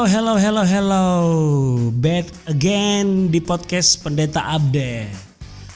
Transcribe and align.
Hello, 0.00 0.08
hello, 0.08 0.34
hello, 0.40 0.64
hello. 0.64 1.08
Back 2.00 2.32
again 2.48 3.28
di 3.28 3.36
podcast 3.36 4.00
Pendeta 4.00 4.40
Update. 4.56 5.12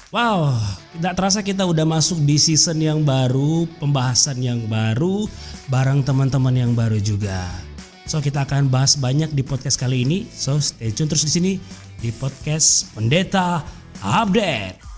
Wow, 0.08 0.56
tidak 0.96 1.20
terasa 1.20 1.44
kita 1.44 1.68
udah 1.68 1.84
masuk 1.84 2.24
di 2.24 2.40
season 2.40 2.80
yang 2.80 3.04
baru, 3.04 3.68
pembahasan 3.76 4.40
yang 4.40 4.64
baru, 4.64 5.28
bareng 5.68 6.00
teman-teman 6.08 6.56
yang 6.56 6.72
baru 6.72 6.96
juga. 7.04 7.52
So 8.08 8.24
kita 8.24 8.48
akan 8.48 8.72
bahas 8.72 8.96
banyak 8.96 9.28
di 9.36 9.44
podcast 9.44 9.76
kali 9.76 10.08
ini. 10.08 10.24
So 10.32 10.56
stay 10.56 10.88
tune 10.88 11.12
terus 11.12 11.28
di 11.28 11.32
sini 11.36 11.52
di 12.00 12.08
podcast 12.08 12.96
Pendeta 12.96 13.60
Update. 14.00 14.93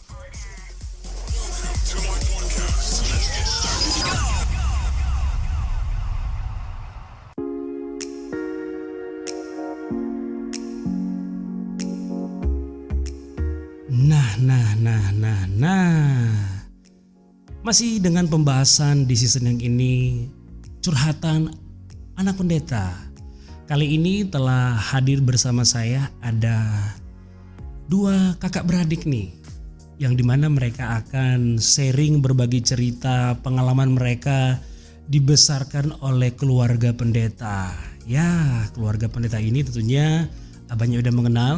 Masih 17.67 17.99
dengan 17.99 18.31
pembahasan 18.31 19.11
di 19.11 19.19
season 19.19 19.51
yang 19.51 19.59
ini 19.59 20.23
curhatan 20.87 21.51
anak 22.15 22.39
pendeta. 22.39 22.95
Kali 23.67 23.99
ini 23.99 24.23
telah 24.23 24.79
hadir 24.79 25.19
bersama 25.19 25.67
saya 25.67 26.07
ada 26.23 26.63
dua 27.91 28.39
kakak 28.39 28.71
beradik 28.71 29.03
nih 29.03 29.35
yang 29.99 30.15
di 30.15 30.23
mana 30.23 30.47
mereka 30.47 31.03
akan 31.03 31.59
sharing 31.59 32.23
berbagi 32.23 32.63
cerita 32.63 33.35
pengalaman 33.43 33.99
mereka 33.99 34.63
dibesarkan 35.11 35.91
oleh 36.07 36.39
keluarga 36.39 36.95
pendeta. 36.95 37.75
Ya, 38.07 38.63
keluarga 38.79 39.11
pendeta 39.11 39.43
ini 39.43 39.67
tentunya 39.67 40.31
abahnya 40.71 41.03
udah 41.03 41.11
mengenal 41.19 41.55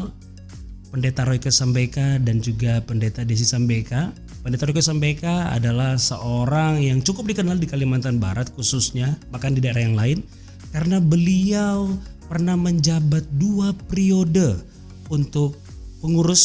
Pendeta 0.88 1.28
Royke 1.28 1.52
Sambeka 1.52 2.16
dan 2.16 2.40
juga 2.40 2.80
Pendeta 2.80 3.20
Desi 3.28 3.44
Sambeka. 3.44 4.08
Pendeta 4.48 4.64
Royke 4.64 4.80
Sambeka 4.80 5.52
adalah 5.52 6.00
seorang 6.00 6.80
yang 6.80 7.04
cukup 7.04 7.28
dikenal 7.28 7.60
di 7.60 7.68
Kalimantan 7.68 8.16
Barat 8.16 8.48
khususnya, 8.56 9.12
bahkan 9.28 9.52
di 9.52 9.60
daerah 9.60 9.84
yang 9.84 9.92
lain, 9.92 10.24
karena 10.72 11.04
beliau 11.04 11.92
pernah 12.32 12.56
menjabat 12.56 13.28
dua 13.36 13.76
periode 13.92 14.56
untuk 15.12 15.60
pengurus 16.00 16.40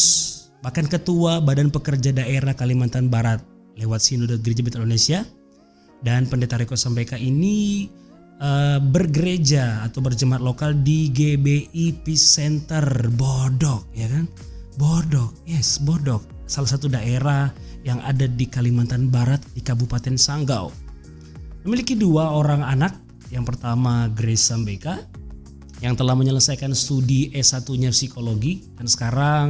bahkan 0.60 0.84
ketua 0.84 1.40
Badan 1.40 1.72
Pekerja 1.72 2.12
Daerah 2.12 2.52
Kalimantan 2.52 3.08
Barat 3.08 3.40
lewat 3.80 4.04
Sinode 4.04 4.36
Gereja 4.36 4.60
Bethel 4.60 4.84
Indonesia. 4.84 5.24
Dan 6.04 6.28
Pendeta 6.28 6.60
Royke 6.60 6.76
Sambeka 6.76 7.16
ini 7.16 7.88
uh, 8.36 8.84
bergereja 8.84 9.80
atau 9.80 10.04
berjemaat 10.04 10.44
lokal 10.44 10.76
di 10.76 11.08
GBI 11.08 12.04
Peace 12.04 12.36
Center 12.36 12.84
Bodok 13.16 13.88
ya 13.96 14.12
kan 14.12 14.28
Bodok 14.76 15.32
yes 15.48 15.80
Bodok 15.80 16.34
salah 16.44 16.68
satu 16.68 16.92
daerah 16.92 17.48
yang 17.84 18.00
ada 18.00 18.24
di 18.24 18.48
Kalimantan 18.48 19.12
Barat 19.12 19.44
di 19.52 19.60
Kabupaten 19.60 20.16
Sanggau. 20.16 20.72
Memiliki 21.62 21.94
dua 21.94 22.32
orang 22.32 22.64
anak. 22.64 22.96
Yang 23.32 23.56
pertama 23.56 24.08
Grace 24.12 24.46
Sambeka 24.46 25.00
yang 25.82 25.98
telah 25.98 26.14
menyelesaikan 26.14 26.70
studi 26.72 27.28
S1-nya 27.34 27.90
psikologi 27.90 28.62
dan 28.78 28.86
sekarang 28.86 29.46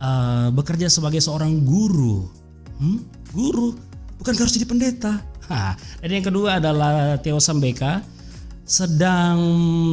uh, 0.00 0.48
bekerja 0.50 0.90
sebagai 0.90 1.22
seorang 1.22 1.62
guru. 1.62 2.26
Hmm? 2.78 3.04
guru? 3.34 3.74
Bukan 4.18 4.34
harus 4.34 4.54
jadi 4.54 4.66
pendeta. 4.66 5.22
Dan 6.02 6.10
yang 6.10 6.26
kedua 6.26 6.58
adalah 6.58 7.16
Theo 7.20 7.38
Sambeka 7.40 8.02
sedang 8.68 9.40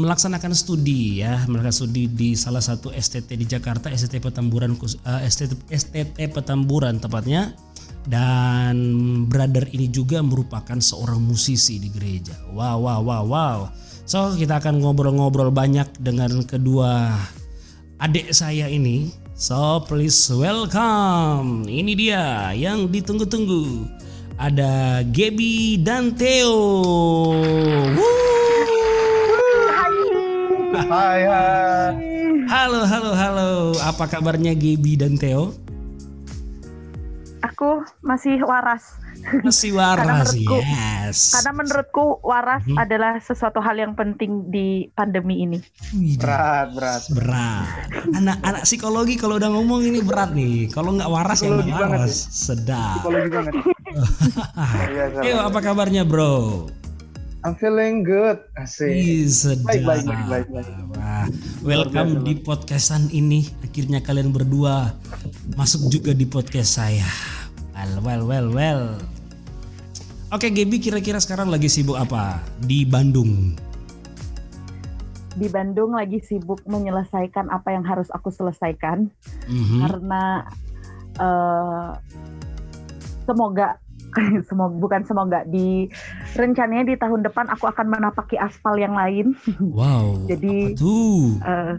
melaksanakan 0.03 0.51
studi 0.51 1.23
ya, 1.23 1.47
melakukan 1.47 1.71
studi 1.71 2.11
di 2.11 2.35
salah 2.35 2.59
satu 2.59 2.91
STT 2.91 3.39
di 3.39 3.47
Jakarta, 3.47 3.87
STT 3.87 4.19
Petamburan 4.19 4.75
uh, 4.75 5.21
STT, 5.23 5.55
STT 5.71 6.17
Petamburan 6.35 6.99
tepatnya. 6.99 7.55
Dan 8.05 8.75
brother 9.25 9.65
ini 9.73 9.89
juga 9.89 10.21
merupakan 10.21 10.77
seorang 10.77 11.17
musisi 11.17 11.81
di 11.81 11.89
gereja. 11.89 12.37
Wow, 12.53 12.85
wow, 12.85 13.01
wow, 13.01 13.23
wow. 13.25 13.59
So, 14.05 14.37
kita 14.37 14.61
akan 14.61 14.85
ngobrol-ngobrol 14.85 15.49
banyak 15.49 15.89
dengan 15.97 16.45
kedua 16.45 17.09
adik 17.97 18.29
saya 18.29 18.69
ini. 18.69 19.09
So, 19.33 19.81
please 19.89 20.29
welcome. 20.29 21.65
Ini 21.65 21.91
dia 21.97 22.53
yang 22.53 22.93
ditunggu-tunggu. 22.93 23.89
Ada 24.37 25.01
Gaby 25.09 25.81
dan 25.81 26.13
Theo. 26.13 26.53
Woo! 27.97 28.25
Hai, 30.75 31.25
hai. 31.25 31.93
Halo, 32.45 32.85
halo, 32.85 33.11
halo. 33.17 33.51
Apa 33.81 34.05
kabarnya 34.05 34.53
Gibi 34.53 34.93
dan 34.93 35.17
Theo? 35.17 35.64
Aku 37.45 37.85
masih 38.01 38.41
waras. 38.41 38.97
Masih 39.45 39.75
waras, 39.77 40.01
karena 40.01 40.13
menurutku, 40.25 40.57
yes. 40.65 41.17
Karena 41.37 41.51
menurutku 41.53 42.05
waras 42.25 42.63
hmm. 42.65 42.77
adalah 42.81 43.13
sesuatu 43.21 43.61
hal 43.61 43.77
yang 43.77 43.93
penting 43.93 44.49
di 44.49 44.89
pandemi 44.97 45.45
ini. 45.45 45.59
Berat, 46.17 46.73
berat. 46.73 47.01
Berat. 47.13 47.67
Anak-anak 48.17 48.63
psikologi 48.65 49.15
kalau 49.21 49.37
udah 49.37 49.49
ngomong 49.53 49.85
ini 49.85 50.01
berat 50.01 50.33
nih. 50.33 50.73
Kalau 50.73 50.97
nggak 50.97 51.09
waras 51.09 51.39
ya 51.45 51.53
nggak 51.53 51.69
waras. 51.69 52.13
Ya. 52.17 52.33
Sedap. 52.33 52.97
Psikologi 53.05 53.29
banget. 53.29 53.53
Theo, 55.23 55.37
apa 55.45 55.59
kabarnya 55.61 56.03
bro? 56.03 56.65
I'm 57.45 57.53
feeling 57.61 58.01
good. 58.01 58.41
Asik. 58.57 58.89
Baik, 59.69 59.85
baik, 59.85 60.03
baik, 60.09 60.25
baik, 60.25 60.47
baik. 60.49 60.67
Wah, 60.97 61.29
welcome 61.61 62.25
di 62.25 62.41
podcastan 62.41 63.05
ini. 63.13 63.45
Akhirnya 63.61 64.01
kalian 64.01 64.33
berdua 64.33 64.97
masuk 65.53 65.93
juga 65.93 66.17
di 66.17 66.25
podcast 66.25 66.81
saya. 66.81 67.05
Well, 67.85 68.01
well, 68.01 68.23
well, 68.25 68.47
well. 68.49 68.83
Oke, 70.33 70.49
Gaby 70.49 70.81
kira-kira 70.81 71.21
sekarang 71.21 71.53
lagi 71.53 71.69
sibuk 71.69 71.93
apa 71.93 72.41
di 72.65 72.81
Bandung? 72.81 73.53
Di 75.37 75.45
Bandung 75.53 75.93
lagi 75.93 76.17
sibuk 76.17 76.65
menyelesaikan 76.65 77.53
apa 77.53 77.77
yang 77.77 77.85
harus 77.85 78.09
aku 78.09 78.33
selesaikan. 78.33 79.13
Mm-hmm. 79.45 79.79
Karena 79.85 80.49
uh, 81.21 81.93
semoga 83.29 83.77
semoga 84.49 84.73
bukan 84.81 85.01
semoga 85.05 85.39
di 85.45 85.85
rencananya 86.33 86.89
di 86.89 86.95
tahun 86.97 87.21
depan 87.21 87.53
aku 87.53 87.69
akan 87.69 87.85
menapaki 87.85 88.41
aspal 88.41 88.81
yang 88.81 88.97
lain. 88.97 89.37
Wow. 89.61 90.17
Jadi 90.33 90.73
uh, 91.45 91.77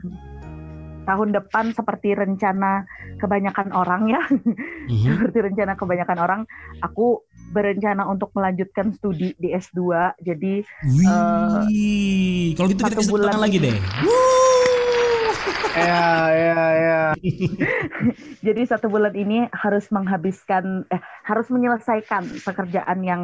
tahun 1.07 1.31
depan 1.33 1.71
seperti 1.73 2.13
rencana 2.19 2.85
kebanyakan 3.23 3.71
orang 3.73 4.11
ya, 4.11 4.23
mm-hmm. 4.27 5.07
seperti 5.17 5.39
rencana 5.47 5.79
kebanyakan 5.79 6.19
orang, 6.19 6.41
aku 6.83 7.23
berencana 7.55 8.05
untuk 8.11 8.35
melanjutkan 8.35 8.93
studi 8.99 9.33
di 9.39 9.55
S2. 9.55 9.79
Jadi 10.21 10.67
Wih, 10.67 11.07
uh, 11.07 11.63
kalau 12.59 12.69
gitu 12.75 12.83
kita 12.83 13.07
bulan 13.07 13.39
lagi 13.39 13.63
deh. 13.63 13.77
ya 15.77 16.09
ya 16.33 16.63
ya. 16.73 17.01
Jadi 18.47 18.63
satu 18.65 18.89
bulan 18.89 19.13
ini 19.13 19.45
harus 19.53 19.93
menghabiskan 19.93 20.89
eh 20.89 21.03
harus 21.27 21.51
menyelesaikan 21.53 22.25
pekerjaan 22.43 22.99
yang 23.05 23.23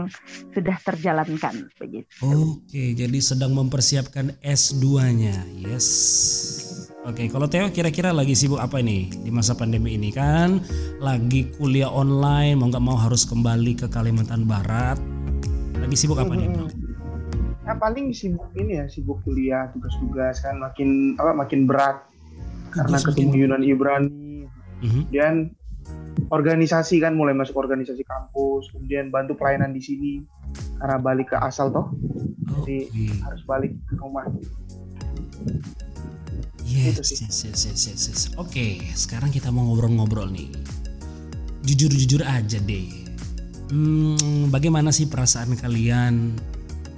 sudah 0.53 0.77
terjalankan 0.83 1.71
begitu. 1.79 2.11
Oke 2.21 2.93
jadi 2.99 3.19
sedang 3.23 3.55
mempersiapkan 3.55 4.35
S2-nya 4.43 5.37
yes 5.63 6.92
Oke, 7.03 7.27
kalau 7.27 7.51
Theo 7.51 7.67
kira-kira 7.75 8.15
lagi 8.15 8.39
sibuk 8.39 8.63
apa 8.63 8.79
nih 8.79 9.11
di 9.11 9.31
masa 9.35 9.59
pandemi 9.59 9.99
ini 9.99 10.15
kan? 10.15 10.63
Lagi 11.03 11.51
kuliah 11.59 11.91
online, 11.91 12.55
mau 12.55 12.71
nggak 12.71 12.85
mau 12.85 12.95
harus 12.95 13.27
kembali 13.27 13.75
ke 13.75 13.87
Kalimantan 13.91 14.47
Barat. 14.47 15.03
Lagi 15.83 15.99
sibuk 15.99 16.23
apa 16.23 16.31
hmm. 16.31 16.39
nih, 16.39 16.49
bro? 16.55 16.67
Ya 17.67 17.75
paling 17.75 18.15
sibuk 18.15 18.47
ini 18.55 18.79
ya, 18.79 18.87
sibuk 18.87 19.19
kuliah, 19.27 19.67
tugas-tugas 19.75 20.47
kan 20.47 20.63
makin 20.63 21.19
apa 21.19 21.35
makin 21.35 21.67
berat 21.67 22.07
karena 22.73 22.99
ketemu 22.99 23.35
Yunan 23.47 23.63
Ibrani 23.63 24.49
mm-hmm. 24.81 25.03
dan 25.13 25.53
organisasi 26.33 27.05
kan 27.05 27.13
mulai 27.13 27.37
masuk 27.37 27.61
organisasi 27.61 28.01
kampus 28.03 28.73
kemudian 28.73 29.13
bantu 29.13 29.37
pelayanan 29.37 29.77
di 29.77 29.83
sini 29.85 30.13
karena 30.81 30.97
balik 30.99 31.33
ke 31.33 31.37
asal 31.39 31.69
toh 31.69 31.93
oh, 31.93 32.65
jadi 32.65 32.89
okay. 32.89 33.09
harus 33.21 33.43
balik 33.45 33.73
ke 33.89 33.95
rumah 34.01 34.25
yes, 36.67 37.01
gitu 37.01 37.03
yes, 37.23 37.39
yes, 37.45 37.61
yes, 37.67 37.83
yes, 37.87 38.03
yes. 38.09 38.23
oke 38.39 38.51
okay, 38.51 38.83
sekarang 38.95 39.31
kita 39.31 39.49
mau 39.51 39.67
ngobrol-ngobrol 39.71 40.31
nih 40.31 40.51
jujur-jujur 41.63 42.27
aja 42.27 42.59
deh 42.63 42.89
hmm, 43.71 44.51
bagaimana 44.51 44.91
sih 44.91 45.07
perasaan 45.07 45.55
kalian 45.59 46.35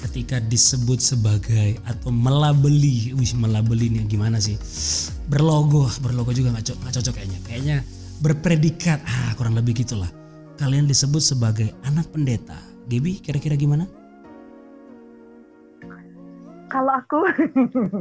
ketika 0.04 0.36
disebut 0.36 1.00
sebagai 1.00 1.80
atau 1.88 2.12
melabeli, 2.12 3.16
wih 3.16 3.32
melabeli 3.40 3.88
ini 3.88 4.04
gimana 4.04 4.36
sih? 4.36 4.60
Berlogo, 5.32 5.88
berlogo 6.04 6.28
juga 6.36 6.52
nggak 6.52 6.64
co 6.68 6.74
cocok 6.76 7.14
kayaknya. 7.16 7.38
Kayaknya 7.48 7.76
berpredikat, 8.20 9.00
ah 9.00 9.32
kurang 9.40 9.56
lebih 9.56 9.80
gitulah. 9.80 10.12
Kalian 10.60 10.84
disebut 10.84 11.24
sebagai 11.24 11.72
anak 11.88 12.12
pendeta. 12.12 12.60
Gaby, 12.84 13.24
kira-kira 13.24 13.56
gimana? 13.56 13.88
Kalau 16.68 16.92
aku, 17.00 17.20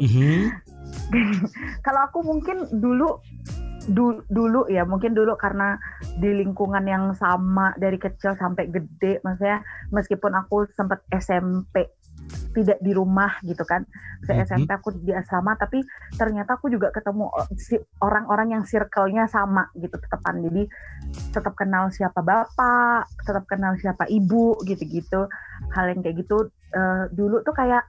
mm-hmm. 0.04 0.40
kalau 1.86 2.02
aku 2.08 2.20
mungkin 2.24 2.68
dulu 2.72 3.20
du, 3.90 4.24
dulu 4.32 4.72
ya 4.72 4.88
mungkin 4.88 5.12
dulu 5.12 5.36
karena 5.36 5.76
di 6.20 6.32
lingkungan 6.32 6.86
yang 6.88 7.12
sama 7.18 7.76
dari 7.76 8.00
kecil 8.00 8.36
sampai 8.40 8.72
gede 8.72 9.20
maksudnya 9.28 9.64
meskipun 9.92 10.32
aku 10.40 10.70
sempat 10.76 11.04
SMP 11.12 11.92
tidak 12.54 12.80
di 12.80 12.94
rumah 12.96 13.42
gitu 13.44 13.66
kan 13.66 13.84
ke 14.24 14.32
mm-hmm. 14.32 14.46
SMP 14.48 14.70
aku 14.72 14.94
di 14.96 15.12
asrama 15.12 15.58
tapi 15.60 15.84
ternyata 16.16 16.56
aku 16.56 16.72
juga 16.72 16.94
ketemu 16.94 17.28
orang-orang 18.00 18.56
yang 18.56 18.64
circle-nya 18.64 19.28
sama 19.28 19.68
gitu 19.76 19.98
tetepan 20.00 20.40
jadi 20.48 20.64
tetap 21.34 21.54
kenal 21.58 21.90
siapa 21.92 22.24
bapak 22.24 23.10
tetap 23.26 23.44
kenal 23.50 23.76
siapa 23.82 24.08
ibu 24.08 24.56
gitu-gitu 24.64 25.28
hal 25.74 25.86
yang 25.92 26.00
kayak 26.06 26.24
gitu 26.24 26.48
uh, 26.78 27.10
dulu 27.12 27.42
tuh 27.44 27.54
kayak 27.58 27.84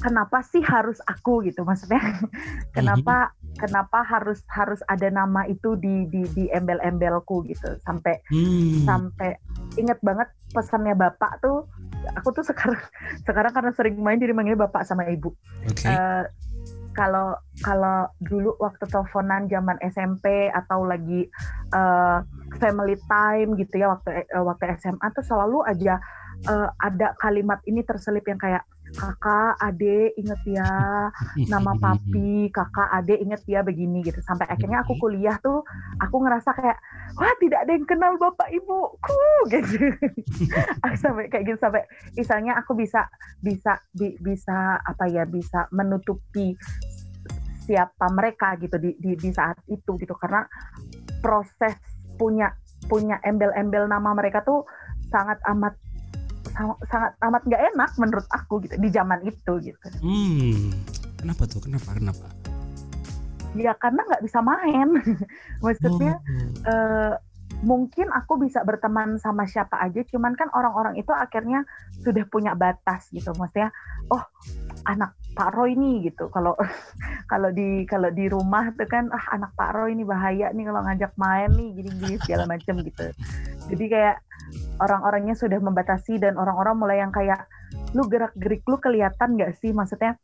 kenapa 0.00 0.40
sih 0.42 0.64
harus 0.64 0.98
aku 1.04 1.44
gitu 1.46 1.62
maksudnya 1.62 2.00
kenapa 2.76 3.30
mm-hmm. 3.30 3.60
kenapa 3.60 4.00
harus 4.02 4.40
harus 4.48 4.80
ada 4.88 5.12
nama 5.12 5.44
itu 5.46 5.76
di 5.76 6.08
di 6.08 6.24
di 6.32 6.44
embel-embelku 6.50 7.44
gitu 7.46 7.76
sampai 7.84 8.18
hmm. 8.32 8.88
sampai 8.88 9.36
inget 9.76 10.00
banget 10.00 10.28
pesannya 10.50 10.96
bapak 10.96 11.38
tuh 11.44 11.68
aku 12.16 12.32
tuh 12.32 12.44
sekarang 12.44 12.80
sekarang 13.28 13.52
karena 13.52 13.70
sering 13.76 14.00
main 14.00 14.18
jadi 14.18 14.32
manggil 14.32 14.56
bapak 14.56 14.82
sama 14.88 15.06
ibu 15.06 15.36
okay. 15.68 15.92
uh, 15.92 15.94
eh, 15.94 16.24
kalau 16.96 17.38
kalau 17.62 18.10
dulu 18.18 18.56
waktu 18.58 18.82
teleponan 18.90 19.46
zaman 19.46 19.78
SMP 19.86 20.50
atau 20.50 20.82
lagi 20.82 21.30
uh, 21.70 22.24
family 22.58 22.98
time 23.06 23.54
gitu 23.54 23.78
ya 23.78 23.94
waktu 23.94 24.26
uh, 24.34 24.42
waktu 24.42 24.74
SMA 24.80 25.06
tuh 25.14 25.22
selalu 25.22 25.62
aja 25.70 26.02
uh, 26.50 26.68
ada 26.82 27.14
kalimat 27.22 27.62
ini 27.68 27.86
terselip 27.86 28.26
yang 28.26 28.40
kayak 28.40 28.66
kakak, 28.94 29.54
adik, 29.62 30.14
inget 30.18 30.40
ya 30.46 30.70
nama 31.46 31.72
papi, 31.78 32.50
kakak, 32.50 32.88
adik, 33.00 33.18
inget 33.22 33.42
ya 33.46 33.60
begini 33.62 34.02
gitu. 34.02 34.18
Sampai 34.24 34.46
akhirnya 34.50 34.82
aku 34.82 34.98
kuliah 34.98 35.36
tuh, 35.42 35.62
aku 36.02 36.16
ngerasa 36.22 36.50
kayak, 36.54 36.78
wah 37.18 37.34
tidak 37.38 37.66
ada 37.66 37.72
yang 37.74 37.86
kenal 37.86 38.12
bapak 38.18 38.48
ibuku 38.50 39.22
gitu. 39.54 39.94
sampai 40.98 41.30
kayak 41.30 41.44
gitu 41.50 41.58
sampai, 41.58 41.84
misalnya 42.14 42.58
aku 42.58 42.74
bisa 42.74 43.06
bisa 43.40 43.78
bi, 43.94 44.14
bisa 44.20 44.78
apa 44.82 45.04
ya 45.08 45.24
bisa 45.26 45.66
menutupi 45.72 46.54
siapa 47.70 48.10
mereka 48.10 48.58
gitu 48.58 48.82
di, 48.82 48.98
di 48.98 49.14
di 49.14 49.30
saat 49.30 49.60
itu 49.70 49.94
gitu 49.94 50.16
karena 50.18 50.42
proses 51.22 51.78
punya 52.18 52.50
punya 52.90 53.22
embel-embel 53.22 53.86
nama 53.86 54.10
mereka 54.16 54.42
tuh 54.42 54.66
sangat 55.12 55.38
amat 55.54 55.76
sangat 56.88 57.12
amat 57.22 57.42
nggak 57.46 57.62
enak 57.74 57.90
menurut 57.96 58.26
aku 58.32 58.62
gitu 58.64 58.74
di 58.76 58.88
zaman 58.90 59.20
itu 59.24 59.52
gitu. 59.62 59.86
Hmm, 60.02 60.74
kenapa 61.18 61.46
tuh? 61.46 61.62
Kenapa? 61.62 61.94
Kenapa? 61.94 62.26
Ya 63.58 63.74
karena 63.76 64.06
nggak 64.06 64.24
bisa 64.24 64.38
main. 64.42 64.88
Maksudnya 65.64 66.18
oh. 66.18 66.70
uh, 66.70 67.14
mungkin 67.60 68.08
aku 68.08 68.40
bisa 68.40 68.64
berteman 68.64 69.20
sama 69.20 69.44
siapa 69.44 69.76
aja, 69.78 70.00
cuman 70.08 70.32
kan 70.32 70.48
orang-orang 70.56 70.96
itu 70.96 71.12
akhirnya 71.12 71.68
sudah 72.00 72.24
punya 72.30 72.56
batas 72.56 73.12
gitu. 73.12 73.36
Maksudnya, 73.36 73.68
oh 74.08 74.22
anak 74.88 75.19
Pak 75.34 75.50
Roy 75.54 75.78
nih 75.78 76.10
gitu. 76.10 76.28
Kalau 76.32 76.54
kalau 77.32 77.50
di 77.54 77.86
kalau 77.86 78.10
di 78.10 78.26
rumah 78.26 78.70
tuh 78.74 78.86
kan 78.90 79.08
ah 79.14 79.24
anak 79.34 79.54
Pak 79.54 79.70
Roy 79.76 79.94
ini 79.94 80.02
bahaya 80.02 80.50
nih 80.50 80.64
kalau 80.66 80.80
ngajak 80.84 81.12
main 81.16 81.50
nih 81.54 81.68
gini-gini 81.74 82.16
segala 82.22 82.44
macam 82.50 82.82
gitu. 82.82 83.06
Jadi 83.70 83.84
kayak 83.86 84.16
orang-orangnya 84.82 85.36
sudah 85.38 85.60
membatasi 85.62 86.18
dan 86.18 86.34
orang-orang 86.40 86.74
mulai 86.74 86.98
yang 86.98 87.12
kayak 87.14 87.46
lu 87.94 88.06
gerak-gerik 88.06 88.62
lu 88.66 88.78
kelihatan 88.78 89.38
gak 89.38 89.54
sih 89.58 89.70
maksudnya 89.70 90.18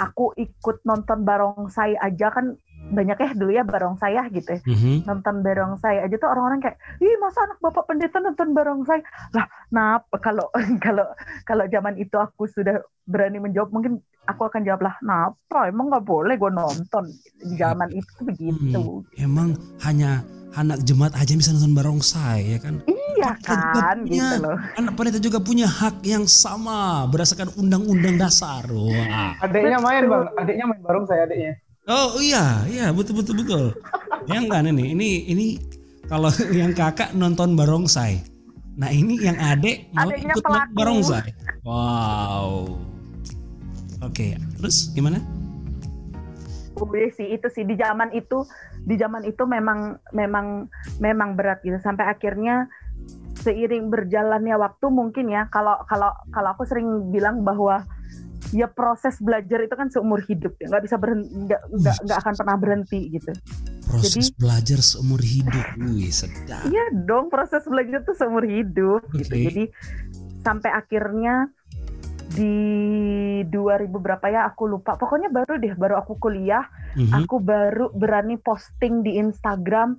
aku 0.00 0.32
ikut 0.38 0.82
nonton 0.88 1.22
barongsai 1.22 1.94
aja 2.00 2.32
kan 2.32 2.56
banyak 2.90 3.18
ya 3.18 3.30
dulu 3.32 3.50
ya 3.54 3.62
barongsai 3.62 4.14
ya 4.18 4.24
gitu 4.28 4.58
ya. 4.58 4.60
Mm-hmm. 4.66 4.96
Nonton 5.06 5.34
barongsai 5.46 6.02
aja 6.02 6.16
tuh 6.18 6.28
orang-orang 6.28 6.60
kayak, 6.60 6.76
"Ih, 6.98 7.16
masa 7.22 7.46
anak 7.46 7.58
Bapak 7.62 7.86
pendeta 7.86 8.18
nonton 8.18 8.50
barongsai?" 8.52 9.00
Lah, 9.32 9.46
nah 9.70 10.02
kalau 10.18 10.50
kalau 10.84 11.06
kalau 11.46 11.64
zaman 11.70 11.96
itu 11.96 12.18
aku 12.18 12.50
sudah 12.50 12.82
berani 13.06 13.38
menjawab, 13.38 13.70
mungkin 13.70 14.02
aku 14.26 14.50
akan 14.50 14.66
jawab 14.66 14.82
lah, 14.84 14.94
"Napa? 15.00 15.70
Emang 15.70 15.88
nggak 15.88 16.04
boleh 16.04 16.34
gue 16.34 16.50
nonton?" 16.50 17.04
Di 17.38 17.54
zaman 17.56 17.88
itu 17.94 18.20
begitu. 18.26 18.82
Hmm, 19.06 19.22
emang 19.22 19.48
hanya 19.86 20.20
anak 20.58 20.82
jemaat 20.82 21.14
aja 21.14 21.32
bisa 21.38 21.54
nonton 21.54 21.74
barongsai 21.78 22.58
ya 22.58 22.58
kan? 22.58 22.82
Iya 23.20 23.36
kan, 23.44 23.96
punya, 24.02 24.16
gitu 24.16 24.36
loh. 24.42 24.56
Anak 24.80 24.92
pendeta 24.96 25.20
juga 25.20 25.38
punya 25.38 25.68
hak 25.68 26.02
yang 26.08 26.24
sama 26.24 27.04
berdasarkan 27.06 27.52
undang-undang 27.60 28.16
dasar. 28.16 28.64
Wah. 28.66 29.36
Adiknya 29.44 29.78
main 29.78 30.08
bang, 30.08 30.24
adiknya 30.40 30.64
main 30.66 30.80
barongsai 30.80 31.20
adiknya. 31.28 31.54
Oh 31.90 32.22
iya, 32.22 32.62
iya 32.70 32.94
betul 32.94 33.18
betul 33.18 33.42
betul. 33.42 33.74
yang 34.30 34.46
kan 34.46 34.62
ini, 34.62 34.94
ini 34.94 35.26
ini 35.26 35.46
kalau 36.06 36.30
yang 36.54 36.70
kakak 36.70 37.10
nonton 37.18 37.58
barongsai. 37.58 38.22
Nah 38.78 38.94
ini 38.94 39.18
yang 39.18 39.34
adik 39.42 39.90
mau 39.90 40.06
Adiknya 40.06 40.38
ikut 40.38 40.44
pelaku. 40.46 40.70
barongsai. 40.78 41.30
Wow. 41.66 42.78
Oke, 44.06 44.06
okay. 44.06 44.30
terus 44.62 44.94
gimana? 44.94 45.18
Boleh 46.78 47.10
sih 47.10 47.26
itu 47.34 47.50
sih 47.50 47.66
di 47.66 47.74
zaman 47.74 48.14
itu 48.14 48.46
di 48.86 48.94
zaman 48.94 49.26
itu 49.26 49.42
memang 49.42 49.98
memang 50.14 50.70
memang 51.02 51.34
berat 51.34 51.58
gitu 51.66 51.76
sampai 51.82 52.06
akhirnya 52.06 52.70
seiring 53.42 53.90
berjalannya 53.90 54.56
waktu 54.56 54.86
mungkin 54.88 55.26
ya 55.26 55.50
kalau 55.50 55.74
kalau 55.90 56.14
kalau 56.30 56.54
aku 56.54 56.64
sering 56.64 57.10
bilang 57.10 57.42
bahwa 57.42 57.82
ya 58.50 58.66
proses 58.66 59.20
belajar 59.20 59.62
itu 59.62 59.74
kan 59.76 59.92
seumur 59.92 60.20
hidup 60.24 60.56
ya 60.58 60.66
nggak 60.72 60.84
bisa 60.88 60.96
berhenti 60.96 61.30
nggak 61.30 61.60
nggak 61.70 61.96
nggak 62.08 62.18
akan 62.24 62.34
pernah 62.34 62.56
berhenti 62.56 63.00
gitu 63.12 63.32
proses 63.86 64.32
Jadi, 64.32 64.40
belajar 64.40 64.78
seumur 64.80 65.20
hidup 65.20 65.66
wih 65.76 66.12
sedap 66.12 66.64
iya 66.68 66.84
dong 66.92 67.28
proses 67.28 67.62
belajar 67.68 68.02
itu 68.02 68.12
seumur 68.16 68.44
hidup 68.44 69.04
okay. 69.12 69.22
gitu 69.24 69.34
jadi 69.50 69.64
sampai 70.40 70.70
akhirnya 70.72 71.52
di 72.30 72.54
2000 73.50 73.90
berapa 73.90 74.26
ya 74.30 74.46
aku 74.46 74.70
lupa 74.70 74.94
pokoknya 74.94 75.34
baru 75.34 75.58
deh 75.58 75.74
baru 75.74 75.98
aku 75.98 76.14
kuliah 76.22 76.62
mm 76.94 77.10
-hmm. 77.10 77.12
aku 77.18 77.42
baru 77.42 77.90
berani 77.90 78.38
posting 78.38 79.02
di 79.02 79.18
Instagram 79.18 79.98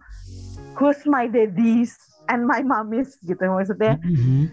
who's 0.79 1.03
my 1.03 1.27
daddies 1.27 1.99
and 2.31 2.47
my 2.47 2.63
mommies 2.63 3.19
gitu 3.27 3.43
maksudnya. 3.43 3.99
Mm-hmm. 3.99 4.43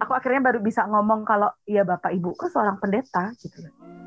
Aku 0.00 0.16
akhirnya 0.16 0.40
baru 0.40 0.64
bisa 0.64 0.88
ngomong 0.88 1.28
kalau 1.28 1.52
ya 1.68 1.84
bapak 1.84 2.16
ibu 2.16 2.32
ke 2.32 2.48
seorang 2.48 2.80
pendeta 2.80 3.36
gitu. 3.36 3.60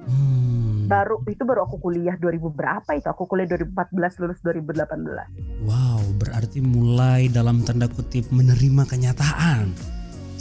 Hmm. 0.10 0.90
Baru 0.90 1.22
itu 1.30 1.46
baru 1.46 1.70
aku 1.70 1.78
kuliah 1.78 2.18
2000 2.18 2.50
berapa 2.50 2.90
itu? 2.98 3.08
Aku 3.14 3.30
kuliah 3.30 3.46
2014 3.46 4.22
lulus 4.26 4.42
2018. 4.42 5.70
Wow, 5.70 6.02
berarti 6.18 6.60
mulai 6.66 7.30
dalam 7.30 7.62
tanda 7.62 7.86
kutip 7.86 8.26
menerima 8.34 8.90
kenyataan 8.90 9.70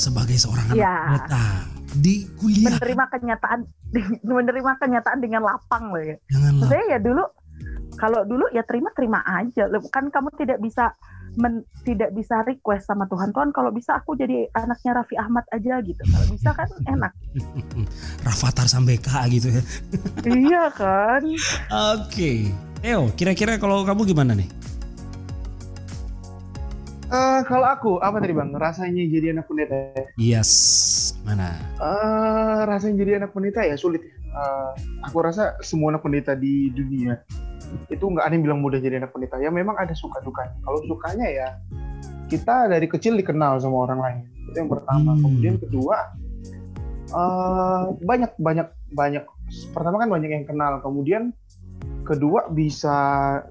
sebagai 0.01 0.41
seorang 0.41 0.73
anak 0.73 0.81
ya. 0.81 0.97
pendeta 1.05 1.47
di 2.01 2.15
kuliah. 2.41 2.73
Menerima 2.73 3.05
kenyataan 3.13 3.61
menerima 4.25 4.73
kenyataan 4.81 5.19
dengan 5.21 5.45
lapang 5.45 5.93
loh 5.93 6.01
ya. 6.01 6.17
Dengan 6.33 6.65
lapang. 6.65 6.71
Saya 6.73 6.85
ya 6.97 6.99
dulu 6.99 7.25
kalau 8.01 8.25
dulu 8.25 8.49
ya 8.57 8.65
terima 8.65 8.89
terima 8.97 9.21
aja. 9.21 9.69
Kan 9.93 10.09
kamu 10.09 10.33
tidak 10.41 10.59
bisa 10.65 10.97
men, 11.37 11.65
tidak 11.83 12.13
bisa 12.13 12.45
request 12.45 12.89
sama 12.89 13.09
Tuhan. 13.09 13.33
Tuhan 13.33 13.51
kalau 13.51 13.73
bisa 13.73 13.97
aku 13.97 14.17
jadi 14.17 14.49
anaknya 14.53 15.01
Raffi 15.01 15.17
Ahmad 15.17 15.45
aja 15.53 15.81
gitu. 15.81 16.03
Kalau 16.03 16.27
bisa 16.29 16.51
kan 16.53 16.69
enak. 16.89 17.13
Rafathar 18.27 18.69
sampai 18.69 19.01
K 19.01 19.11
gitu 19.33 19.49
ya. 19.53 19.63
Iya 20.43 20.65
kan. 20.73 21.23
Oke. 21.25 21.41
Okay. 22.09 22.39
Eo 22.83 23.15
kira-kira 23.15 23.57
kalau 23.63 23.87
kamu 23.87 24.11
gimana 24.11 24.35
nih? 24.35 24.51
Uh, 27.13 27.45
kalau 27.45 27.69
aku 27.69 27.93
apa 28.01 28.25
tadi 28.25 28.33
bang? 28.33 28.57
Rasanya 28.57 29.05
jadi 29.05 29.37
anak 29.37 29.45
pendeta? 29.45 29.77
Yes, 30.17 31.13
mana? 31.29 31.61
Uh, 31.77 32.65
rasanya 32.65 33.05
jadi 33.05 33.13
anak 33.21 33.37
pendeta 33.37 33.61
ya? 33.61 33.77
Sulit. 33.77 34.01
Uh, 34.33 34.73
aku 35.05 35.21
rasa 35.21 35.61
semua 35.61 35.93
anak 35.93 36.01
pendeta 36.01 36.33
di 36.33 36.73
dunia 36.73 37.21
itu 37.89 38.05
nggak 38.05 38.25
ada 38.25 38.33
yang 38.35 38.45
bilang 38.45 38.61
mudah 38.61 38.79
jadi 38.81 39.01
anak 39.01 39.13
pendeta. 39.13 39.41
Ya 39.41 39.53
memang 39.53 39.77
ada 39.79 39.93
suka 39.93 40.21
dukanya 40.25 40.57
kalau 40.65 40.81
sukanya 40.89 41.27
ya 41.29 41.49
kita 42.29 42.73
dari 42.73 42.89
kecil 42.89 43.17
dikenal 43.21 43.61
sama 43.61 43.89
orang 43.91 44.01
lain. 44.01 44.19
Itu 44.49 44.57
yang 44.65 44.71
pertama. 44.73 45.11
Hmm. 45.17 45.23
kemudian 45.23 45.55
kedua 45.61 45.97
uh, 47.13 47.93
banyak 48.01 48.33
banyak 48.41 48.69
banyak 48.93 49.25
pertama 49.77 49.97
kan 50.01 50.09
banyak 50.09 50.31
yang 50.33 50.47
kenal. 50.49 50.81
Kemudian 50.81 51.37
kedua 52.03 52.51
bisa 52.51 52.97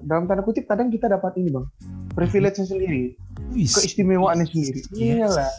dalam 0.04 0.28
tanda 0.28 0.44
kutip 0.44 0.68
kadang 0.68 0.92
kita 0.92 1.08
dapat 1.08 1.38
ini 1.40 1.54
bang 1.54 1.66
privilege 2.12 2.60
sendiri. 2.60 3.16
Keistimewaannya 3.52 4.48
sendiri. 4.48 4.80
Iya 4.96 5.28
lah 5.28 5.52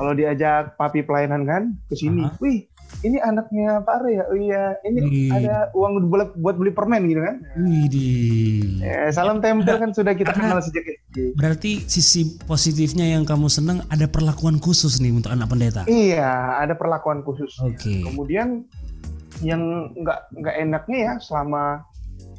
kalau 0.00 0.16
diajak 0.16 0.80
papi 0.80 1.04
pelayanan 1.04 1.44
kan 1.44 1.62
ke 1.92 1.94
sini. 1.98 2.24
Uh 2.24 2.32
-huh. 2.32 2.40
wih 2.40 2.69
ini 3.00 3.16
anaknya 3.20 3.80
Pak 3.80 3.96
Re 4.04 4.10
ya 4.20 4.24
oh 4.28 4.36
iya 4.36 4.64
ini 4.84 5.00
Wih. 5.00 5.30
ada 5.32 5.72
uang 5.72 6.12
buat 6.12 6.36
buat 6.36 6.56
beli 6.60 6.72
permen 6.72 7.08
gitu 7.08 7.20
kan 7.24 7.36
Wih. 7.56 8.80
Ya, 8.80 9.08
salam 9.12 9.40
tempel 9.40 9.80
kan 9.80 9.90
sudah 9.96 10.12
kita 10.12 10.36
kenal 10.36 10.60
sejak 10.60 10.84
kecil 10.84 11.32
berarti 11.36 11.84
sisi 11.88 12.36
positifnya 12.44 13.08
yang 13.08 13.24
kamu 13.24 13.48
senang 13.48 13.80
ada 13.88 14.04
perlakuan 14.04 14.60
khusus 14.60 15.00
nih 15.00 15.12
untuk 15.12 15.32
anak 15.32 15.48
pendeta 15.48 15.88
iya 15.88 16.60
ada 16.60 16.76
perlakuan 16.76 17.24
khusus 17.24 17.56
oke 17.64 17.76
okay. 17.76 18.04
kemudian 18.04 18.68
yang 19.40 19.92
nggak 19.96 20.28
nggak 20.36 20.56
enaknya 20.60 20.98
ya 21.00 21.12
selama 21.20 21.84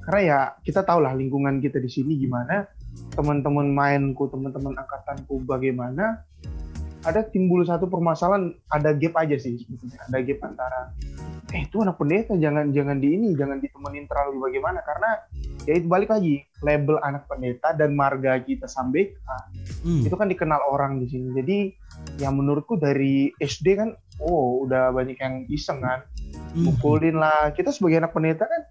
karena 0.06 0.22
ya 0.22 0.40
kita 0.66 0.82
tahu 0.86 1.02
lah 1.02 1.14
lingkungan 1.14 1.62
kita 1.62 1.82
di 1.82 1.90
sini 1.90 2.18
gimana 2.18 2.66
teman-teman 3.18 3.70
mainku 3.74 4.30
teman-teman 4.30 4.78
angkatanku 4.78 5.42
bagaimana 5.46 6.22
ada 7.02 7.26
timbul 7.26 7.66
satu 7.66 7.90
permasalahan 7.90 8.54
ada 8.70 8.94
gap 8.94 9.18
aja 9.18 9.38
sih 9.38 9.58
sebetulnya 9.58 10.00
ada 10.06 10.18
gap 10.22 10.40
antara 10.46 10.82
eh 11.52 11.68
itu 11.68 11.84
anak 11.84 12.00
pendeta 12.00 12.34
jangan 12.40 12.72
jangan 12.72 12.98
di 13.02 13.12
ini 13.12 13.36
jangan 13.36 13.60
ditemenin 13.60 14.08
terlalu 14.08 14.48
bagaimana 14.48 14.80
karena 14.88 15.10
ya 15.68 15.74
itu 15.76 15.88
balik 15.92 16.10
lagi 16.10 16.48
label 16.64 16.96
anak 17.04 17.28
pendeta 17.28 17.76
dan 17.76 17.92
marga 17.92 18.40
kita 18.40 18.72
Sambeka 18.72 19.52
hmm. 19.84 20.08
itu 20.08 20.16
kan 20.16 20.32
dikenal 20.32 20.62
orang 20.72 21.04
di 21.04 21.12
sini 21.12 21.28
jadi 21.36 21.58
yang 22.24 22.40
menurutku 22.40 22.80
dari 22.80 23.36
SD 23.36 23.68
kan 23.76 23.92
oh 24.24 24.64
udah 24.64 24.96
banyak 24.96 25.20
yang 25.20 25.44
iseng 25.52 25.84
kan 25.84 26.08
hmm. 26.56 26.72
mukulin 26.72 27.20
lah 27.20 27.52
kita 27.52 27.76
sebagai 27.76 28.00
anak 28.00 28.16
pendeta 28.16 28.48
kan 28.48 28.62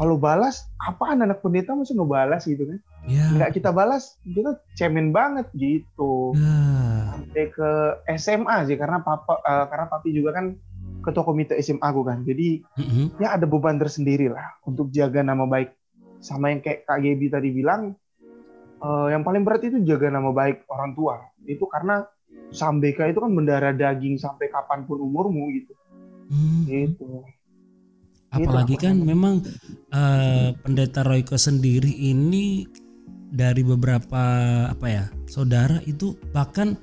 kalau 0.00 0.16
balas 0.16 0.64
apaan 0.80 1.20
anak 1.20 1.44
pendeta 1.44 1.76
masih 1.76 1.92
ngebalas 2.00 2.48
gitu 2.48 2.64
kan 2.64 2.80
yeah. 3.04 3.28
nggak 3.36 3.60
kita 3.60 3.68
balas 3.68 4.16
kita 4.24 4.56
cemen 4.72 5.12
banget 5.12 5.44
gitu 5.52 6.32
yeah. 6.40 7.20
sampai 7.20 7.44
ke 7.52 7.70
SMA 8.16 8.56
sih 8.64 8.80
karena 8.80 9.04
papa 9.04 9.44
uh, 9.44 9.68
karena 9.68 9.86
papi 9.92 10.08
juga 10.16 10.40
kan 10.40 10.56
ketua 11.04 11.20
komite 11.20 11.52
SMA 11.60 11.84
aku 11.84 12.00
kan 12.08 12.24
jadi 12.24 12.64
mm-hmm. 12.80 13.20
ya 13.20 13.36
ada 13.36 13.44
beban 13.44 13.76
tersendiri 13.76 14.32
lah 14.32 14.56
untuk 14.64 14.88
jaga 14.88 15.20
nama 15.20 15.44
baik 15.44 15.76
sama 16.24 16.48
yang 16.48 16.64
kayak 16.64 16.88
Kak 16.88 17.04
Gebi 17.04 17.28
tadi 17.28 17.52
bilang 17.52 17.92
uh, 18.80 19.12
yang 19.12 19.20
paling 19.20 19.44
berat 19.44 19.68
itu 19.68 19.84
jaga 19.84 20.08
nama 20.08 20.32
baik 20.32 20.64
orang 20.72 20.96
tua 20.96 21.20
itu 21.44 21.68
karena 21.68 22.08
Sambeka 22.50 23.04
itu 23.04 23.20
kan 23.20 23.30
mendarah 23.30 23.76
daging 23.76 24.16
sampai 24.16 24.48
kapan 24.48 24.88
pun 24.88 24.96
umurmu 24.96 25.44
gitu 25.60 25.72
mm-hmm. 26.32 26.60
gitu 26.72 27.20
apalagi 28.30 28.78
kan 28.78 28.94
memang 28.98 29.42
uh, 29.90 30.54
pendeta 30.62 31.02
Royko 31.02 31.34
sendiri 31.34 31.90
ini 31.90 32.66
dari 33.30 33.62
beberapa 33.62 34.22
apa 34.70 34.86
ya 34.86 35.04
saudara 35.30 35.78
itu 35.86 36.18
bahkan 36.34 36.74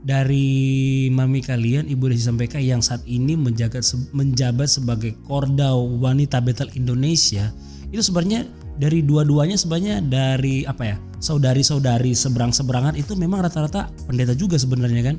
dari 0.00 1.08
mami 1.12 1.44
kalian 1.44 1.86
Ibu 1.90 2.10
Desi 2.10 2.24
sampaikan 2.24 2.62
yang 2.64 2.80
saat 2.80 3.04
ini 3.04 3.36
menjaga 3.36 3.84
menjabat 4.16 4.70
sebagai 4.70 5.12
Korda 5.28 5.76
Wanita 5.76 6.40
Betel 6.40 6.72
Indonesia 6.72 7.52
itu 7.90 8.00
sebenarnya 8.00 8.46
dari 8.80 9.04
dua-duanya 9.04 9.60
sebenarnya 9.60 10.00
dari 10.00 10.64
apa 10.64 10.94
ya 10.94 10.96
saudari-saudari 11.20 12.16
seberang-seberangan 12.16 12.96
itu 12.96 13.12
memang 13.12 13.44
rata-rata 13.44 13.92
pendeta 14.08 14.32
juga 14.32 14.56
sebenarnya 14.56 15.12
kan? 15.12 15.16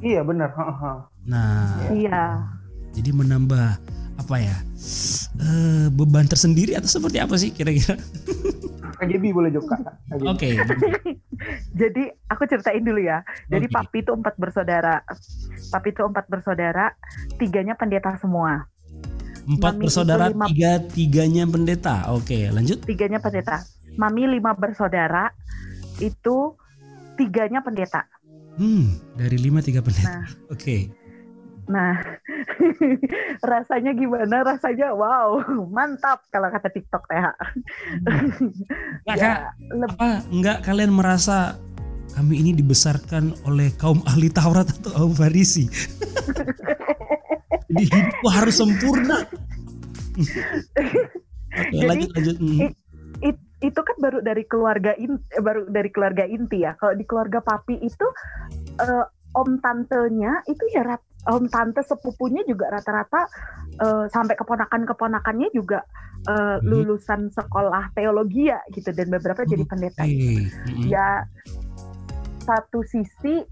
Iya 0.00 0.22
benar. 0.24 0.50
Nah, 1.20 1.92
iya. 1.92 2.48
Jadi 2.96 3.12
menambah 3.12 3.76
apa 4.20 4.36
ya 4.36 4.56
uh, 5.40 5.88
beban 5.88 6.28
tersendiri 6.28 6.76
atau 6.76 6.88
seperti 6.88 7.18
apa 7.20 7.34
sih 7.40 7.50
kira-kira? 7.52 7.96
KGB 9.00 9.32
boleh 9.32 9.48
juga. 9.48 9.80
Oke. 10.28 10.52
Okay. 10.52 11.14
Jadi 11.80 12.12
aku 12.28 12.44
ceritain 12.44 12.84
dulu 12.84 13.00
ya. 13.00 13.24
Jadi 13.48 13.66
okay. 13.72 13.76
papi 13.80 13.98
itu 14.04 14.12
empat 14.12 14.34
bersaudara. 14.36 15.00
Papi 15.72 15.88
itu 15.96 16.02
empat 16.04 16.28
bersaudara, 16.28 16.92
tiganya 17.40 17.72
pendeta 17.80 18.12
semua. 18.20 18.68
Empat 19.48 19.80
Mami 19.80 19.88
bersaudara, 19.88 20.28
lima... 20.28 20.46
tiga 20.52 20.72
tiganya 20.92 21.48
pendeta. 21.48 22.12
Oke, 22.12 22.36
okay, 22.36 22.42
lanjut. 22.52 22.84
Tiganya 22.84 23.24
pendeta. 23.24 23.64
Mami 23.96 24.28
lima 24.28 24.52
bersaudara, 24.52 25.32
itu 25.96 26.60
tiganya 27.16 27.64
pendeta. 27.64 28.04
Hmm, 28.60 29.00
dari 29.16 29.40
lima 29.40 29.64
tiga 29.64 29.80
pendeta. 29.80 30.12
Nah, 30.12 30.28
Oke. 30.52 30.60
Okay. 30.60 30.80
Nah, 31.70 31.94
rasanya 33.52 33.94
gimana? 33.94 34.42
Rasanya 34.42 34.90
wow, 34.90 35.38
mantap 35.76 36.26
kalau 36.34 36.50
kata 36.50 36.68
TikTok 36.74 37.06
teh. 37.06 37.22
Enggak, 39.06 39.16
ya, 39.22 39.54
apa 39.86 40.08
enggak 40.34 40.58
kalian 40.66 40.90
merasa 40.90 41.54
kami 42.18 42.42
ini 42.42 42.50
dibesarkan 42.58 43.38
oleh 43.46 43.70
kaum 43.78 44.02
ahli 44.02 44.26
Taurat 44.34 44.66
atau 44.66 44.90
kaum 44.90 45.14
Farisi? 45.14 45.70
Jadi 47.70 47.86
hidupku 47.86 48.26
harus 48.26 48.58
sempurna. 48.58 49.22
Oke, 51.50 51.70
Jadi, 51.70 51.86
lanjut 51.86 52.10
lanjut. 52.18 52.36
Hmm. 52.42 52.58
It, 52.66 52.74
it, 53.22 53.38
itu 53.62 53.80
kan 53.80 53.96
baru 54.02 54.18
dari 54.26 54.42
keluarga 54.42 54.98
in, 54.98 55.22
eh, 55.30 55.42
baru 55.42 55.70
dari 55.70 55.90
keluarga 55.94 56.26
inti 56.26 56.66
ya. 56.66 56.74
Kalau 56.82 56.98
di 56.98 57.06
keluarga 57.06 57.38
papi 57.38 57.78
itu 57.78 58.06
uh, 58.82 59.06
om 59.38 59.62
tantenya 59.62 60.42
itu 60.50 60.64
ya 60.74 60.82
rat, 60.82 61.02
om 61.28 61.44
tante 61.52 61.84
sepupunya 61.84 62.40
juga 62.48 62.72
rata-rata 62.72 63.28
uh, 63.82 64.06
sampai 64.08 64.38
keponakan-keponakannya 64.40 65.52
juga 65.52 65.84
uh, 66.28 66.56
hmm. 66.56 66.64
lulusan 66.64 67.28
sekolah 67.28 67.92
teologi 67.92 68.48
ya 68.48 68.60
gitu 68.72 68.92
dan 68.96 69.12
beberapa 69.12 69.44
jadi 69.44 69.64
pendeta. 69.68 70.08
Gitu. 70.08 70.48
Hmm. 70.48 70.88
Ya 70.88 71.28
satu 72.40 72.80
sisi 72.88 73.44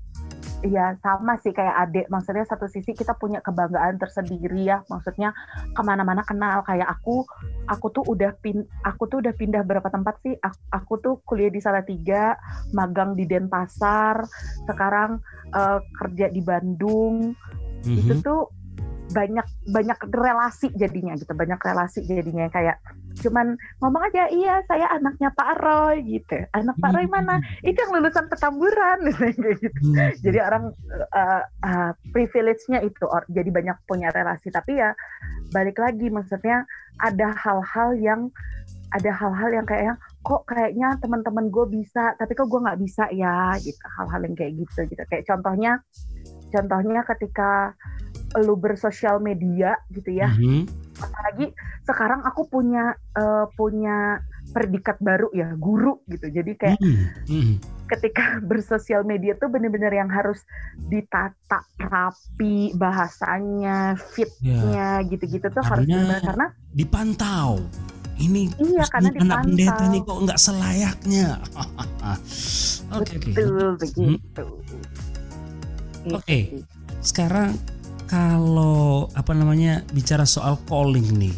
ya 0.66 0.98
sama 0.98 1.38
sih 1.38 1.54
kayak 1.54 1.76
adik 1.86 2.06
maksudnya 2.10 2.42
satu 2.42 2.66
sisi 2.66 2.90
kita 2.90 3.14
punya 3.14 3.38
kebanggaan 3.38 3.94
tersendiri 3.94 4.66
ya 4.66 4.82
maksudnya 4.90 5.30
ke 5.70 5.82
mana-mana 5.86 6.26
kenal 6.26 6.66
kayak 6.66 6.90
aku 6.90 7.22
aku 7.70 7.86
tuh 7.94 8.02
udah 8.10 8.34
pin 8.42 8.66
aku 8.82 9.06
tuh 9.06 9.22
udah 9.22 9.30
pindah 9.38 9.62
berapa 9.62 9.86
tempat 9.86 10.18
sih 10.26 10.34
aku, 10.34 10.58
aku 10.74 10.92
tuh 10.98 11.14
kuliah 11.22 11.52
di 11.52 11.62
Salatiga 11.62 12.34
magang 12.74 13.14
di 13.14 13.22
Denpasar 13.22 14.26
sekarang 14.66 15.22
uh, 15.54 15.78
kerja 15.94 16.26
di 16.26 16.42
Bandung 16.42 17.38
mm 17.82 17.86
-hmm. 17.86 18.00
itu 18.02 18.14
tuh 18.24 18.40
banyak 19.08 19.46
banyak 19.72 19.98
relasi 20.12 20.68
jadinya 20.76 21.16
gitu 21.16 21.32
banyak 21.32 21.56
relasi 21.64 22.04
jadinya 22.04 22.44
kayak 22.52 22.76
cuman 23.18 23.56
ngomong 23.82 24.02
aja 24.12 24.30
iya 24.30 24.62
saya 24.68 24.86
anaknya 24.94 25.32
Pak 25.34 25.58
Roy 25.58 26.04
gitu. 26.06 26.38
Anak 26.54 26.76
Pak 26.78 26.94
Roy 26.94 27.06
mana? 27.10 27.40
Hmm. 27.40 27.66
itu 27.66 27.78
yang 27.78 27.92
lulusan 27.98 28.30
petamburan. 28.30 28.98
Gitu 29.58 29.66
hmm. 29.66 30.22
jadi 30.22 30.38
orang 30.46 30.70
uh, 31.14 31.42
uh, 31.66 31.90
privilege-nya 32.14 32.84
itu 32.84 33.04
or, 33.08 33.26
jadi 33.32 33.50
banyak 33.50 33.76
punya 33.90 34.12
relasi. 34.14 34.52
Tapi 34.54 34.78
ya 34.78 34.94
balik 35.50 35.80
lagi 35.80 36.12
maksudnya 36.12 36.62
ada 37.02 37.34
hal-hal 37.34 37.98
yang 37.98 38.30
ada 38.94 39.10
hal-hal 39.12 39.50
yang 39.52 39.66
kayak 39.68 40.00
kok 40.24 40.48
kayaknya 40.48 40.96
teman-teman 41.02 41.52
gue 41.52 41.66
bisa 41.68 42.16
tapi 42.16 42.32
kok 42.38 42.46
gue 42.46 42.60
nggak 42.60 42.80
bisa 42.80 43.10
ya? 43.10 43.56
Gitu 43.58 43.82
hal-hal 43.98 44.20
yang 44.22 44.36
kayak 44.38 44.52
gitu 44.62 44.80
gitu. 44.86 45.02
Kayak 45.10 45.26
contohnya 45.26 45.82
contohnya 46.48 47.04
ketika 47.04 47.76
lu 48.36 48.60
bersosial 48.60 49.22
media 49.24 49.78
gitu 49.88 50.12
ya. 50.12 50.28
Mm-hmm. 50.28 50.62
Apalagi 51.00 51.46
sekarang 51.88 52.20
aku 52.26 52.44
punya 52.50 52.92
uh, 53.16 53.48
punya 53.56 54.20
predikat 54.52 55.00
baru 55.00 55.32
ya, 55.32 55.54
guru 55.56 56.04
gitu. 56.12 56.28
Jadi 56.28 56.52
kayak 56.58 56.78
mm-hmm. 56.80 57.56
ketika 57.88 58.36
bersosial 58.50 59.04
media 59.08 59.32
tuh 59.40 59.48
bener-bener 59.48 59.92
yang 59.92 60.12
harus 60.12 60.44
ditata 60.92 61.64
rapi 61.80 62.76
bahasanya, 62.76 63.96
fitnya 63.96 65.00
yeah. 65.00 65.08
gitu-gitu 65.08 65.48
tuh 65.48 65.64
karena 65.64 65.88
harus 65.88 65.88
bener, 65.88 66.20
karena 66.24 66.46
dipantau. 66.76 67.64
Ini 68.18 68.50
iya, 68.58 68.82
karena 68.90 69.14
anak 69.14 69.46
pendeta 69.46 69.84
nih 69.94 70.02
kok 70.02 70.18
nggak 70.26 70.40
selayaknya. 70.42 71.38
Oke, 72.98 73.14
okay, 73.14 73.30
Betul 73.30 73.78
okay. 73.78 73.86
begitu. 73.86 74.46
Oke, 76.08 76.24
okay. 76.24 76.42
sekarang 77.04 77.56
kalau 78.08 79.12
apa 79.12 79.36
namanya 79.36 79.84
bicara 79.92 80.24
soal 80.24 80.56
calling 80.64 81.04
nih, 81.20 81.36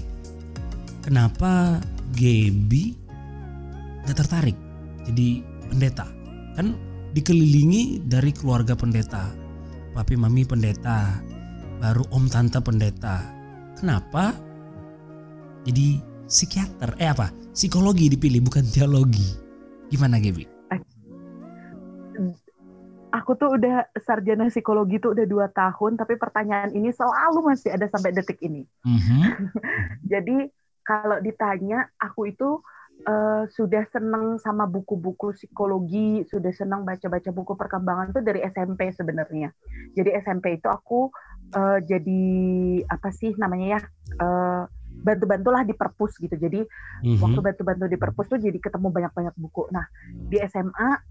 kenapa 1.03 1.83
Gaby 2.15 2.95
nggak 4.07 4.19
tertarik 4.19 4.55
jadi 5.11 5.43
pendeta? 5.71 6.07
Kan 6.55 6.79
dikelilingi 7.15 8.07
dari 8.07 8.31
keluarga 8.31 8.79
pendeta, 8.79 9.35
papi 9.95 10.15
mami 10.15 10.47
pendeta, 10.47 11.19
baru 11.83 12.07
om 12.15 12.31
tante 12.31 12.62
pendeta. 12.62 13.25
Kenapa 13.75 14.37
jadi 15.67 15.99
psikiater? 16.29 16.95
Eh 17.00 17.11
apa? 17.11 17.33
Psikologi 17.50 18.07
dipilih 18.12 18.45
bukan 18.45 18.62
teologi. 18.71 19.27
Gimana 19.91 20.23
Gaby? 20.23 20.50
Aku 23.11 23.37
tuh 23.37 23.59
udah 23.59 23.90
sarjana 23.99 24.49
psikologi 24.49 25.02
tuh 25.02 25.12
udah 25.14 25.26
dua 25.26 25.47
tahun, 25.50 25.99
tapi 25.99 26.17
pertanyaan 26.17 26.71
ini 26.73 26.95
selalu 26.95 27.52
masih 27.55 27.75
ada 27.75 27.87
sampai 27.90 28.14
detik 28.14 28.38
ini. 28.40 28.64
Mm-hmm. 28.87 29.23
Jadi 30.12 30.50
kalau 30.87 31.19
ditanya, 31.23 31.90
aku 31.99 32.31
itu 32.31 32.62
uh, 33.07 33.45
sudah 33.50 33.87
seneng 33.90 34.38
sama 34.43 34.67
buku-buku 34.67 35.35
psikologi, 35.37 36.26
sudah 36.26 36.50
seneng 36.55 36.87
baca-baca 36.87 37.31
buku 37.31 37.52
perkembangan 37.55 38.14
tuh 38.14 38.23
dari 38.25 38.43
SMP 38.47 38.90
sebenarnya. 38.95 39.55
Jadi 39.95 40.11
SMP 40.19 40.59
itu 40.59 40.67
aku 40.71 41.11
uh, 41.55 41.79
jadi 41.83 42.23
apa 42.90 43.11
sih 43.14 43.35
namanya 43.37 43.79
ya? 43.79 43.81
Uh, 44.19 44.64
bantu-bantulah 44.90 45.64
di 45.64 45.73
perpus 45.73 46.19
gitu. 46.19 46.35
Jadi 46.35 46.61
mm-hmm. 46.67 47.23
waktu 47.23 47.40
bantu-bantu 47.40 47.85
di 47.88 47.99
perpus 47.99 48.26
tuh 48.29 48.40
jadi 48.43 48.59
ketemu 48.59 48.90
banyak-banyak 48.90 49.35
buku. 49.38 49.71
Nah, 49.73 49.87
di 50.29 50.37
SMA 50.45 51.10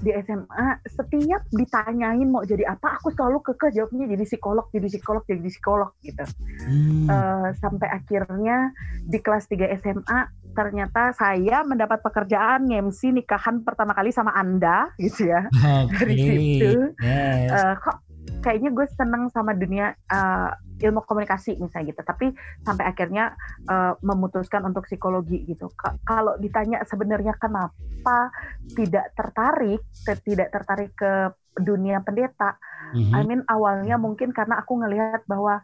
di 0.00 0.10
SMA 0.24 0.66
setiap 0.88 1.42
ditanyain 1.54 2.26
mau 2.26 2.42
jadi 2.42 2.66
apa 2.66 2.98
aku 2.98 3.14
selalu 3.14 3.44
kekeh 3.44 3.70
jawabnya 3.76 4.10
jadi 4.10 4.24
psikolog 4.26 4.66
jadi 4.74 4.86
psikolog 4.90 5.22
jadi 5.28 5.40
psikolog 5.44 5.90
gitu 6.02 6.24
hmm. 6.66 7.06
uh, 7.06 7.48
sampai 7.58 7.88
akhirnya 7.90 8.74
di 9.06 9.18
kelas 9.20 9.46
3 9.46 9.78
SMA 9.82 10.20
ternyata 10.54 11.10
saya 11.18 11.66
mendapat 11.66 12.00
pekerjaan 12.00 12.70
MC 12.70 13.10
nikahan 13.10 13.66
pertama 13.66 13.92
kali 13.92 14.14
sama 14.14 14.30
anda 14.32 14.90
gitu 14.96 15.28
ya 15.28 15.46
okay. 15.50 15.90
dari 15.90 16.14
situ 16.16 16.72
yes. 17.02 17.50
uh, 17.50 17.74
kok 17.82 17.96
kayaknya 18.40 18.70
gue 18.72 18.86
seneng 18.92 19.28
sama 19.32 19.56
dunia 19.56 19.92
uh, 20.12 20.52
ilmu 20.80 21.04
komunikasi 21.06 21.58
misalnya 21.58 21.94
gitu. 21.94 22.02
Tapi 22.02 22.26
sampai 22.66 22.84
akhirnya 22.88 23.34
uh, 23.68 23.94
memutuskan 24.02 24.64
untuk 24.66 24.86
psikologi 24.86 25.44
gitu. 25.46 25.70
K 25.74 25.98
kalau 26.06 26.34
ditanya 26.38 26.82
sebenarnya 26.86 27.34
kenapa 27.38 28.30
tidak 28.74 29.12
tertarik 29.14 29.80
tidak 30.24 30.48
tertarik 30.50 30.92
ke 30.94 31.30
dunia 31.54 32.02
pendeta 32.02 32.58
mm 32.92 32.98
-hmm. 32.98 33.14
I 33.14 33.22
mean 33.22 33.42
awalnya 33.46 33.94
mungkin 33.94 34.34
karena 34.34 34.58
aku 34.58 34.82
ngelihat 34.82 35.22
bahwa 35.30 35.62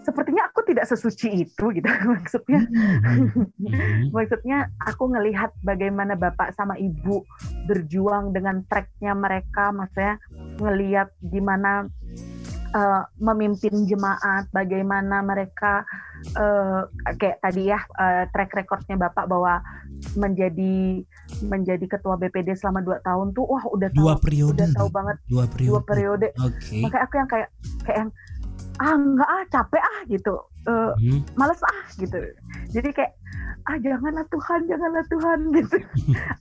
sepertinya 0.00 0.48
aku 0.48 0.64
tidak 0.64 0.88
sesuci 0.88 1.46
itu 1.46 1.64
gitu. 1.76 1.86
Maksudnya 2.16 2.60
mm-hmm. 2.66 4.10
maksudnya 4.16 4.72
aku 4.82 5.12
ngelihat 5.12 5.52
bagaimana 5.62 6.16
bapak 6.16 6.56
sama 6.56 6.76
ibu 6.80 7.24
berjuang 7.68 8.32
dengan 8.32 8.64
treknya 8.66 9.12
mereka. 9.12 9.70
Maksudnya 9.70 10.16
ngelihat 10.60 11.08
gimana 11.20 11.88
uh, 12.74 13.02
memimpin 13.18 13.86
jemaat 13.86 14.46
bagaimana 14.54 15.22
mereka 15.22 15.82
uh, 16.36 16.86
kayak 17.18 17.38
tadi 17.42 17.70
ya 17.70 17.80
uh, 17.98 18.24
track 18.30 18.50
recordnya 18.54 18.96
bapak 18.96 19.26
bahwa 19.26 19.62
menjadi 20.16 21.04
menjadi 21.44 21.86
ketua 21.86 22.16
BPD 22.16 22.56
selama 22.56 22.80
dua 22.82 22.98
tahun 23.04 23.36
tuh 23.36 23.46
wah 23.46 23.64
udah 23.70 23.88
dua 23.92 24.16
tahu, 24.16 24.24
periode 24.26 24.56
udah 24.56 24.68
tahu 24.74 24.88
banget. 24.90 25.16
Dua 25.28 25.44
periode 25.46 25.70
dua 25.70 25.80
periode. 25.84 26.28
okay. 26.40 26.80
makanya 26.82 27.02
aku 27.06 27.14
yang 27.18 27.28
kayak 27.28 27.48
kayak 27.84 27.98
yang 28.06 28.10
ah 28.80 28.94
nggak 28.96 29.28
ah 29.28 29.42
capek 29.52 29.82
ah 29.84 30.00
gitu. 30.08 30.34
Uh, 30.64 30.92
hmm. 31.00 31.20
males 31.36 31.60
ah 31.64 31.84
gitu. 31.96 32.16
Jadi 32.72 32.88
kayak 32.96 33.12
ah 33.68 33.76
janganlah 33.76 34.24
Tuhan 34.32 34.60
janganlah 34.68 35.04
Tuhan 35.12 35.38
gitu. 35.60 35.76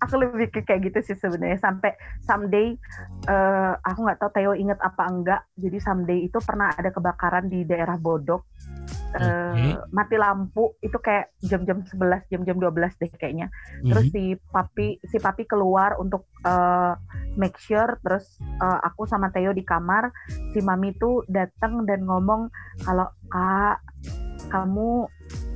Aku 0.08 0.14
lebih 0.20 0.48
kayak 0.56 0.88
gitu 0.88 1.00
sih 1.04 1.18
sebenarnya. 1.20 1.60
Sampai 1.60 1.94
someday 2.24 2.80
uh, 3.28 3.76
aku 3.84 4.08
nggak 4.08 4.20
tahu 4.24 4.32
Theo 4.32 4.52
inget 4.56 4.80
apa 4.80 5.04
enggak. 5.12 5.42
Jadi 5.60 5.78
someday 5.84 6.20
itu 6.24 6.40
pernah 6.40 6.72
ada 6.72 6.90
kebakaran 6.90 7.52
di 7.52 7.68
daerah 7.68 8.00
Bodok 8.00 8.48
okay. 9.16 9.74
uh, 9.74 9.82
mati 9.90 10.16
lampu 10.16 10.78
itu 10.84 10.98
kayak 11.02 11.34
jam-jam 11.42 11.82
11 11.86 12.30
jam-jam 12.30 12.58
12 12.58 13.02
deh 13.02 13.12
kayaknya 13.18 13.48
terus 13.86 14.10
mm 14.10 14.14
-hmm. 14.14 14.36
si 14.38 14.52
papi 14.54 14.88
si 15.06 15.18
papi 15.18 15.44
keluar 15.50 15.98
untuk 15.98 16.30
uh, 16.46 16.94
make 17.36 17.58
sure 17.58 17.98
terus 18.06 18.38
uh, 18.62 18.80
aku 18.86 19.10
sama 19.10 19.34
Theo 19.34 19.54
di 19.56 19.66
kamar 19.66 20.14
si 20.54 20.60
mami 20.62 20.94
tuh 20.98 21.26
datang 21.30 21.86
dan 21.90 22.06
ngomong 22.06 22.50
kalau 22.86 23.10
kak 23.30 23.82
kamu 24.50 25.06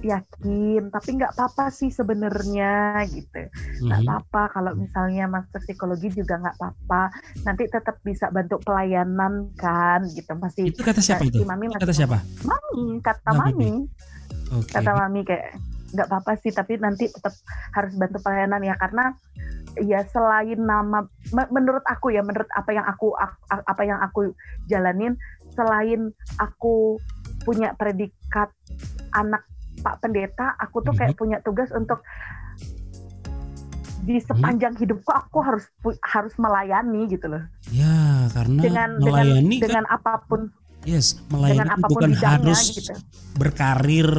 yakin 0.04 0.92
tapi 0.92 1.16
nggak 1.16 1.34
apa-apa 1.34 1.72
sih 1.72 1.90
sebenarnya 1.90 3.02
gitu. 3.08 3.48
Nggak 3.88 3.88
mm 3.88 3.88
-hmm. 3.88 4.04
apa-apa 4.04 4.44
kalau 4.52 4.72
misalnya 4.76 5.26
masuk 5.32 5.64
psikologi 5.64 6.12
juga 6.12 6.38
nggak 6.44 6.60
apa-apa. 6.60 7.10
Nanti 7.48 7.64
tetap 7.72 8.04
bisa 8.04 8.28
bantu 8.30 8.60
pelayanan 8.62 9.50
kan 9.56 10.04
gitu. 10.12 10.36
Masih 10.36 10.76
itu 10.76 10.84
kata 10.84 11.00
siapa 11.00 11.24
itu? 11.24 11.48
mami 11.48 11.72
masih, 11.72 11.80
kata 11.80 11.94
siapa? 11.96 12.18
Mami 12.44 13.00
kata 13.00 13.32
nah, 13.32 13.48
mami. 13.48 13.88
Okay. 14.54 14.72
kata 14.78 14.92
mami 14.94 15.22
kayak 15.26 15.58
nggak 15.94 16.08
apa-apa 16.10 16.32
sih 16.42 16.52
tapi 16.52 16.78
nanti 16.78 17.08
tetap 17.08 17.34
harus 17.72 17.96
bantu 17.96 18.20
pelayanan 18.20 18.62
ya. 18.62 18.76
Karena 18.76 19.16
ya 19.80 20.06
selain 20.12 20.60
nama 20.62 21.08
menurut 21.34 21.82
aku 21.90 22.14
ya 22.14 22.22
menurut 22.22 22.50
apa 22.54 22.70
yang 22.76 22.86
aku 22.86 23.16
apa 23.50 23.82
yang 23.82 23.98
aku 24.04 24.36
jalanin 24.70 25.18
selain 25.58 26.14
aku 26.38 27.02
punya 27.46 27.74
predikat 27.78 28.50
anak 29.14 29.42
Pak 29.84 30.00
Pendeta, 30.00 30.56
aku 30.56 30.80
tuh 30.82 30.96
kayak 30.96 31.14
mhm. 31.14 31.20
punya 31.20 31.38
tugas 31.44 31.70
untuk 31.76 32.00
di 34.04 34.20
sepanjang 34.20 34.76
hidupku 34.76 35.12
aku 35.16 35.40
harus 35.40 35.64
harus 36.04 36.34
melayani 36.36 37.08
gitu 37.08 37.32
loh. 37.32 37.44
Ya, 37.72 38.28
karena 38.36 38.60
dengan 38.60 38.90
melayani 39.00 39.56
dengan, 39.60 39.60
kan, 39.60 39.64
dengan 39.64 39.86
apa 39.88 40.14
pun. 40.28 40.42
Yes, 40.84 41.20
melayani 41.32 41.64
dengan 41.64 41.70
apa 41.72 41.88
pun 41.88 42.00
bukan 42.00 42.12
harus 42.20 42.62
gitu. 42.76 42.94
berkarir 43.40 44.12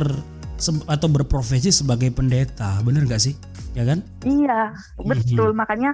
atau 0.86 1.08
berprofesi 1.10 1.74
sebagai 1.74 2.14
pendeta, 2.14 2.78
bener 2.86 3.04
gak 3.10 3.22
sih? 3.22 3.34
Ya 3.74 3.82
kan? 3.82 4.06
Iya, 4.22 4.74
betul. 5.02 5.50
Mm 5.50 5.54
-hmm. 5.54 5.60
Makanya 5.60 5.90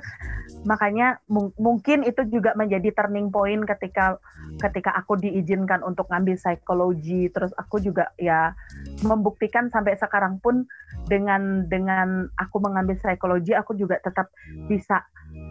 makanya 0.61 1.17
mung 1.25 1.57
mungkin 1.57 2.05
itu 2.05 2.21
juga 2.29 2.53
menjadi 2.53 2.93
turning 2.93 3.33
point 3.33 3.65
ketika 3.65 4.21
ketika 4.61 4.93
aku 4.93 5.17
diizinkan 5.17 5.81
untuk 5.81 6.05
ngambil 6.13 6.37
psikologi 6.37 7.33
terus 7.33 7.49
aku 7.57 7.81
juga 7.81 8.13
ya 8.21 8.53
membuktikan 9.01 9.73
sampai 9.73 9.97
sekarang 9.97 10.37
pun 10.45 10.69
dengan 11.09 11.65
dengan 11.65 12.29
aku 12.37 12.61
mengambil 12.61 13.01
psikologi 13.01 13.57
aku 13.57 13.73
juga 13.73 13.97
tetap 14.05 14.29
bisa 14.69 15.01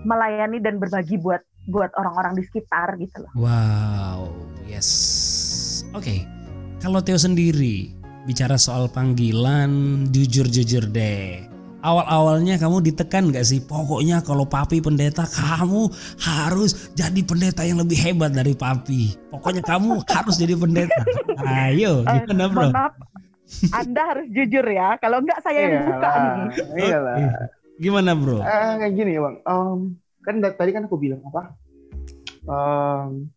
melayani 0.06 0.62
dan 0.62 0.78
berbagi 0.78 1.18
buat 1.18 1.42
buat 1.70 1.90
orang-orang 1.98 2.38
di 2.38 2.44
sekitar 2.46 2.98
gitu 3.02 3.26
loh. 3.26 3.32
Wow, 3.38 4.30
yes. 4.66 4.90
Oke. 5.94 6.06
Okay. 6.06 6.20
Kalau 6.80 7.04
Theo 7.04 7.20
sendiri 7.20 7.99
bicara 8.28 8.60
soal 8.60 8.92
panggilan 8.92 10.04
jujur-jujur 10.12 10.90
deh 10.92 11.50
awal-awalnya 11.84 12.60
kamu 12.60 12.84
ditekan 12.92 13.32
gak 13.32 13.48
sih? 13.48 13.64
Pokoknya 13.64 14.20
kalau 14.24 14.44
papi 14.44 14.84
pendeta 14.84 15.24
kamu 15.28 15.88
harus 16.20 16.92
jadi 16.96 17.22
pendeta 17.24 17.64
yang 17.64 17.80
lebih 17.80 17.96
hebat 18.00 18.36
dari 18.36 18.54
papi. 18.56 19.16
Pokoknya 19.32 19.64
kamu 19.64 20.04
harus 20.16 20.36
jadi 20.36 20.56
pendeta. 20.60 21.04
Ayo, 21.44 22.04
eh, 22.04 22.24
gimana 22.28 22.44
bro? 22.52 22.70
Maaf, 22.72 22.94
anda 23.74 24.02
harus 24.16 24.28
jujur 24.30 24.66
ya. 24.68 24.96
Kalau 25.02 25.24
enggak 25.24 25.40
saya 25.42 25.60
yang 25.66 25.86
buka 25.88 26.10
nih. 26.12 26.36
Iyalah. 26.78 27.18
Gimana 27.80 28.12
bro? 28.14 28.40
Uh, 28.44 28.74
kayak 28.84 28.94
gini 28.94 29.12
ya 29.16 29.22
bang. 29.24 29.36
Um, 29.48 29.80
kan 30.22 30.36
tadi 30.44 30.72
kan 30.76 30.84
aku 30.86 31.00
bilang 31.00 31.24
apa? 31.32 31.56
Um, 32.44 33.32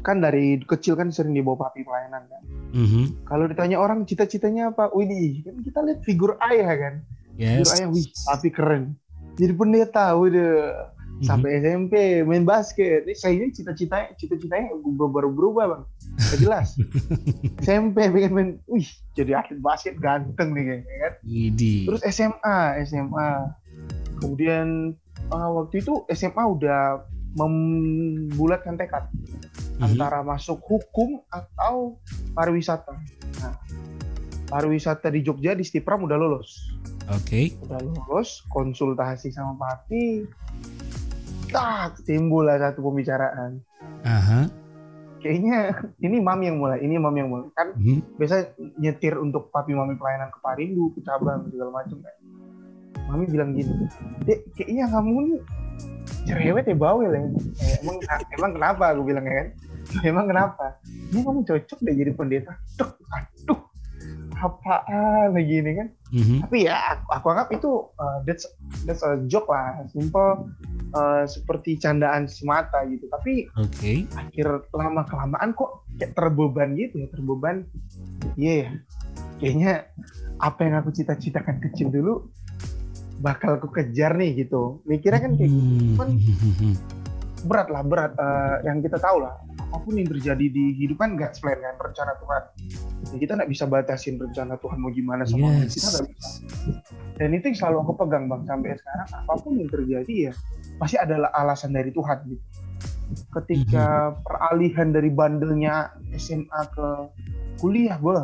kan 0.00 0.24
dari 0.24 0.56
kecil 0.64 0.96
kan 0.96 1.12
sering 1.12 1.36
dibawa 1.36 1.68
papi 1.68 1.84
pelayanan 1.84 2.24
kan. 2.32 2.42
Mm 2.72 2.86
-hmm. 2.88 3.04
Kalau 3.28 3.44
ditanya 3.44 3.76
orang 3.76 4.08
cita-citanya 4.08 4.72
apa? 4.72 4.88
Wih, 4.96 5.44
kan 5.44 5.60
kita 5.60 5.78
lihat 5.84 6.00
figur 6.08 6.40
ayah 6.40 6.72
kan 6.72 6.94
Yes. 7.40 7.72
ayah, 7.72 7.88
wih, 7.88 8.08
tapi 8.28 8.48
keren. 8.52 8.96
Jadi 9.40 9.52
pendeta, 9.56 10.12
udah 10.12 10.52
mm-hmm. 10.68 11.24
sampai 11.24 11.64
SMP 11.64 12.20
main 12.28 12.44
basket. 12.44 13.08
Ini 13.08 13.14
saya 13.16 13.32
ini 13.40 13.48
cita-citanya, 13.48 14.12
cita-citanya 14.20 14.76
berubah-berubah 14.84 15.64
bang. 15.72 15.82
Gak 16.20 16.38
jelas. 16.44 16.76
SMP 17.64 18.12
pengen 18.12 18.32
main, 18.36 18.50
wih, 18.68 18.88
jadi 19.16 19.40
atlet 19.40 19.60
basket 19.64 19.96
ganteng 19.96 20.52
nih 20.52 20.64
kayaknya 20.68 20.96
kan. 21.00 21.12
Idi. 21.24 21.74
Terus 21.88 22.02
SMA, 22.12 22.58
SMA. 22.84 23.30
Kemudian 24.20 24.92
uh, 25.32 25.50
waktu 25.56 25.80
itu 25.80 26.04
SMA 26.12 26.44
udah 26.44 27.00
membulatkan 27.32 28.76
tekad 28.76 29.08
mm-hmm. 29.76 29.86
antara 29.88 30.20
masuk 30.20 30.60
hukum 30.64 31.24
atau 31.32 31.96
pariwisata. 32.36 32.92
Nah, 33.40 33.56
pariwisata 34.52 35.08
di 35.08 35.24
Jogja 35.24 35.56
di 35.56 35.64
Stipram 35.64 36.04
udah 36.04 36.18
lulus. 36.20 36.72
Oke. 37.10 37.52
Okay. 37.52 37.66
Udah 37.66 37.80
lulus, 37.80 38.44
konsultasi 38.52 39.32
sama 39.32 39.56
Pati, 39.58 40.28
tak 41.52 42.00
timbul 42.08 42.48
lah 42.48 42.58
satu 42.58 42.80
pembicaraan. 42.80 43.60
Aha. 44.08 44.48
Kayaknya 45.22 45.70
ini 46.02 46.18
mami 46.18 46.50
yang 46.50 46.58
mulai, 46.58 46.82
ini 46.82 46.98
mami 46.98 47.22
yang 47.22 47.30
mulai. 47.30 47.46
Kan 47.54 47.78
hmm. 47.78 48.18
biasa 48.18 48.58
nyetir 48.80 49.14
untuk 49.20 49.54
papi 49.54 49.70
mami 49.70 49.94
pelayanan 49.94 50.34
ke 50.34 50.38
Parindu, 50.42 50.90
ke 50.98 51.00
cabang 51.06 51.46
segala 51.52 51.70
macam 51.70 52.02
kan. 52.02 52.16
Mami 53.06 53.24
bilang 53.30 53.54
gini, 53.54 53.86
dek 54.26 54.50
kayaknya 54.56 54.88
kamu 54.90 55.14
nih 55.30 55.40
cerewet 56.26 56.64
ya 56.68 56.76
bawel 56.76 57.10
ya. 57.12 57.22
Eh, 57.62 57.82
emang 57.82 57.96
emang 58.38 58.50
kenapa? 58.56 58.84
Aku 58.94 59.02
bilang 59.06 59.24
ya 59.26 59.34
kan. 59.44 59.48
Emang 60.06 60.26
kenapa? 60.30 60.78
Ini 60.86 61.20
kamu 61.20 61.42
cocok 61.42 61.78
deh 61.82 61.94
jadi 61.94 62.12
pendeta. 62.14 62.54
Tuh, 62.78 62.90
aduh, 63.10 63.60
apaan 64.42 65.38
lagi 65.38 65.54
ini 65.62 65.72
kan 65.78 65.88
mm-hmm. 66.10 66.38
tapi 66.46 66.66
ya 66.66 66.74
aku, 66.98 67.06
aku 67.14 67.26
anggap 67.30 67.48
itu 67.54 67.70
uh, 68.02 68.18
that's 68.26 68.44
that's 68.84 69.06
a 69.06 69.22
joke 69.30 69.46
lah 69.46 69.86
simple 69.94 70.50
uh, 70.98 71.22
seperti 71.24 71.78
candaan 71.78 72.26
semata 72.26 72.82
gitu 72.90 73.06
tapi 73.06 73.46
okay. 73.54 74.02
akhir 74.18 74.66
lama 74.74 75.06
kelamaan 75.06 75.54
kok 75.54 75.86
kayak 75.94 76.12
terbeban 76.18 76.74
gitu 76.74 77.06
ya 77.06 77.08
terbeban 77.14 77.56
iya 78.34 78.50
yeah, 78.50 78.68
kayaknya 79.38 79.72
apa 80.42 80.60
yang 80.66 80.74
aku 80.82 80.90
cita-citakan 80.90 81.62
kecil 81.62 81.94
dulu 81.94 82.26
bakal 83.20 83.60
aku 83.60 83.68
kejar 83.74 84.16
nih 84.16 84.46
gitu. 84.46 84.80
Mikirnya 84.88 85.20
kan 85.20 85.32
kayak 85.36 85.50
gitu. 85.50 85.98
Kan 85.98 86.10
berat 87.44 87.68
lah 87.68 87.82
berat. 87.82 88.12
Uh, 88.16 88.62
yang 88.64 88.78
kita 88.80 88.96
tahu 88.96 89.20
lah 89.20 89.34
apa 89.72 89.88
pun 89.88 89.96
yang 89.96 90.04
terjadi 90.04 90.52
di 90.52 90.76
hidup 90.84 91.00
kan 91.00 91.16
God's 91.16 91.40
plan 91.40 91.56
kan 91.56 91.74
rencana 91.80 92.12
Tuhan. 92.20 92.42
Ya 93.08 93.16
kita 93.24 93.32
nggak 93.40 93.50
bisa 93.50 93.64
batasin 93.64 94.20
rencana 94.20 94.60
Tuhan 94.60 94.76
mau 94.76 94.92
gimana 94.92 95.24
sama 95.24 95.48
yes. 95.64 95.80
kita 95.80 95.88
nggak 95.96 96.06
bisa. 96.12 96.30
Dan 97.16 97.28
itu 97.32 97.44
yang 97.48 97.56
selalu 97.56 97.76
aku 97.88 97.92
pegang 98.04 98.28
bang 98.28 98.44
sampai 98.44 98.76
sekarang. 98.76 99.08
Apa 99.24 99.32
pun 99.40 99.52
yang 99.56 99.70
terjadi 99.72 100.14
ya 100.28 100.32
pasti 100.76 101.00
adalah 101.00 101.32
alasan 101.32 101.72
dari 101.72 101.88
Tuhan 101.88 102.18
gitu. 102.28 102.44
Ketika 103.32 104.12
mm-hmm. 104.12 104.20
peralihan 104.28 104.88
dari 104.92 105.08
bandelnya 105.08 105.74
SMA 106.20 106.62
ke 106.68 106.88
kuliah 107.64 107.96
gue 107.96 108.16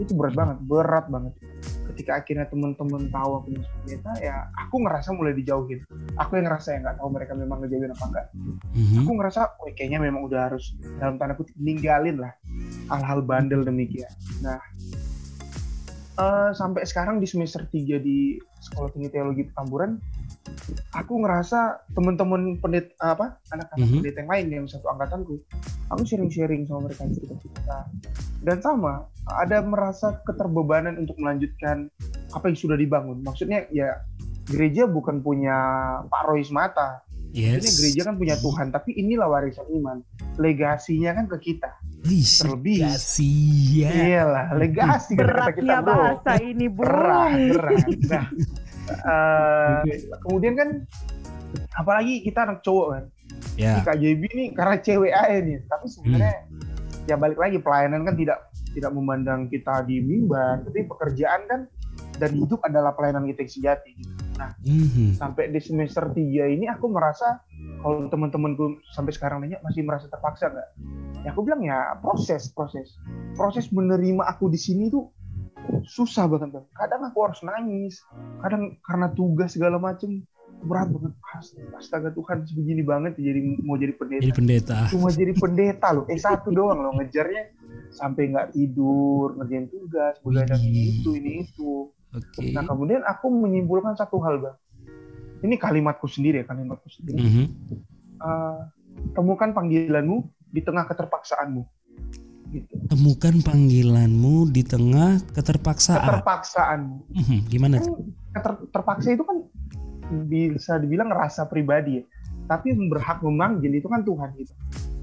itu 0.00 0.12
berat 0.16 0.32
banget 0.32 0.58
berat 0.64 1.06
banget 1.12 1.34
ketika 1.96 2.20
akhirnya 2.20 2.44
temen-temen 2.44 3.08
tahu 3.08 3.40
aku 3.40 3.48
masuk 3.56 3.72
pendeta 3.80 4.12
ya 4.20 4.36
aku 4.52 4.84
ngerasa 4.84 5.08
mulai 5.16 5.32
dijauhin. 5.32 5.80
Aku 6.20 6.36
yang 6.36 6.52
ngerasa 6.52 6.68
ya 6.76 6.78
nggak 6.84 6.96
tahu 7.00 7.08
mereka 7.08 7.32
memang 7.32 7.64
ngejauhin 7.64 7.92
apa 7.96 8.04
enggak 8.04 8.26
mm-hmm. 8.76 9.00
aku 9.00 9.10
ngerasa 9.16 9.40
oh, 9.56 9.68
kayaknya 9.72 9.98
memang 10.04 10.22
udah 10.28 10.40
harus 10.52 10.76
dalam 11.00 11.16
tanda 11.16 11.32
kutip 11.32 11.56
ninggalin 11.56 12.20
lah 12.20 12.32
hal-hal 12.92 13.24
bandel 13.24 13.64
demikian. 13.64 14.12
Nah 14.44 14.60
uh, 16.20 16.50
sampai 16.52 16.84
sekarang 16.84 17.20
di 17.20 17.26
semester 17.28 17.64
3 17.64 18.00
di 18.00 18.36
sekolah 18.60 18.92
tinggi 18.92 19.08
teologi 19.12 19.48
Petamburan 19.48 19.96
aku 20.94 21.12
ngerasa 21.22 21.86
temen-temen 21.94 22.58
pendeta 22.62 22.94
apa 23.02 23.38
anak-anak 23.52 23.82
mm-hmm. 23.82 24.00
pendeta 24.02 24.18
yang 24.22 24.30
lain 24.30 24.46
yang 24.50 24.64
satu 24.66 24.86
angkatanku 24.92 25.34
aku 25.90 26.02
sharing-sharing 26.06 26.66
sama 26.66 26.90
mereka 26.90 27.06
cerita-cerita 27.10 27.76
dan 28.46 28.62
sama 28.62 29.10
ada 29.26 29.58
merasa 29.64 30.22
keterbebanan 30.22 31.02
untuk 31.02 31.18
melanjutkan 31.18 31.90
apa 32.30 32.46
yang 32.46 32.58
sudah 32.58 32.78
dibangun. 32.78 33.18
Maksudnya 33.26 33.66
ya 33.74 34.06
gereja 34.46 34.86
bukan 34.86 35.18
punya 35.18 35.56
Pak 36.06 36.22
Roy 36.30 36.46
semata. 36.46 37.02
Yes. 37.34 37.60
Maksudnya 37.60 37.74
gereja 37.74 38.00
kan 38.06 38.14
punya 38.16 38.36
Tuhan, 38.38 38.66
tapi 38.70 38.90
inilah 38.96 39.28
warisan 39.28 39.66
iman. 39.82 39.98
Legasinya 40.38 41.10
kan 41.18 41.26
ke 41.26 41.52
kita. 41.52 41.74
Ish, 42.06 42.46
Terlebih. 42.46 42.86
Legasi 42.86 43.34
ya. 43.82 43.90
Iyalah, 43.90 44.46
legasi 44.54 45.18
Beratnya 45.18 45.52
kita, 45.58 45.74
kita, 45.74 45.76
bahasa 45.82 46.32
ini, 46.38 46.66
Bu. 46.70 46.80
Berat, 46.86 47.30
berat. 47.50 47.86
Nah, 48.06 48.26
uh, 48.90 49.82
kemudian 50.26 50.54
kan 50.54 50.68
apalagi 51.76 52.22
kita 52.22 52.46
anak 52.46 52.60
cowok 52.62 52.88
kan. 52.96 53.04
Yeah. 53.56 53.80
Di 53.80 53.88
KJB 53.88 54.22
ini 54.36 54.44
karena 54.52 54.76
cewek 54.80 55.12
aja 55.12 55.38
nih, 55.40 55.58
tapi 55.66 55.86
sebenarnya 55.88 56.34
hmm. 56.46 57.08
ya 57.08 57.16
balik 57.16 57.38
lagi 57.40 57.58
pelayanan 57.60 58.04
kan 58.04 58.14
tidak 58.16 58.38
tidak 58.76 58.92
memandang 58.92 59.48
kita 59.48 59.80
di 59.88 60.04
mimbar, 60.04 60.60
tapi 60.68 60.84
pekerjaan 60.84 61.40
kan 61.48 61.60
dan 62.20 62.30
hidup 62.36 62.60
adalah 62.64 62.92
pelayanan 62.92 63.24
kita 63.28 63.44
yang 63.44 63.52
sejati. 63.52 63.92
Nah, 64.36 64.52
mm-hmm. 64.60 65.16
sampai 65.16 65.48
di 65.48 65.60
semester 65.64 66.12
3 66.12 66.20
ini 66.52 66.68
aku 66.68 66.92
merasa 66.92 67.40
kalau 67.80 68.04
teman-temanku 68.12 68.84
sampai 68.92 69.12
sekarang 69.16 69.40
nanya 69.40 69.60
masih 69.64 69.80
merasa 69.84 70.12
terpaksa 70.12 70.52
nggak? 70.52 70.68
Ya 71.24 71.32
aku 71.32 71.40
bilang 71.44 71.64
ya 71.64 71.96
proses, 72.04 72.52
proses. 72.52 73.00
Proses 73.32 73.72
menerima 73.72 74.28
aku 74.28 74.52
di 74.52 74.60
sini 74.60 74.92
tuh 74.92 75.08
susah 75.86 76.26
banget. 76.26 76.62
Kadang 76.74 77.02
aku 77.06 77.18
harus 77.26 77.40
nangis, 77.42 78.02
kadang 78.42 78.76
karena 78.82 79.06
tugas 79.14 79.54
segala 79.54 79.78
macem 79.78 80.24
berat 80.64 80.88
banget. 80.88 81.12
Astaga 81.76 82.10
Tuhan 82.16 82.48
sebegini 82.48 82.80
banget 82.80 83.20
jadi 83.20 83.40
mau 83.60 83.76
jadi 83.76 83.92
pendeta. 83.92 84.22
Jadi 84.24 84.34
pendeta. 84.34 84.78
Cuma 84.88 85.08
jadi 85.12 85.32
pendeta 85.36 85.88
loh. 85.92 86.04
Eh 86.08 86.18
satu 86.18 86.48
doang 86.50 86.80
loh 86.80 86.92
ngejarnya. 86.96 87.52
Sampai 87.92 88.32
nggak 88.32 88.56
tidur 88.56 89.36
ngerjain 89.38 89.70
tugas 89.70 90.18
begadang 90.24 90.60
ini 90.64 91.00
itu 91.00 91.10
ini 91.14 91.46
itu. 91.46 91.92
Okay. 92.16 92.56
nah 92.56 92.64
kemudian 92.64 93.04
aku 93.04 93.28
menyimpulkan 93.28 93.92
satu 93.92 94.16
hal 94.24 94.40
bang. 94.40 94.56
Ini 95.44 95.60
kalimatku 95.60 96.08
sendiri 96.08 96.40
ya 96.42 96.46
kalimatku 96.48 96.88
sendiri. 96.88 97.20
Mm 97.20 97.30
-hmm. 97.30 97.46
uh, 98.24 98.60
temukan 99.12 99.52
panggilanmu 99.52 100.24
di 100.48 100.64
tengah 100.64 100.88
keterpaksaanmu 100.88 101.75
gitu. 102.52 102.74
temukan 102.90 103.34
panggilanmu 103.42 104.50
di 104.50 104.62
tengah 104.62 105.22
keterpaksaan 105.34 106.02
keterpaksaanmu 106.02 106.96
mm 107.10 107.22
-hmm. 107.24 107.38
gimana 107.50 107.74
kan, 107.82 107.92
keter, 108.34 108.52
terpaksa 108.74 109.08
itu 109.14 109.24
kan 109.26 109.42
bisa 110.30 110.78
dibilang 110.78 111.10
rasa 111.10 111.50
pribadi 111.50 112.02
ya 112.02 112.04
tapi 112.46 112.72
berhak 112.78 113.20
memanggil 113.20 113.74
itu 113.74 113.90
kan 113.90 114.06
Tuhan 114.06 114.30
gitu. 114.38 114.54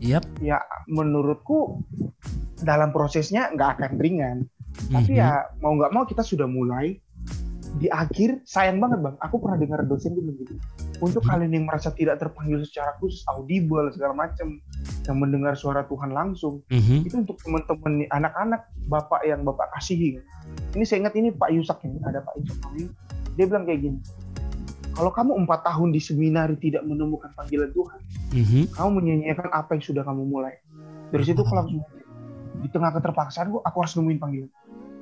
Yep. 0.03 0.23
Ya 0.43 0.63
menurutku 0.88 1.84
dalam 2.63 2.95
prosesnya 2.95 3.51
nggak 3.51 3.69
akan 3.79 3.91
ringan. 3.99 4.38
Tapi 4.89 5.21
ya 5.21 5.45
mau 5.62 5.77
nggak 5.77 5.91
mau 5.93 6.03
kita 6.08 6.25
sudah 6.25 6.49
mulai 6.49 6.97
di 7.82 7.90
akhir 7.90 8.46
sayang 8.46 8.78
banget 8.78 9.02
bang. 9.02 9.16
Aku 9.26 9.42
pernah 9.42 9.58
dengar 9.58 9.82
dosen 9.90 10.14
bilang 10.14 10.38
gitu. 10.38 10.54
Untuk 11.02 11.26
mm-hmm. 11.26 11.30
kalian 11.30 11.52
yang 11.58 11.66
merasa 11.66 11.90
tidak 11.90 12.22
terpanggil 12.22 12.62
secara 12.62 12.94
khusus 13.02 13.26
audible 13.34 13.90
segala 13.90 14.14
macam 14.14 14.62
yang 15.10 15.18
mendengar 15.18 15.58
suara 15.58 15.82
Tuhan 15.90 16.14
langsung 16.14 16.62
mm-hmm. 16.70 17.08
itu 17.10 17.16
untuk 17.18 17.38
teman-teman 17.42 18.06
anak-anak 18.14 18.70
bapak 18.86 19.26
yang 19.26 19.42
bapak 19.42 19.74
kasihi. 19.74 20.22
Ini 20.78 20.84
saya 20.86 21.08
ingat 21.08 21.16
ini 21.18 21.34
Pak 21.34 21.50
Yusak 21.50 21.82
ini 21.86 21.98
ada 22.06 22.22
Pak 22.22 22.34
Yusak 22.38 22.62
ini 22.78 22.86
dia 23.34 23.50
bilang 23.50 23.66
kayak 23.66 23.82
gini 23.82 24.00
kalau 24.94 25.10
kamu 25.10 25.42
empat 25.46 25.66
tahun 25.66 25.90
di 25.90 25.98
seminari 25.98 26.54
tidak 26.62 26.86
menemukan 26.86 27.34
panggilan 27.34 27.74
Tuhan, 27.74 28.00
mm-hmm. 28.38 28.64
kamu 28.78 28.90
menyanyikan 29.02 29.50
apa 29.50 29.74
yang 29.74 29.82
sudah 29.82 30.06
kamu 30.06 30.22
mulai. 30.22 30.54
Dari 31.10 31.24
situ 31.26 31.42
aku 31.42 31.50
langsung 31.50 31.82
di 32.62 32.70
tengah 32.70 32.94
keterpaksaan 32.94 33.50
gue, 33.50 33.62
aku 33.66 33.78
harus 33.82 33.94
nemuin 33.98 34.20
panggilan. 34.22 34.52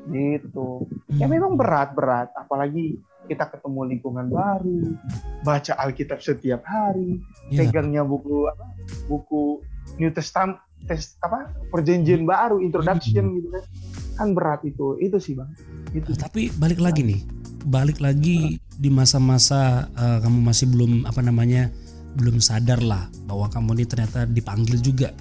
Gitu. 0.10 0.90
Ya 1.14 1.30
memang 1.30 1.60
berat-berat, 1.60 2.34
apalagi 2.34 2.98
kita 3.30 3.48
ketemu 3.54 3.96
lingkungan 3.96 4.28
baru, 4.34 4.98
baca 5.46 5.78
Alkitab 5.78 6.20
setiap 6.20 6.66
hari, 6.66 7.22
yeah. 7.54 7.62
pegangnya 7.62 8.02
buku 8.02 8.50
apa? 8.50 8.66
Buku 9.06 9.62
New 10.02 10.10
Testament, 10.10 10.58
tes 10.90 11.16
apa? 11.22 11.54
Perjanjian 11.70 12.26
baru, 12.26 12.58
introduction 12.64 13.30
mm-hmm. 13.30 13.38
gitu 13.38 13.48
kan. 13.54 13.64
Kan 14.18 14.28
berat 14.34 14.62
itu. 14.66 14.98
Itu 14.98 15.22
sih, 15.22 15.38
Bang. 15.38 15.54
Itu. 15.94 16.18
Tapi 16.18 16.50
balik 16.58 16.82
lagi 16.82 17.06
nih 17.06 17.22
balik 17.66 18.02
lagi 18.02 18.58
di 18.58 18.90
masa-masa 18.90 19.86
uh, 19.94 20.18
kamu 20.22 20.40
masih 20.42 20.66
belum 20.74 21.06
apa 21.06 21.22
namanya 21.22 21.70
belum 22.18 22.42
sadar 22.42 22.82
lah 22.82 23.08
bahwa 23.30 23.48
kamu 23.48 23.78
ini 23.80 23.86
ternyata 23.88 24.20
dipanggil 24.28 24.82
juga 24.82 25.16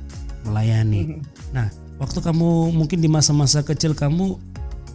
melayani. 0.48 1.00
Mm-hmm. 1.06 1.52
Nah, 1.54 1.68
waktu 2.00 2.18
kamu 2.18 2.74
mungkin 2.74 2.98
di 2.98 3.06
masa-masa 3.06 3.62
kecil 3.62 3.94
kamu 3.94 4.40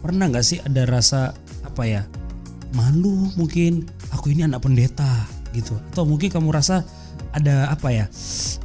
pernah 0.06 0.30
nggak 0.30 0.46
sih 0.46 0.62
ada 0.62 0.86
rasa 0.86 1.34
apa 1.66 1.82
ya 1.82 2.02
malu 2.78 3.26
mungkin 3.34 3.90
aku 4.14 4.30
ini 4.30 4.46
anak 4.46 4.62
pendeta 4.62 5.26
gitu 5.50 5.74
atau 5.90 6.06
mungkin 6.06 6.30
kamu 6.30 6.54
rasa 6.54 6.86
ada 7.34 7.68
apa 7.74 7.90
ya 7.90 8.06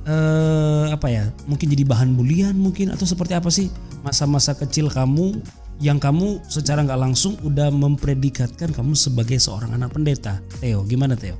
eh 0.06 0.86
apa 0.94 1.08
ya 1.10 1.34
mungkin 1.50 1.74
jadi 1.74 1.84
bahan 1.84 2.14
bulian 2.14 2.54
mungkin 2.54 2.94
atau 2.94 3.10
seperti 3.10 3.34
apa 3.34 3.50
sih 3.50 3.74
masa-masa 4.06 4.54
kecil 4.54 4.88
kamu 4.88 5.42
yang 5.82 5.98
kamu 5.98 6.38
secara 6.46 6.86
nggak 6.86 7.02
langsung 7.02 7.34
udah 7.42 7.74
mempredikatkan 7.74 8.70
kamu 8.70 8.94
sebagai 8.94 9.42
seorang 9.42 9.74
anak 9.74 9.98
pendeta. 9.98 10.38
Theo, 10.62 10.86
gimana 10.86 11.18
Theo? 11.18 11.34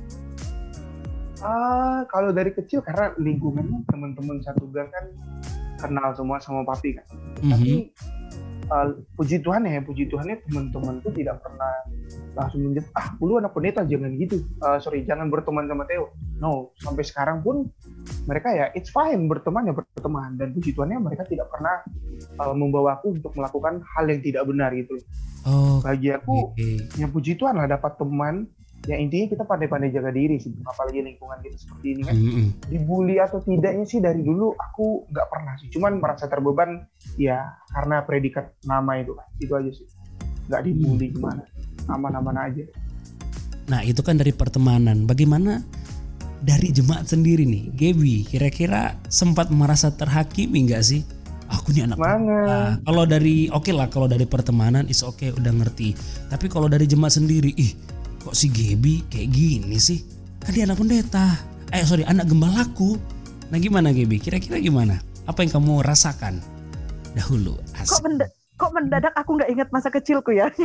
Uh, 1.38 2.02
kalau 2.10 2.34
dari 2.34 2.50
kecil 2.50 2.82
karena 2.82 3.14
lingkungannya 3.22 3.86
teman-teman 3.86 4.42
satu 4.42 4.66
gang 4.74 4.90
kan 4.90 5.06
kenal 5.78 6.10
semua 6.18 6.42
sama 6.42 6.66
papi 6.66 6.98
kan. 6.98 7.06
Mm 7.06 7.18
-hmm. 7.38 7.50
Tapi 7.54 7.72
uh, 8.72 8.88
puji 9.20 9.44
Tuhan 9.44 9.68
ya, 9.68 9.84
puji 9.84 10.08
Tuhan 10.08 10.32
ya 10.32 10.36
teman-temanku 10.48 11.12
tidak 11.12 11.44
pernah 11.44 11.72
langsung 12.32 12.64
menjawab 12.64 12.88
ah 12.96 13.06
lu 13.20 13.36
anak 13.36 13.52
pendeta 13.52 13.84
jangan 13.84 14.16
gitu. 14.16 14.40
Uh, 14.64 14.80
sorry 14.80 15.04
jangan 15.04 15.28
berteman 15.28 15.68
sama 15.68 15.84
Theo. 15.84 16.08
No 16.40 16.72
sampai 16.80 17.04
sekarang 17.04 17.44
pun 17.44 17.68
mereka 18.24 18.48
ya 18.48 18.72
it's 18.72 18.88
fine 18.88 19.28
berteman 19.28 19.68
ya 19.68 19.74
berteman. 19.76 20.40
Dan 20.40 20.56
puji 20.56 20.72
Tuhannya 20.72 20.98
mereka 21.04 21.28
tidak 21.28 21.52
pernah 21.52 21.84
uh, 22.40 22.56
membawa 22.56 22.96
aku 22.96 23.12
untuk 23.20 23.36
melakukan 23.36 23.84
hal 23.84 24.08
yang 24.08 24.24
tidak 24.24 24.48
benar 24.48 24.72
gitu 24.72 24.96
oh, 25.46 25.78
bagi 25.82 26.14
aku 26.14 26.54
okay. 26.54 26.76
ya 26.98 27.06
puji 27.10 27.38
Tuhan 27.38 27.58
lah 27.58 27.66
dapat 27.66 27.98
teman 27.98 28.46
ya 28.82 28.98
intinya 28.98 29.30
kita 29.30 29.44
pandai-pandai 29.46 29.94
jaga 29.94 30.10
diri 30.10 30.42
sih 30.42 30.50
apalagi 30.66 31.06
lingkungan 31.06 31.38
kita 31.38 31.54
seperti 31.54 31.86
ini 31.94 32.02
kan. 32.02 32.14
Mm-hmm. 32.18 32.46
dibully 32.66 33.16
atau 33.22 33.38
tidaknya 33.38 33.86
sih 33.86 34.02
dari 34.02 34.26
dulu 34.26 34.58
aku 34.58 35.06
nggak 35.06 35.26
pernah 35.30 35.54
sih. 35.62 35.70
Cuman 35.70 36.02
merasa 36.02 36.26
terbeban 36.26 36.82
ya 37.14 37.46
karena 37.70 38.02
predikat 38.02 38.50
nama 38.66 38.98
itu 38.98 39.14
kan 39.14 39.26
itu 39.38 39.52
aja 39.54 39.70
sih. 39.70 39.86
Nggak 40.50 40.62
dibully 40.66 41.06
gimana 41.14 41.42
aman-aman 41.86 42.36
aja. 42.42 42.64
Nah 43.70 43.86
itu 43.86 44.02
kan 44.02 44.18
dari 44.18 44.34
pertemanan. 44.34 45.06
Bagaimana 45.06 45.62
dari 46.42 46.74
jemaat 46.74 47.06
sendiri 47.06 47.46
nih? 47.46 47.70
Gaby 47.78 48.26
kira-kira 48.26 48.98
sempat 49.06 49.46
merasa 49.54 49.94
terhakimi 49.94 50.66
nggak 50.66 50.82
sih? 50.82 51.06
Aku 51.52 51.68
nih 51.76 51.84
anak 51.84 52.00
nah, 52.00 52.80
kalau 52.80 53.04
dari 53.04 53.44
oke 53.52 53.68
okay 53.68 53.76
lah 53.76 53.84
kalau 53.92 54.08
dari 54.08 54.24
pertemanan 54.24 54.88
is 54.88 55.04
oke 55.04 55.20
okay, 55.20 55.30
udah 55.30 55.52
ngerti. 55.52 55.94
Tapi 56.32 56.48
kalau 56.48 56.64
dari 56.66 56.88
jemaat 56.88 57.20
sendiri 57.20 57.52
ih 57.60 57.76
kok 58.22 58.38
si 58.38 58.48
Gebi 58.48 59.02
kayak 59.10 59.28
gini 59.34 59.78
sih? 59.82 60.00
Kan 60.38 60.54
dia 60.54 60.64
anak 60.66 60.78
pendeta. 60.78 61.38
Eh 61.74 61.82
sorry 61.82 62.06
anak 62.06 62.30
gembalaku 62.30 62.96
nah 63.52 63.60
gimana 63.60 63.92
Gebi 63.92 64.16
kira-kira 64.16 64.56
gimana? 64.62 64.96
Apa 65.28 65.44
yang 65.44 65.60
kamu 65.60 65.84
rasakan? 65.84 66.40
Dahulu 67.12 67.60
Asik. 67.76 68.00
kok 68.00 68.02
mend 68.08 68.24
kok 68.62 68.70
mendadak 68.70 69.10
aku 69.18 69.34
nggak 69.34 69.50
ingat 69.50 69.68
masa 69.74 69.90
kecilku 69.90 70.30
ya? 70.30 70.46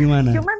Gimana? 0.00 0.32
Cuman 0.32 0.58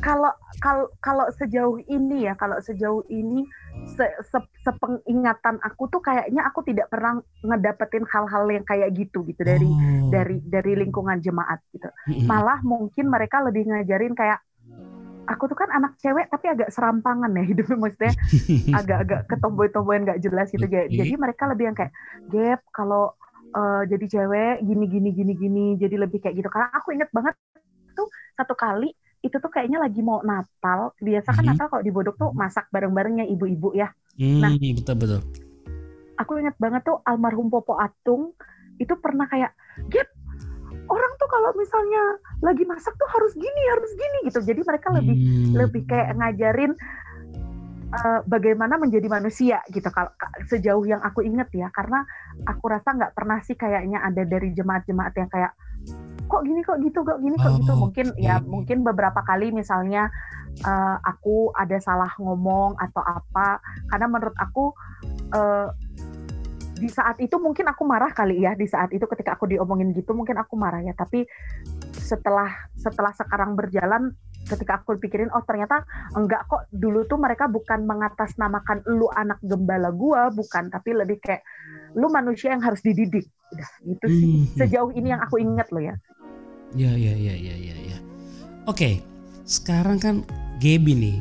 kalau 0.00 0.32
kalau 0.64 0.88
kalau 1.04 1.28
sejauh 1.36 1.76
ini 1.92 2.24
ya 2.24 2.32
kalau 2.40 2.56
sejauh 2.64 3.04
ini 3.12 3.44
se, 3.84 4.08
se, 4.24 4.40
sepengingatan 4.64 5.60
aku 5.60 5.92
tuh 5.92 6.00
kayaknya 6.00 6.40
aku 6.48 6.64
tidak 6.64 6.88
pernah 6.88 7.20
ngedapetin 7.44 8.08
hal-hal 8.08 8.48
yang 8.48 8.64
kayak 8.64 8.96
gitu 8.96 9.28
gitu 9.28 9.44
dari 9.44 9.68
oh. 9.68 10.08
dari 10.08 10.40
dari 10.48 10.72
lingkungan 10.72 11.20
jemaat 11.20 11.60
gitu. 11.76 11.92
Malah 12.24 12.64
mungkin 12.64 13.12
mereka 13.12 13.44
lebih 13.44 13.68
ngajarin 13.68 14.16
kayak 14.16 14.40
aku 15.28 15.48
tuh 15.48 15.56
kan 15.56 15.70
anak 15.72 15.96
cewek 16.00 16.28
tapi 16.28 16.52
agak 16.52 16.68
serampangan 16.72 17.32
ya 17.32 17.44
hidupnya 17.44 17.76
maksudnya 17.84 18.14
agak-agak 18.80 19.20
ketomboy-tomboyan 19.28 20.08
nggak 20.08 20.20
jelas 20.24 20.48
gitu. 20.52 20.64
Okay. 20.64 20.92
jadi 20.92 21.14
mereka 21.16 21.48
lebih 21.48 21.72
yang 21.72 21.76
kayak 21.76 21.92
gap 22.28 22.60
kalau 22.72 23.16
uh, 23.54 23.82
jadi 23.86 24.04
cewek 24.10 24.54
gini 24.66 24.84
gini 24.90 25.10
gini 25.14 25.32
gini 25.38 25.66
jadi 25.78 25.96
lebih 25.96 26.18
kayak 26.20 26.34
gitu. 26.36 26.50
Karena 26.50 26.68
aku 26.74 26.92
inget 26.92 27.08
banget 27.14 27.34
tuh 27.94 28.10
satu 28.34 28.58
kali 28.58 28.90
itu 29.24 29.36
tuh 29.40 29.48
kayaknya 29.48 29.80
lagi 29.80 30.04
mau 30.04 30.20
Natal. 30.20 30.92
Biasa 31.00 31.32
kan 31.32 31.40
mm 31.40 31.40
-hmm. 31.40 31.50
Natal 31.56 31.66
kalau 31.72 31.82
di 31.86 31.92
Bodok 31.94 32.16
tuh 32.18 32.30
masak 32.34 32.68
bareng-barengnya 32.74 33.24
ibu-ibu 33.30 33.72
ya. 33.72 33.88
Mm, 34.18 34.40
nah 34.42 34.50
betul 34.54 34.96
betul. 34.98 35.20
aku 36.14 36.38
inget 36.38 36.54
banget 36.62 36.86
tuh 36.86 37.02
almarhum 37.02 37.50
Popo 37.50 37.74
Atung 37.74 38.38
itu 38.78 38.94
pernah 39.02 39.26
kayak 39.26 39.50
gap 39.90 40.06
orang 40.86 41.12
tuh 41.18 41.28
kalau 41.30 41.50
misalnya 41.58 42.02
lagi 42.38 42.64
masak 42.68 42.94
tuh 42.94 43.08
harus 43.08 43.32
gini 43.34 43.62
harus 43.72 43.90
gini 43.96 44.18
gitu. 44.28 44.40
Jadi 44.44 44.60
mereka 44.62 44.88
lebih 44.92 45.16
hmm. 45.16 45.52
lebih 45.56 45.82
kayak 45.88 46.14
ngajarin 46.18 46.72
uh, 47.94 48.20
bagaimana 48.26 48.74
menjadi 48.76 49.06
manusia 49.06 49.58
gitu 49.70 49.86
kalau 49.94 50.10
sejauh 50.50 50.82
yang 50.84 51.00
aku 51.00 51.22
inget 51.22 51.46
ya 51.54 51.70
karena 51.70 52.02
aku 52.44 52.66
rasa 52.66 52.94
nggak 52.94 53.14
pernah 53.14 53.38
sih 53.46 53.54
kayaknya 53.54 54.02
ada 54.02 54.26
dari 54.26 54.50
jemaat-jemaat 54.50 55.14
yang 55.14 55.30
kayak 55.30 55.52
kok 56.24 56.42
gini 56.42 56.60
kok 56.64 56.80
gitu 56.80 57.04
kok 57.04 57.20
gini 57.20 57.36
kok 57.36 57.52
gitu. 57.60 57.72
Oh, 57.76 57.78
mungkin 57.88 58.10
okay. 58.16 58.26
ya 58.26 58.40
mungkin 58.42 58.82
beberapa 58.82 59.20
kali 59.22 59.52
misalnya 59.52 60.08
uh, 60.64 60.96
aku 61.04 61.52
ada 61.54 61.78
salah 61.78 62.10
ngomong 62.18 62.74
atau 62.80 63.02
apa 63.04 63.60
karena 63.92 64.06
menurut 64.08 64.36
aku 64.40 64.72
uh, 65.36 65.68
di 66.74 66.90
saat 66.90 67.22
itu 67.22 67.38
mungkin 67.38 67.70
aku 67.70 67.86
marah 67.86 68.10
kali 68.10 68.42
ya 68.42 68.58
di 68.58 68.66
saat 68.66 68.90
itu 68.90 69.06
ketika 69.06 69.38
aku 69.38 69.46
diomongin 69.46 69.94
gitu 69.94 70.10
mungkin 70.10 70.34
aku 70.42 70.58
marah 70.58 70.82
ya 70.82 70.90
tapi 70.96 71.22
setelah 71.94 72.50
setelah 72.74 73.14
sekarang 73.14 73.54
berjalan 73.54 74.12
ketika 74.44 74.80
aku 74.80 75.00
pikirin 75.00 75.32
oh 75.32 75.42
ternyata 75.42 75.82
enggak 76.14 76.44
kok. 76.46 76.68
Dulu 76.70 77.08
tuh 77.08 77.18
mereka 77.18 77.48
bukan 77.48 77.88
mengatasnamakan 77.88 78.84
lu 78.88 79.08
anak 79.10 79.40
gembala 79.40 79.90
gua 79.90 80.28
bukan. 80.30 80.68
Tapi 80.68 80.90
lebih 80.94 81.18
kayak 81.20 81.42
lu 81.96 82.12
manusia 82.12 82.52
yang 82.52 82.62
harus 82.62 82.84
dididik. 82.84 83.26
Udah 83.54 83.70
gitu 83.82 84.06
sih. 84.08 84.26
Hmm. 84.28 84.44
sejauh 84.58 84.90
ini 84.92 85.08
yang 85.12 85.22
aku 85.24 85.40
inget 85.40 85.68
lo 85.72 85.80
ya. 85.80 85.94
Ya 86.74 86.92
ya 86.94 87.14
ya 87.14 87.34
ya 87.34 87.54
ya 87.54 87.76
ya. 87.94 87.98
Oke 88.68 89.00
sekarang 89.44 90.00
kan 90.00 90.14
Gaby 90.60 90.92
nih. 90.96 91.18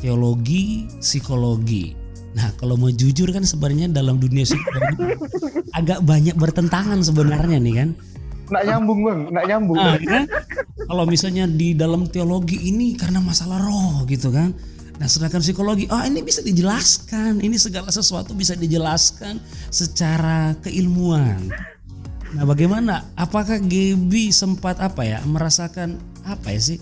Teologi 0.00 0.88
psikologi. 1.00 1.92
Nah 2.32 2.54
kalau 2.56 2.78
mau 2.78 2.88
jujur 2.88 3.28
kan 3.34 3.44
sebenarnya 3.44 3.90
dalam 3.92 4.16
dunia 4.16 4.48
psikologi 4.48 5.18
agak 5.78 6.00
banyak 6.02 6.34
bertentangan 6.38 7.00
sebenarnya 7.04 7.58
nih 7.60 7.74
kan. 7.84 7.90
Nggak 8.50 8.64
nyambung 8.66 9.00
bang, 9.06 9.20
nggak 9.30 9.46
nyambung. 9.46 9.78
Nah, 9.78 9.96
kan? 10.02 10.24
Kalau 10.90 11.04
misalnya 11.06 11.46
di 11.46 11.72
dalam 11.78 12.10
teologi 12.10 12.58
ini 12.66 12.98
karena 12.98 13.22
masalah 13.22 13.62
roh 13.62 14.02
gitu 14.10 14.34
kan. 14.34 14.50
Nah 15.00 15.08
sedangkan 15.08 15.40
psikologi, 15.40 15.88
oh 15.88 16.02
ini 16.04 16.20
bisa 16.20 16.44
dijelaskan, 16.44 17.40
ini 17.40 17.56
segala 17.56 17.88
sesuatu 17.88 18.36
bisa 18.36 18.52
dijelaskan 18.52 19.40
secara 19.72 20.52
keilmuan. 20.60 21.48
Nah 22.36 22.44
bagaimana? 22.44 23.08
Apakah 23.16 23.56
Gebi 23.64 24.28
sempat 24.28 24.76
apa 24.76 25.00
ya 25.08 25.24
merasakan 25.24 25.96
apa 26.26 26.52
ya 26.52 26.60
sih? 26.60 26.78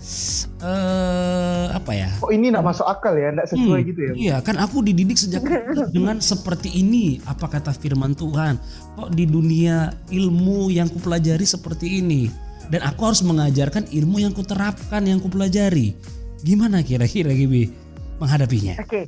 Eh 0.62 1.66
apa 1.70 1.92
ya? 1.94 2.10
Oh 2.24 2.30
ini 2.34 2.50
nggak 2.50 2.66
masuk 2.66 2.86
akal 2.86 3.14
ya? 3.14 3.30
Nggak 3.30 3.48
sesuai 3.54 3.80
hmm, 3.82 3.88
gitu 3.92 4.00
ya? 4.00 4.12
iya 4.14 4.36
kan 4.42 4.58
aku 4.58 4.82
dididik 4.82 5.18
sejak 5.18 5.44
dengan 5.94 6.18
seperti 6.18 6.72
ini. 6.74 7.22
Apa 7.26 7.46
kata 7.46 7.70
firman 7.74 8.18
Tuhan? 8.18 8.58
Kok 8.98 9.14
di 9.14 9.24
dunia 9.28 9.94
ilmu 10.10 10.72
yang 10.74 10.90
kupelajari 10.90 11.46
seperti 11.46 12.02
ini? 12.02 12.26
Dan 12.68 12.84
aku 12.84 13.08
harus 13.08 13.24
mengajarkan 13.24 13.88
ilmu 13.88 14.20
yang 14.20 14.36
kuterapkan 14.36 15.00
yang 15.06 15.22
kupelajari. 15.22 15.96
Gimana 16.44 16.84
kira-kira 16.84 17.32
Gibi 17.32 17.72
menghadapinya? 18.20 18.76
Oke. 18.78 18.86
Okay. 18.86 19.04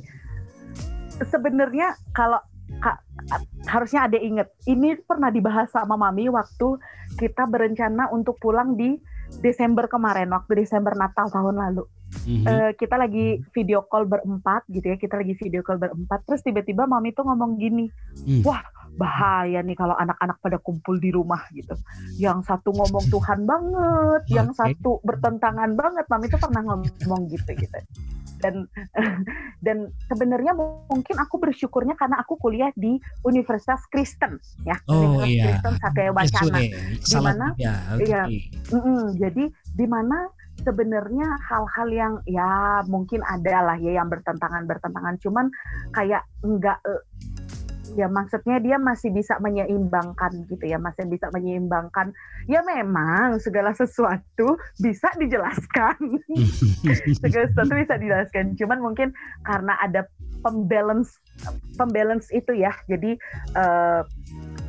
sebenarnya 1.21 1.93
kalau 2.17 2.41
Kak, 2.81 3.03
harusnya 3.67 4.07
ada 4.07 4.15
inget 4.15 4.47
ini 4.63 4.95
pernah 5.03 5.27
dibahas 5.27 5.67
sama 5.75 5.99
mami 5.99 6.31
waktu 6.31 6.79
kita 7.19 7.43
berencana 7.45 8.07
untuk 8.15 8.39
pulang 8.39 8.79
di 8.79 8.95
Desember 9.39 9.87
kemarin 9.87 10.27
waktu 10.35 10.67
Desember 10.67 10.91
Natal 10.97 11.31
tahun 11.31 11.55
lalu 11.55 11.87
mm-hmm. 12.27 12.43
uh, 12.43 12.71
kita 12.75 12.99
lagi 12.99 13.39
video 13.55 13.87
call 13.87 14.03
berempat 14.09 14.67
gitu 14.67 14.91
ya 14.91 14.97
kita 14.99 15.15
lagi 15.15 15.33
video 15.39 15.63
call 15.63 15.79
berempat 15.79 16.27
terus 16.27 16.43
tiba-tiba 16.43 16.83
mami 16.83 17.15
tuh 17.15 17.23
ngomong 17.23 17.55
gini 17.55 17.87
mm. 18.27 18.43
wah 18.43 18.59
bahaya 18.99 19.63
nih 19.63 19.75
kalau 19.77 19.95
anak-anak 19.95 20.37
pada 20.43 20.57
kumpul 20.59 20.99
di 20.99 21.09
rumah 21.11 21.43
gitu. 21.55 21.75
Yang 22.19 22.47
satu 22.51 22.75
ngomong 22.75 23.05
Tuhan 23.07 23.47
banget 23.47 24.21
okay. 24.27 24.35
yang 24.35 24.49
satu 24.51 24.99
bertentangan 25.03 25.73
banget 25.75 26.05
mami 26.11 26.27
tuh 26.27 26.41
pernah 26.41 26.61
ngomong 26.65 27.21
gitu 27.31 27.51
gitu. 27.55 27.79
Dan 28.41 28.65
dan 29.65 29.77
sebenarnya 30.09 30.57
mungkin 30.89 31.15
aku 31.21 31.37
bersyukurnya 31.37 31.93
karena 31.95 32.19
aku 32.19 32.35
kuliah 32.41 32.73
di 32.73 32.97
Universitas 33.23 33.85
Kristen 33.87 34.41
ya. 34.67 34.75
Oh, 34.89 35.21
Universitas 35.21 35.29
iya. 35.29 35.43
Kristen 35.47 35.73
Satya 35.79 36.11
Wacana. 36.11 36.59
di 36.59 37.17
mana 37.21 37.47
ya, 37.55 37.75
okay. 37.95 38.07
ya 38.07 38.23
mm 38.71 38.81
-mm, 38.81 39.01
jadi 39.17 39.43
di 39.77 39.85
mana 39.87 40.27
sebenarnya 40.61 41.27
hal-hal 41.49 41.87
yang 41.89 42.13
ya 42.29 42.81
mungkin 42.85 43.25
ada 43.25 43.65
lah 43.65 43.77
ya 43.81 44.01
yang 44.01 44.07
bertentangan 44.07 44.69
bertentangan 44.69 45.17
cuman 45.17 45.49
kayak 45.95 46.21
enggak 46.45 46.77
eh, 46.85 47.01
ya 47.95 48.07
maksudnya 48.07 48.57
dia 48.63 48.77
masih 48.79 49.11
bisa 49.11 49.37
menyeimbangkan 49.43 50.47
gitu 50.47 50.65
ya 50.65 50.77
masih 50.79 51.07
bisa 51.07 51.27
menyeimbangkan. 51.33 52.15
Ya 52.47 52.63
memang 52.63 53.37
segala 53.43 53.75
sesuatu 53.75 54.57
bisa 54.79 55.11
dijelaskan. 55.19 56.21
Segala 57.23 57.45
sesuatu 57.51 57.73
bisa 57.77 57.95
dijelaskan. 57.99 58.55
Cuman 58.57 58.79
mungkin 58.81 59.13
karena 59.45 59.77
ada 59.79 60.07
pembalance 60.41 61.21
pembalance 61.77 62.27
itu 62.33 62.57
ya. 62.57 62.73
Jadi 62.89 63.15
uh, 63.55 64.01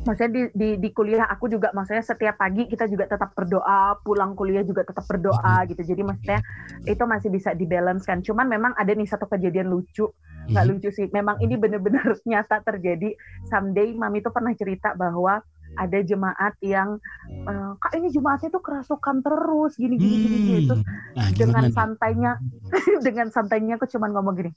maksudnya 0.05 0.31
di, 0.31 0.43
di 0.53 0.69
di 0.79 0.89
kuliah 0.93 1.25
aku 1.27 1.49
juga 1.49 1.71
maksudnya 1.71 2.03
setiap 2.03 2.37
pagi 2.37 2.67
kita 2.67 2.85
juga 2.91 3.07
tetap 3.07 3.33
berdoa 3.33 3.97
pulang 4.03 4.37
kuliah 4.37 4.61
juga 4.61 4.85
tetap 4.85 5.05
berdoa 5.09 5.65
gitu. 5.67 5.81
Jadi 5.81 6.01
maksudnya 6.05 6.39
itu 6.85 7.03
masih 7.03 7.29
bisa 7.33 7.55
dibalancekan. 7.57 8.21
Cuman 8.21 8.47
memang 8.47 8.71
ada 8.77 8.91
nih 8.93 9.09
satu 9.09 9.25
kejadian 9.25 9.71
lucu 9.73 10.09
nggak 10.49 10.65
lucu 10.69 10.89
sih. 10.91 11.07
Memang 11.11 11.39
ini 11.39 11.55
benar-benar 11.55 12.17
nyata 12.29 12.63
terjadi. 12.63 13.15
Someday 13.47 13.95
mami 13.95 14.19
itu 14.19 14.29
pernah 14.31 14.53
cerita 14.55 14.95
bahwa 14.97 15.43
ada 15.73 15.99
jemaat 16.05 16.53
yang 16.61 17.01
uh, 17.49 17.73
kak 17.81 17.97
ini 17.97 18.13
jemaatnya 18.13 18.53
tuh 18.53 18.61
kerasukan 18.61 19.25
terus 19.25 19.73
gini 19.73 19.97
gini 19.97 20.15
hmm. 20.15 20.25
gini. 20.25 20.39
Gitu 20.65 20.75
nah, 21.17 21.29
dengan 21.33 21.65
santainya 21.73 22.31
dengan 23.05 23.27
santainya 23.33 23.81
aku 23.81 23.89
cuman 23.89 24.13
ngomong 24.13 24.37
gini 24.37 24.51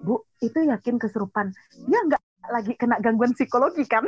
bu 0.00 0.24
itu 0.40 0.64
yakin 0.64 0.96
kesurupan? 0.96 1.52
Ya 1.86 2.00
nggak 2.08 2.22
lagi 2.50 2.72
kena 2.74 2.98
gangguan 3.04 3.36
psikologi 3.36 3.84
kan? 3.84 4.02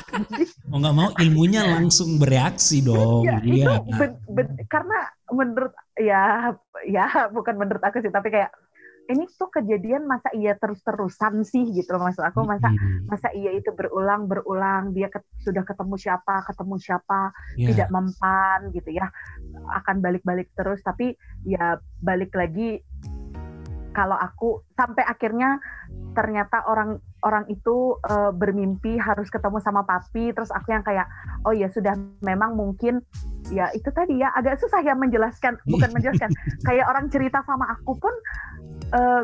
Mau 0.70 0.78
nggak 0.82 0.96
mau 0.96 1.10
ilmunya 1.18 1.66
langsung 1.66 2.16
bereaksi 2.16 2.82
dong. 2.82 3.26
Ya, 3.26 3.38
iya. 3.42 3.82
itu 3.82 3.94
ben, 3.98 4.10
ben, 4.30 4.48
karena 4.70 4.98
menurut 5.30 5.74
ya 5.98 6.54
ya 6.86 7.30
bukan 7.30 7.54
menurut 7.58 7.82
aku 7.82 7.98
sih 8.02 8.10
tapi 8.10 8.30
kayak 8.30 8.50
ini 9.06 9.24
tuh 9.34 9.50
kejadian 9.50 10.06
masa 10.06 10.30
iya 10.34 10.58
terus-terusan 10.58 11.42
sih 11.46 11.66
gitu 11.72 11.96
loh 11.96 12.08
maksud 12.08 12.22
aku. 12.22 12.42
Masa 12.46 12.70
masa 13.06 13.28
iya 13.32 13.54
itu 13.54 13.70
berulang 13.72 14.26
berulang. 14.26 14.92
Dia 14.92 15.10
ke, 15.10 15.22
sudah 15.42 15.62
ketemu 15.62 15.94
siapa 15.98 16.42
ketemu 16.46 16.74
siapa 16.78 17.20
yeah. 17.58 17.68
tidak 17.72 17.88
mempan 17.90 18.70
gitu 18.74 18.90
ya. 18.94 19.10
Akan 19.74 20.02
balik-balik 20.02 20.50
terus 20.54 20.82
tapi 20.82 21.14
ya 21.46 21.78
balik 22.02 22.34
lagi 22.34 22.82
kalau 23.96 24.20
aku 24.20 24.60
sampai 24.76 25.08
akhirnya 25.08 25.56
ternyata 26.12 26.68
orang 26.68 27.00
orang 27.24 27.48
itu 27.48 27.96
uh, 28.04 28.28
bermimpi 28.28 29.00
harus 29.00 29.32
ketemu 29.32 29.56
sama 29.64 29.88
papi 29.88 30.36
terus 30.36 30.52
aku 30.52 30.76
yang 30.76 30.84
kayak 30.84 31.08
oh 31.48 31.56
ya 31.56 31.72
sudah 31.72 31.96
memang 32.20 32.52
mungkin 32.60 33.00
ya 33.48 33.72
itu 33.72 33.88
tadi 33.96 34.20
ya 34.20 34.28
agak 34.36 34.60
susah 34.60 34.84
ya 34.84 34.92
menjelaskan 34.92 35.56
bukan 35.64 35.90
menjelaskan. 35.96 36.30
Kayak 36.66 36.90
orang 36.90 37.06
cerita 37.08 37.40
sama 37.46 37.70
aku 37.72 37.94
pun 37.96 38.14
uh, 38.92 39.22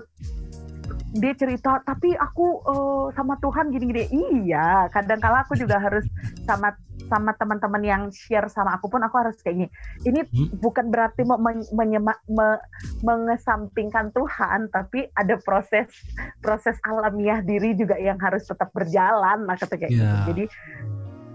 dia 1.12 1.32
cerita 1.36 1.84
tapi 1.84 2.16
aku 2.16 2.64
uh, 2.64 3.06
sama 3.12 3.36
Tuhan 3.44 3.68
gini-gini 3.68 4.08
iya 4.08 4.88
kadang 4.88 5.20
kala 5.20 5.44
aku 5.44 5.60
juga 5.60 5.76
harus 5.76 6.08
sama 6.48 6.72
sama 7.12 7.36
teman-teman 7.36 7.82
yang 7.84 8.02
share 8.08 8.48
sama 8.48 8.80
aku 8.80 8.88
pun 8.88 9.04
aku 9.04 9.20
harus 9.20 9.36
kayak 9.44 9.56
gini 9.60 9.70
ini 10.08 10.20
hmm? 10.24 10.56
bukan 10.64 10.88
berarti 10.88 11.28
mau 11.28 11.36
men 11.36 11.60
menyema, 11.76 12.16
me 12.32 12.56
mengesampingkan 13.04 14.08
Tuhan 14.16 14.72
tapi 14.72 15.12
ada 15.12 15.36
proses 15.44 15.92
proses 16.40 16.80
alamiah 16.88 17.44
diri 17.44 17.76
juga 17.76 18.00
yang 18.00 18.16
harus 18.16 18.48
tetap 18.48 18.72
berjalan 18.72 19.44
lah 19.44 19.56
kata 19.60 19.76
kayak 19.76 19.92
yeah. 19.92 20.00
gitu 20.00 20.08
iya. 20.08 20.24
jadi 20.24 20.44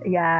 ya 0.08 0.32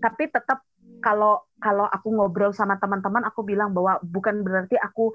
tapi 0.00 0.32
tetap 0.32 0.64
kalau 1.04 1.45
kalau 1.56 1.88
aku 1.88 2.12
ngobrol 2.12 2.52
sama 2.52 2.76
teman-teman 2.76 3.24
aku 3.24 3.40
bilang 3.40 3.72
bahwa 3.72 3.96
bukan 4.04 4.44
berarti 4.44 4.76
aku 4.76 5.08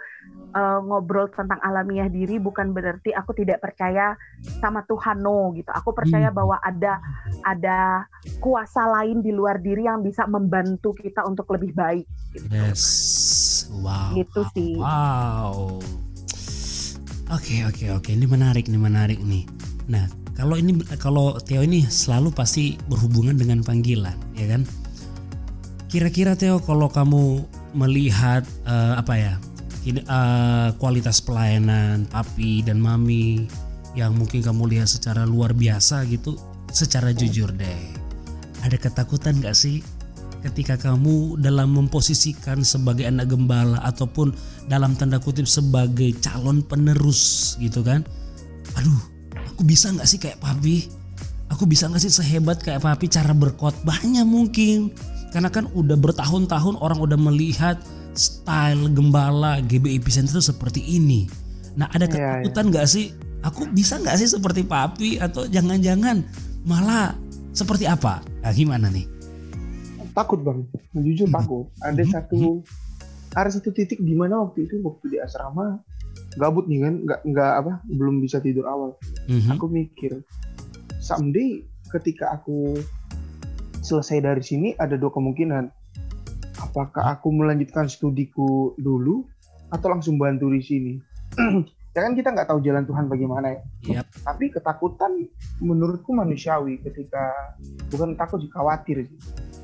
uh, 0.58 0.82
ngobrol 0.82 1.30
tentang 1.30 1.62
alamiah 1.62 2.10
diri 2.10 2.42
bukan 2.42 2.74
berarti 2.74 3.14
aku 3.14 3.38
tidak 3.38 3.62
percaya 3.62 4.18
sama 4.58 4.82
Tuhan 4.90 5.22
no 5.22 5.54
gitu. 5.54 5.70
Aku 5.70 5.94
percaya 5.94 6.34
hmm. 6.34 6.38
bahwa 6.38 6.58
ada 6.66 6.98
ada 7.46 8.10
kuasa 8.42 8.90
lain 8.90 9.22
di 9.22 9.30
luar 9.30 9.62
diri 9.62 9.86
yang 9.86 10.02
bisa 10.02 10.26
membantu 10.26 10.98
kita 10.98 11.22
untuk 11.30 11.46
lebih 11.54 11.78
baik 11.78 12.06
gitu. 12.34 12.50
yes. 12.50 12.84
Wow. 13.70 14.18
Gitu 14.18 14.42
sih. 14.58 14.74
Wow. 14.82 15.78
Oke 17.32 17.64
oke 17.70 17.86
oke. 18.02 18.10
Ini 18.10 18.26
menarik 18.26 18.66
ini 18.66 18.80
menarik 18.82 19.22
nih. 19.22 19.46
Nah 19.94 20.10
kalau 20.34 20.58
ini 20.58 20.74
kalau 20.98 21.38
Theo 21.38 21.62
ini 21.62 21.86
selalu 21.86 22.34
pasti 22.34 22.82
berhubungan 22.90 23.38
dengan 23.38 23.62
panggilan 23.62 24.18
ya 24.34 24.50
kan 24.50 24.66
Kira-kira 25.92 26.40
Theo 26.40 26.64
kalau 26.64 26.88
kamu 26.88 27.44
melihat 27.76 28.48
uh, 28.64 28.96
apa 28.96 29.20
ya 29.20 29.34
uh, 30.08 30.72
kualitas 30.80 31.20
pelayanan 31.20 32.08
papi 32.08 32.64
dan 32.64 32.80
mami 32.80 33.44
yang 33.92 34.16
mungkin 34.16 34.40
kamu 34.40 34.72
lihat 34.72 34.88
secara 34.88 35.28
luar 35.28 35.52
biasa 35.52 36.08
gitu, 36.08 36.40
secara 36.72 37.12
jujur 37.12 37.52
deh, 37.52 37.92
ada 38.64 38.80
ketakutan 38.80 39.44
gak 39.44 39.52
sih 39.52 39.84
ketika 40.48 40.80
kamu 40.80 41.38
dalam 41.38 41.76
memposisikan 41.76 42.64
sebagai 42.66 43.06
anak 43.06 43.30
gembala 43.30 43.78
ataupun 43.86 44.34
dalam 44.72 44.98
tanda 44.98 45.20
kutip 45.20 45.46
sebagai 45.46 46.16
calon 46.24 46.64
penerus 46.66 47.54
gitu 47.60 47.84
kan? 47.84 48.08
Aduh, 48.80 49.02
aku 49.54 49.68
bisa 49.68 49.92
nggak 49.92 50.08
sih 50.08 50.18
kayak 50.24 50.40
papi? 50.40 50.88
Aku 51.52 51.68
bisa 51.68 51.92
nggak 51.92 52.02
sih 52.02 52.10
sehebat 52.16 52.64
kayak 52.64 52.82
papi 52.82 53.12
cara 53.12 53.36
berkhotbahnya 53.36 54.24
mungkin? 54.24 54.96
Karena 55.32 55.48
kan 55.48 55.68
udah 55.72 55.96
bertahun-tahun 55.96 56.76
orang 56.84 57.00
udah 57.00 57.16
melihat 57.16 57.80
style 58.14 58.92
gembala 58.92 59.64
GBI 59.64 60.04
Epicenter 60.04 60.40
itu 60.40 60.44
seperti 60.52 60.84
ini. 60.84 61.28
Nah 61.80 61.88
ada 61.96 62.04
iya, 62.08 62.44
ketakutan 62.44 62.66
nggak 62.68 62.88
yeah, 62.88 62.96
yeah. 63.00 63.16
sih? 63.16 63.40
Aku 63.42 63.66
bisa 63.74 63.98
nggak 63.98 64.20
sih 64.22 64.30
seperti 64.30 64.62
papi 64.68 65.18
atau 65.18 65.48
jangan-jangan 65.50 66.22
malah 66.68 67.18
seperti 67.52 67.90
apa? 67.90 68.22
Nah, 68.44 68.54
gimana 68.54 68.88
nih? 68.92 69.08
Takut 70.12 70.44
bang, 70.44 70.68
jujur 71.00 71.26
mm 71.26 71.32
-hmm. 71.32 71.38
takut. 71.40 71.66
Ada 71.82 72.04
mm 72.04 72.04
-hmm. 72.04 72.14
satu 72.14 72.40
ada 73.32 73.50
satu 73.50 73.72
titik 73.72 74.04
di 74.04 74.12
mana 74.12 74.44
waktu 74.44 74.68
itu 74.68 74.84
waktu 74.84 75.16
di 75.16 75.18
asrama 75.24 75.80
gabut 76.36 76.68
nih 76.68 76.84
kan, 76.84 76.96
nggak 77.08 77.22
nggak 77.32 77.52
apa, 77.64 77.74
belum 77.88 78.20
bisa 78.20 78.44
tidur 78.44 78.68
awal. 78.68 79.00
Mm 79.32 79.40
-hmm. 79.40 79.52
Aku 79.56 79.66
mikir 79.72 80.12
someday 81.00 81.64
ketika 81.92 82.36
aku 82.36 82.78
selesai 83.82 84.22
dari 84.22 84.44
sini 84.46 84.78
ada 84.78 84.96
dua 84.96 85.12
kemungkinan. 85.12 85.68
Apakah 86.62 87.18
aku 87.18 87.34
melanjutkan 87.34 87.90
studiku 87.90 88.78
dulu 88.78 89.26
atau 89.74 89.88
langsung 89.90 90.22
bantu 90.22 90.54
di 90.54 90.62
sini? 90.62 90.94
ya 91.98 92.08
kan 92.08 92.14
kita 92.16 92.32
nggak 92.32 92.48
tahu 92.48 92.64
jalan 92.64 92.86
Tuhan 92.86 93.06
bagaimana 93.10 93.48
ya. 93.52 93.60
Yep. 94.00 94.06
Tapi 94.24 94.46
ketakutan 94.54 95.12
menurutku 95.60 96.14
manusiawi 96.16 96.80
ketika 96.80 97.58
bukan 97.92 98.16
takut 98.16 98.40
sih 98.46 98.52
khawatir 98.54 99.04
sih. 99.10 99.20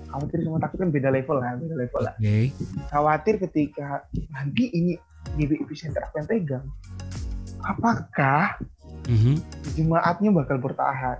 Khawatir 0.10 0.44
sama 0.44 0.60
takut 0.60 0.78
kan 0.82 0.90
beda 0.90 1.10
level 1.14 1.38
lah, 1.40 1.56
beda 1.56 1.76
level 1.78 2.02
lah. 2.02 2.16
Okay. 2.20 2.52
Khawatir 2.90 3.40
ketika 3.40 4.04
nanti 4.34 4.74
ini 4.74 4.98
GBI 5.38 5.64
Epicenter 5.64 6.04
aku 6.04 6.24
yang 6.24 6.28
pegang. 6.28 6.66
Apakah 7.68 8.56
mm-hmm. 9.08 9.36
jemaatnya 9.74 10.30
bakal 10.36 10.58
bertahan. 10.60 11.18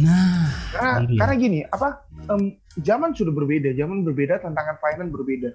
Nah, 0.00 0.48
karena 0.72 0.92
iya. 1.04 1.18
karena 1.20 1.34
gini, 1.36 1.58
apa 1.68 2.08
um, 2.32 2.56
zaman 2.80 3.12
sudah 3.12 3.32
berbeda, 3.32 3.76
zaman 3.76 4.02
berbeda, 4.02 4.40
tantangan 4.40 4.80
finance 4.80 5.12
berbeda. 5.12 5.50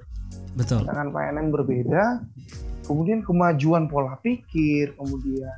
Betul. 0.56 0.86
Tantangan 0.86 1.10
finance 1.10 1.50
berbeda, 1.50 2.04
kemudian 2.86 3.20
kemajuan 3.26 3.90
pola 3.90 4.16
pikir, 4.22 4.94
kemudian 4.94 5.58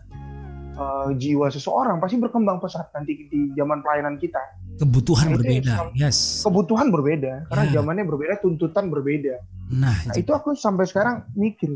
uh, 0.79 1.11
jiwa 1.13 1.51
seseorang 1.51 1.99
pasti 1.99 2.17
berkembang 2.17 2.63
pesat 2.63 2.87
nanti 2.95 3.27
di 3.27 3.51
zaman 3.53 3.83
pelayanan 3.83 4.15
kita. 4.15 4.41
Kebutuhan 4.79 5.29
nah, 5.29 5.33
berbeda, 5.37 5.73
yes. 5.93 6.41
Kebutuhan 6.41 6.89
berbeda, 6.89 7.45
karena 7.51 7.63
yeah. 7.69 7.73
zamannya 7.77 8.05
berbeda, 8.09 8.41
tuntutan 8.41 8.89
berbeda. 8.89 9.37
Nah, 9.73 9.93
nah 10.09 10.13
itu 10.17 10.31
aku 10.33 10.57
sampai 10.57 10.85
sekarang 10.89 11.29
mikir 11.37 11.69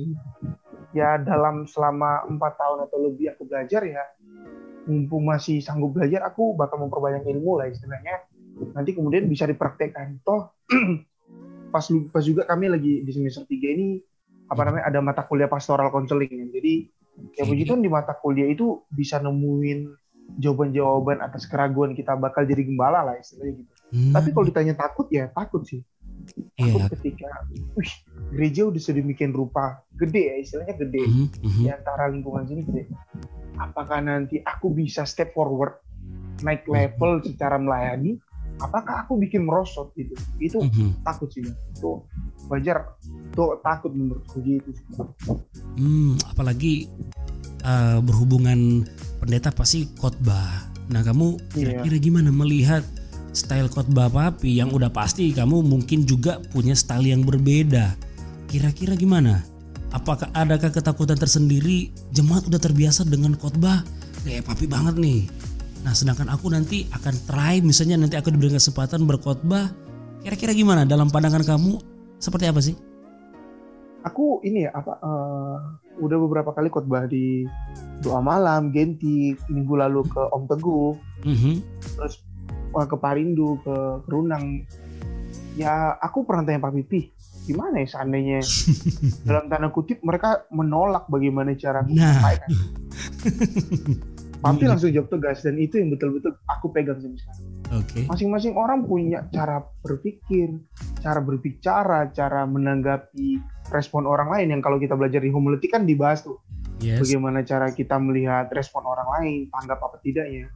ya 0.96 1.20
dalam 1.22 1.68
selama 1.70 2.26
empat 2.26 2.58
tahun 2.58 2.90
atau 2.90 2.98
lebih 3.06 3.36
aku 3.36 3.44
belajar 3.46 3.86
ya 3.86 4.04
mumpung 4.88 5.28
masih 5.28 5.60
sanggup 5.60 5.94
belajar 5.94 6.24
aku 6.26 6.56
bakal 6.56 6.82
memperbanyak 6.82 7.28
ilmu 7.28 7.60
lah 7.60 7.68
istilahnya 7.70 8.26
nanti 8.74 8.98
kemudian 8.98 9.30
bisa 9.30 9.46
dipraktekkan 9.46 10.24
toh 10.26 10.56
pas 11.74 11.86
pas 12.10 12.24
juga 12.24 12.48
kami 12.48 12.72
lagi 12.72 12.94
di 13.04 13.12
semester 13.12 13.46
3 13.46 13.76
ini 13.78 14.00
apa 14.48 14.62
namanya 14.64 14.86
ada 14.88 15.00
mata 15.04 15.22
kuliah 15.28 15.52
pastoral 15.52 15.92
counseling 15.92 16.50
jadi 16.50 16.88
ya 17.36 17.44
puji 17.44 17.68
Tuhan 17.68 17.84
di 17.84 17.92
mata 17.92 18.16
kuliah 18.16 18.48
itu 18.48 18.88
bisa 18.90 19.20
nemuin 19.20 19.92
jawaban-jawaban 20.36 21.24
atas 21.24 21.48
keraguan 21.48 21.96
kita 21.96 22.16
bakal 22.20 22.44
jadi 22.44 22.68
gembala 22.68 23.04
lah 23.08 23.16
istilahnya 23.16 23.64
gitu. 23.64 23.72
Hmm. 23.96 24.12
Tapi 24.12 24.36
kalau 24.36 24.46
ditanya 24.52 24.76
takut 24.76 25.08
ya 25.08 25.32
takut 25.32 25.64
sih. 25.64 25.80
Takut 26.60 26.84
yeah. 26.84 26.92
ketika, 26.92 27.30
wih 27.80 27.92
gereja 28.36 28.68
udah 28.68 28.82
sedemikian 28.84 29.32
rupa 29.32 29.80
gede 29.96 30.28
ya 30.28 30.36
istilahnya 30.44 30.76
gede 30.76 31.04
mm 31.08 31.26
-hmm. 31.32 31.64
di 31.64 31.68
antara 31.72 32.12
lingkungan 32.12 32.44
sini 32.44 32.68
gede 32.68 32.84
apakah 33.58 34.00
nanti 34.02 34.42
aku 34.42 34.72
bisa 34.72 35.04
step 35.04 35.34
forward 35.34 35.82
naik 36.46 36.66
mhm. 36.66 36.74
level 36.74 37.12
secara 37.26 37.58
melayani? 37.58 38.18
Apakah 38.58 39.06
aku 39.06 39.22
bikin 39.22 39.46
merosot 39.46 39.94
gitu? 39.94 40.18
Itu 40.42 40.66
mm 40.66 40.72
-hmm. 40.74 40.90
takut 41.06 41.30
sih 41.30 41.46
itu 41.46 42.02
wajar. 42.50 42.98
Tuh 43.38 43.62
takut 43.62 43.94
menurutku 43.94 44.42
gitu 44.42 44.74
hmm, 45.78 46.18
apalagi 46.34 46.90
uh, 47.62 48.02
berhubungan 48.02 48.82
pendeta 49.22 49.54
pasti 49.54 49.86
khotbah. 50.02 50.74
Nah 50.90 51.06
kamu 51.06 51.38
iya. 51.54 51.86
kira-kira 51.86 51.98
gimana 52.02 52.34
melihat 52.34 52.82
style 53.30 53.70
khotbah 53.70 54.10
papi? 54.10 54.58
Yang 54.58 54.82
udah 54.82 54.90
pasti 54.90 55.30
kamu 55.30 55.62
mungkin 55.62 56.10
juga 56.10 56.42
punya 56.50 56.74
style 56.74 57.14
yang 57.14 57.22
berbeda. 57.22 57.94
Kira-kira 58.50 58.98
gimana 58.98 59.46
Apakah 59.96 60.28
adakah 60.36 60.72
ketakutan 60.72 61.16
tersendiri? 61.16 61.96
Jemaat 62.12 62.48
udah 62.52 62.60
terbiasa 62.60 63.08
dengan 63.08 63.40
khotbah 63.40 63.84
kayak 64.28 64.44
papi 64.44 64.68
banget 64.68 65.00
nih. 65.00 65.24
Nah, 65.88 65.96
sedangkan 65.96 66.28
aku 66.28 66.52
nanti 66.52 66.84
akan 66.92 67.16
try 67.24 67.64
misalnya 67.64 67.96
nanti 67.96 68.20
aku 68.20 68.28
diberi 68.36 68.52
kesempatan 68.52 69.08
berkhotbah. 69.08 69.72
Kira-kira 70.20 70.52
gimana 70.52 70.84
dalam 70.84 71.08
pandangan 71.08 71.48
kamu? 71.48 71.80
Seperti 72.20 72.46
apa 72.52 72.60
sih? 72.60 72.76
Aku 74.04 74.44
ini 74.44 74.68
ya 74.68 74.76
apa 74.76 75.00
uh, 75.00 75.58
udah 76.04 76.18
beberapa 76.28 76.52
kali 76.52 76.68
khotbah 76.68 77.08
di 77.08 77.48
doa 78.04 78.20
malam, 78.20 78.76
Genti, 78.76 79.32
minggu 79.48 79.74
lalu 79.80 80.04
ke 80.12 80.22
Om 80.32 80.44
Teguh, 80.52 80.92
mm 81.24 81.36
-hmm. 81.36 81.56
terus 81.96 82.24
ke 82.76 82.98
Parindu, 83.00 83.58
ke 83.64 83.76
Kerunang. 84.06 84.68
Ya 85.58 85.98
aku 86.04 86.28
pernah 86.28 86.46
tanya 86.46 86.62
Pak 86.62 86.74
Pipi, 86.78 87.10
gimana 87.48 87.82
ya 87.82 87.88
seandainya 87.88 88.44
dalam 89.28 89.48
tanda 89.48 89.72
kutip 89.72 90.04
mereka 90.04 90.44
menolak 90.52 91.08
bagaimana 91.08 91.56
cara 91.56 91.88
menyampaikan. 91.88 92.50
Nah. 92.52 94.16
Papi 94.38 94.70
langsung 94.70 94.94
jawab 94.94 95.10
tegas 95.10 95.42
dan 95.42 95.58
itu 95.58 95.82
yang 95.82 95.90
betul-betul 95.90 96.38
aku 96.46 96.70
pegang 96.70 97.02
sampai 97.02 97.18
sekarang. 97.18 97.46
Okay. 97.68 98.04
Masing-masing 98.08 98.54
orang 98.56 98.86
punya 98.86 99.26
cara 99.34 99.66
berpikir, 99.82 100.62
cara 101.02 101.20
berbicara, 101.20 102.14
cara 102.14 102.46
menanggapi 102.46 103.42
respon 103.74 104.08
orang 104.08 104.32
lain 104.32 104.48
yang 104.56 104.62
kalau 104.62 104.78
kita 104.78 104.94
belajar 104.94 105.20
di 105.20 105.34
homiletik 105.34 105.74
kan 105.74 105.84
dibahas 105.84 106.24
tuh. 106.24 106.38
Yes. 106.78 107.02
Bagaimana 107.02 107.42
cara 107.42 107.74
kita 107.74 107.98
melihat 107.98 108.54
respon 108.54 108.86
orang 108.86 109.10
lain, 109.20 109.40
tanggap 109.50 109.82
apa 109.82 109.98
tidaknya. 110.06 110.54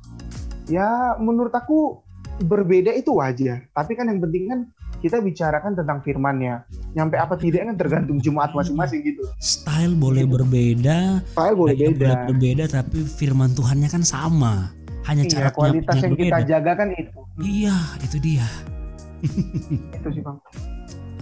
Ya 0.69 1.17
menurut 1.17 1.51
aku 1.51 2.05
berbeda 2.45 2.93
itu 2.93 3.17
wajar, 3.17 3.65
tapi 3.73 3.97
kan 3.97 4.07
yang 4.07 4.21
penting 4.21 4.43
kan 4.47 4.59
kita 5.01 5.17
bicarakan 5.19 5.73
tentang 5.73 5.99
firmannya. 6.05 6.61
Nyampe 6.93 7.17
apa 7.17 7.33
tidak 7.35 7.67
kan 7.67 7.75
tergantung 7.75 8.21
jemaat 8.21 8.53
masing-masing 8.53 9.01
gitu. 9.01 9.25
Style 9.41 9.97
boleh 9.97 10.23
gitu. 10.23 10.37
berbeda, 10.37 11.25
style 11.33 11.55
boleh 11.57 11.75
beda. 11.75 12.29
berbeda 12.29 12.65
tapi 12.69 13.03
firman 13.03 13.51
Tuhannya 13.57 13.89
kan 13.89 14.05
sama. 14.05 14.69
Hanya 15.09 15.25
iya, 15.25 15.31
cara 15.33 15.49
kualitas 15.49 15.97
yang 15.97 16.13
berbeda. 16.13 16.29
kita 16.29 16.39
jaga 16.45 16.71
kan 16.77 16.87
itu. 16.93 17.19
Iya, 17.41 17.77
itu 18.05 18.17
dia. 18.21 18.47
itu 19.97 20.07
sih 20.13 20.21
bang. 20.21 20.37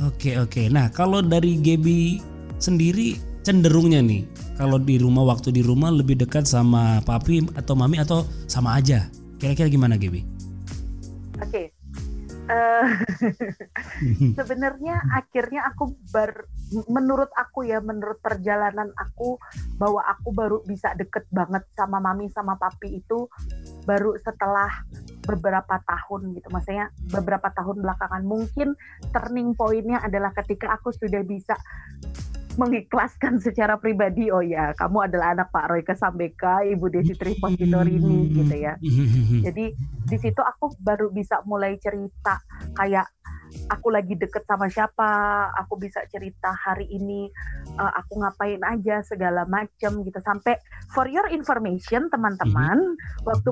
Oke 0.08 0.36
oke. 0.40 0.68
Nah 0.68 0.92
kalau 0.92 1.24
dari 1.24 1.60
Gebi 1.60 2.20
sendiri 2.60 3.16
cenderungnya 3.44 4.04
nih, 4.04 4.28
kalau 4.60 4.76
di 4.76 5.00
rumah 5.00 5.24
waktu 5.24 5.56
di 5.56 5.64
rumah 5.64 5.92
lebih 5.92 6.20
dekat 6.20 6.44
sama 6.44 7.00
papi 7.08 7.48
atau 7.56 7.74
mami 7.76 8.00
atau 8.00 8.28
sama 8.52 8.76
aja? 8.76 9.08
Kira-kira 9.40 9.72
gimana 9.72 9.96
Gebi? 9.96 10.28
Oke, 11.40 11.72
uh, 12.50 12.86
sebenarnya 14.38 15.00
akhirnya 15.14 15.70
aku 15.70 15.96
ber 16.10 16.50
menurut 16.90 17.30
aku 17.34 17.66
ya 17.66 17.82
menurut 17.82 18.22
perjalanan 18.22 18.90
aku 18.98 19.38
bahwa 19.78 20.02
aku 20.06 20.30
baru 20.34 20.58
bisa 20.66 20.94
deket 20.98 21.26
banget 21.34 21.66
sama 21.74 21.98
mami 22.02 22.30
sama 22.34 22.58
papi 22.58 23.02
itu 23.02 23.30
baru 23.86 24.14
setelah 24.22 24.70
beberapa 25.30 25.78
tahun 25.86 26.34
gitu. 26.34 26.50
Maksudnya 26.50 26.90
beberapa 27.14 27.54
tahun 27.54 27.86
belakangan. 27.86 28.26
Mungkin 28.26 28.74
turning 29.14 29.54
pointnya 29.54 30.02
adalah 30.02 30.34
ketika 30.34 30.74
aku 30.74 30.90
sudah 30.90 31.22
bisa 31.22 31.54
mengikhlaskan 32.60 33.40
secara 33.40 33.80
pribadi 33.80 34.28
oh 34.36 34.44
ya 34.44 34.76
kamu 34.76 35.08
adalah 35.08 35.32
anak 35.32 35.48
Pak 35.48 35.72
Roy 35.72 35.84
Kesambeka 35.86 36.68
Ibu 36.68 36.92
Desi 36.92 37.16
Tripositorini 37.16 38.36
gitu 38.36 38.56
ya. 38.60 38.76
Jadi 39.48 39.72
di 40.10 40.18
situ 40.18 40.42
aku 40.42 40.74
baru 40.82 41.14
bisa 41.14 41.46
mulai 41.46 41.78
cerita 41.78 42.42
kayak 42.74 43.06
aku 43.70 43.90
lagi 43.90 44.14
deket 44.14 44.46
sama 44.46 44.70
siapa, 44.70 45.50
aku 45.58 45.82
bisa 45.82 46.06
cerita 46.10 46.54
hari 46.54 46.86
ini 46.90 47.30
uh, 47.78 47.92
aku 47.98 48.22
ngapain 48.22 48.62
aja 48.62 49.02
segala 49.02 49.46
macem 49.50 50.06
gitu 50.06 50.20
sampai 50.22 50.58
for 50.94 51.10
your 51.10 51.26
information 51.34 52.10
teman-teman 52.14 52.78
mm-hmm. 52.78 53.26
waktu 53.26 53.50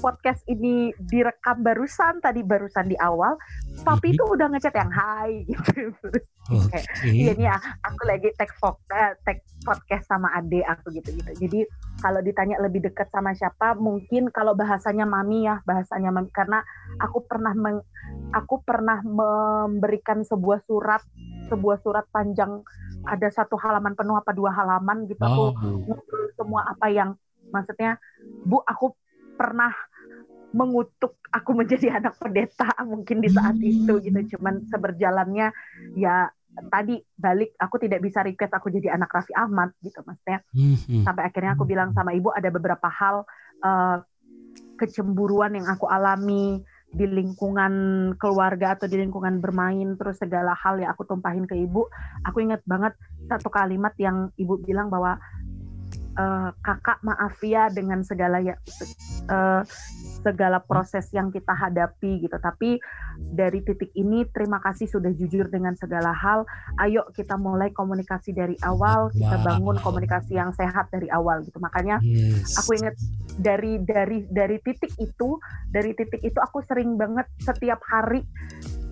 podcast 0.00 0.42
ini 0.48 0.90
direkam 0.98 1.60
barusan 1.60 2.18
tadi 2.24 2.40
barusan 2.40 2.88
di 2.88 2.96
awal 2.98 3.36
papi 3.84 4.12
itu 4.12 4.20
mm-hmm. 4.20 4.34
udah 4.36 4.46
ngechat 4.56 4.74
yang 4.74 4.92
hai 4.92 5.32
gitu. 5.50 5.92
Okay. 6.50 6.82
nih 7.30 7.46
ya 7.46 7.56
aku 7.86 8.02
lagi 8.08 8.32
tag 8.34 8.50
uh, 8.64 9.14
tag 9.22 9.38
podcast 9.62 10.10
sama 10.10 10.34
ade 10.34 10.66
aku 10.66 10.90
gitu 10.90 11.14
gitu 11.14 11.30
jadi 11.46 11.60
kalau 12.00 12.24
ditanya 12.24 12.56
lebih 12.58 12.80
dekat 12.80 13.12
sama 13.12 13.36
siapa 13.36 13.76
mungkin 13.76 14.32
kalau 14.32 14.56
bahasanya 14.56 15.04
mami 15.04 15.44
ya 15.44 15.60
bahasanya 15.68 16.10
mami. 16.10 16.32
Karena 16.32 16.64
aku 16.96 17.28
pernah 17.28 17.52
meng, 17.52 17.84
aku 18.32 18.64
pernah 18.64 19.04
memberikan 19.04 20.24
sebuah 20.24 20.64
surat 20.64 21.04
sebuah 21.52 21.82
surat 21.84 22.06
panjang 22.08 22.64
ada 23.04 23.28
satu 23.28 23.58
halaman 23.60 23.92
penuh 23.92 24.16
apa 24.16 24.32
dua 24.32 24.50
halaman 24.50 25.04
gitu. 25.06 25.20
Aku 25.20 25.44
ngobrol 25.86 26.26
semua 26.34 26.64
apa 26.72 26.88
yang 26.88 27.14
maksudnya 27.52 28.00
bu 28.48 28.64
aku 28.64 28.96
pernah 29.36 29.72
mengutuk 30.50 31.18
aku 31.30 31.50
menjadi 31.54 31.92
anak 31.98 32.18
pendeta 32.18 32.70
mungkin 32.84 33.22
di 33.22 33.30
saat 33.30 33.56
hmm. 33.56 33.70
itu 33.70 33.92
gitu 34.02 34.20
cuman 34.36 34.66
seberjalannya 34.66 35.54
ya 35.94 36.30
tadi 36.50 36.98
balik 37.14 37.54
aku 37.56 37.78
tidak 37.78 38.02
bisa 38.02 38.26
request 38.26 38.58
aku 38.58 38.74
jadi 38.74 38.98
anak 38.98 39.10
Raffi 39.14 39.30
Ahmad 39.38 39.70
gitu 39.86 40.02
maksudnya 40.02 40.42
hmm. 40.50 41.06
sampai 41.06 41.30
akhirnya 41.30 41.54
aku 41.54 41.64
bilang 41.64 41.94
sama 41.94 42.10
ibu 42.10 42.34
ada 42.34 42.50
beberapa 42.50 42.90
hal 42.90 43.22
uh, 43.62 44.02
kecemburuan 44.74 45.54
yang 45.54 45.70
aku 45.70 45.86
alami 45.86 46.58
di 46.90 47.06
lingkungan 47.06 47.72
keluarga 48.18 48.74
atau 48.74 48.90
di 48.90 48.98
lingkungan 48.98 49.38
bermain 49.38 49.94
terus 49.94 50.18
segala 50.18 50.58
hal 50.58 50.82
yang 50.82 50.90
aku 50.90 51.06
tumpahin 51.06 51.46
ke 51.46 51.54
ibu 51.54 51.86
aku 52.26 52.42
ingat 52.42 52.66
banget 52.66 52.98
satu 53.30 53.46
kalimat 53.46 53.94
yang 53.94 54.34
ibu 54.34 54.58
bilang 54.58 54.90
bahwa 54.90 55.22
uh, 56.20 56.48
kakak 56.60 57.00
maaf 57.00 57.40
ya 57.40 57.72
dengan 57.72 58.04
segala 58.04 58.44
ya 58.44 58.60
uh, 59.32 59.64
segala 60.20 60.60
proses 60.60 61.08
yang 61.16 61.32
kita 61.32 61.56
hadapi 61.56 62.20
gitu. 62.28 62.36
Tapi 62.36 62.76
dari 63.32 63.64
titik 63.64 63.88
ini 63.96 64.28
terima 64.28 64.60
kasih 64.60 64.84
sudah 64.88 65.12
jujur 65.16 65.48
dengan 65.48 65.72
segala 65.80 66.12
hal. 66.12 66.44
Ayo 66.76 67.08
kita 67.16 67.40
mulai 67.40 67.72
komunikasi 67.72 68.36
dari 68.36 68.56
awal, 68.60 69.08
kita 69.16 69.40
bangun 69.40 69.80
komunikasi 69.80 70.36
yang 70.36 70.52
sehat 70.52 70.92
dari 70.92 71.08
awal 71.08 71.40
gitu. 71.44 71.56
Makanya 71.56 72.04
yes. 72.04 72.60
aku 72.60 72.76
ingat 72.76 72.94
dari 73.40 73.80
dari 73.80 74.28
dari 74.28 74.60
titik 74.60 74.92
itu, 75.00 75.40
dari 75.72 75.96
titik 75.96 76.20
itu 76.20 76.36
aku 76.36 76.60
sering 76.68 77.00
banget 77.00 77.24
setiap 77.40 77.80
hari 77.88 78.20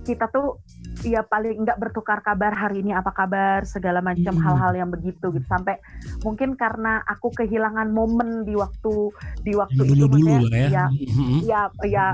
kita 0.08 0.32
tuh 0.32 0.56
ya 1.04 1.20
paling 1.20 1.68
nggak 1.68 1.76
bertukar 1.76 2.24
kabar 2.24 2.56
hari 2.56 2.80
ini 2.80 2.96
apa 2.96 3.12
kabar 3.12 3.68
segala 3.68 4.00
macam 4.00 4.32
hmm. 4.32 4.40
hal-hal 4.40 4.72
yang 4.72 4.88
begitu 4.88 5.28
gitu 5.36 5.44
sampai 5.44 5.76
mungkin 6.24 6.56
karena 6.56 7.04
aku 7.04 7.28
kehilangan 7.36 7.92
momen 7.92 8.48
di 8.48 8.56
waktu 8.56 9.12
di 9.44 9.52
waktu 9.52 9.84
dulu, 9.84 9.92
itu 9.92 10.06
dulu 10.08 10.32
ya. 10.48 10.68
ya 10.72 10.86
hmm. 10.88 11.38
ya 11.44 11.60
ya 11.84 12.06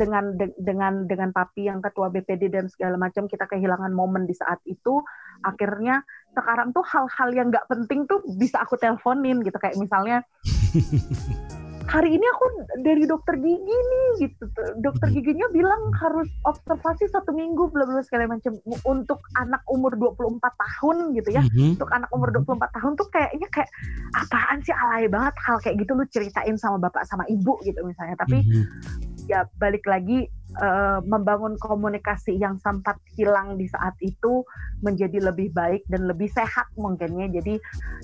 dengan 0.00 0.32
de, 0.40 0.48
dengan 0.56 1.04
dengan 1.04 1.30
papi 1.30 1.68
yang 1.68 1.84
ketua 1.84 2.08
BPD 2.08 2.48
dan 2.48 2.72
segala 2.72 2.96
macam 2.96 3.28
kita 3.28 3.44
kehilangan 3.44 3.92
momen 3.92 4.24
di 4.24 4.32
saat 4.32 4.58
itu 4.64 5.04
akhirnya 5.44 6.00
sekarang 6.32 6.72
tuh 6.72 6.82
hal-hal 6.88 7.28
yang 7.36 7.52
nggak 7.52 7.68
penting 7.68 8.08
tuh 8.08 8.24
bisa 8.40 8.64
aku 8.64 8.80
teleponin 8.80 9.44
gitu 9.44 9.60
kayak 9.60 9.76
misalnya 9.76 10.24
hari 11.92 12.16
ini 12.16 12.24
aku 12.24 12.44
dari 12.80 13.04
dokter 13.04 13.36
gigi 13.36 13.76
nih 13.76 14.08
gitu 14.24 14.44
dokter 14.80 15.12
mm-hmm. 15.12 15.24
giginya 15.28 15.46
bilang 15.52 15.92
harus 16.00 16.24
observasi 16.48 17.04
satu 17.12 17.36
minggu 17.36 17.68
bla 17.68 17.84
bla 17.84 18.00
segala 18.00 18.32
macam 18.32 18.56
untuk 18.88 19.20
anak 19.36 19.60
umur 19.68 19.92
24 20.00 20.40
tahun 20.40 20.96
gitu 21.20 21.28
ya 21.36 21.44
mm-hmm. 21.44 21.76
untuk 21.76 21.90
anak 21.92 22.08
umur 22.16 22.32
24 22.32 22.76
tahun 22.80 22.92
tuh 22.96 23.08
kayaknya 23.12 23.48
kayak 23.52 23.68
apaan 24.16 24.64
sih 24.64 24.72
alay 24.72 25.04
banget 25.04 25.36
hal 25.44 25.56
kayak 25.60 25.76
gitu 25.84 25.92
lu 25.92 26.04
ceritain 26.08 26.56
sama 26.56 26.80
bapak 26.80 27.04
sama 27.04 27.28
ibu 27.28 27.60
gitu 27.60 27.84
misalnya 27.84 28.16
tapi 28.16 28.40
mm-hmm. 28.40 29.28
ya 29.28 29.44
balik 29.60 29.84
lagi 29.84 30.32
uh, 30.58 30.98
membangun 31.04 31.56
komunikasi 31.56 32.36
yang 32.36 32.58
sempat 32.60 32.98
hilang 33.16 33.56
di 33.56 33.68
saat 33.68 33.96
itu 34.04 34.44
menjadi 34.82 35.32
lebih 35.32 35.54
baik 35.54 35.86
dan 35.88 36.04
lebih 36.10 36.28
sehat 36.32 36.68
mungkinnya. 36.76 37.30
Jadi 37.32 37.56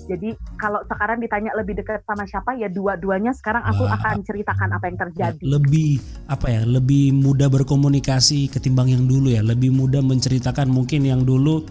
jadi 0.07 0.33
kalau 0.57 0.81
sekarang 0.87 1.19
ditanya 1.21 1.53
lebih 1.57 1.77
dekat 1.77 2.01
sama 2.07 2.25
siapa 2.25 2.55
ya 2.55 2.71
dua-duanya 2.71 3.35
sekarang 3.35 3.61
aku 3.67 3.85
Wah. 3.85 3.99
akan 3.99 4.23
ceritakan 4.23 4.69
apa 4.73 4.85
yang 4.89 4.97
terjadi. 4.97 5.43
Lebih 5.43 5.99
apa 6.31 6.47
ya? 6.49 6.61
Lebih 6.65 7.13
mudah 7.13 7.51
berkomunikasi 7.51 8.49
ketimbang 8.49 8.89
yang 8.89 9.05
dulu 9.05 9.29
ya. 9.33 9.43
Lebih 9.43 9.75
mudah 9.75 10.01
menceritakan 10.01 10.71
mungkin 10.71 11.05
yang 11.05 11.27
dulu 11.27 11.65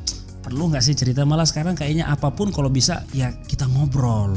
perlu 0.49 0.71
nggak 0.73 0.81
sih 0.81 0.97
cerita 0.97 1.29
malah 1.29 1.45
sekarang 1.45 1.77
kayaknya 1.77 2.09
apa 2.09 2.33
pun 2.33 2.49
kalau 2.49 2.73
bisa 2.73 3.05
ya 3.13 3.29
kita 3.45 3.69
ngobrol 3.69 4.33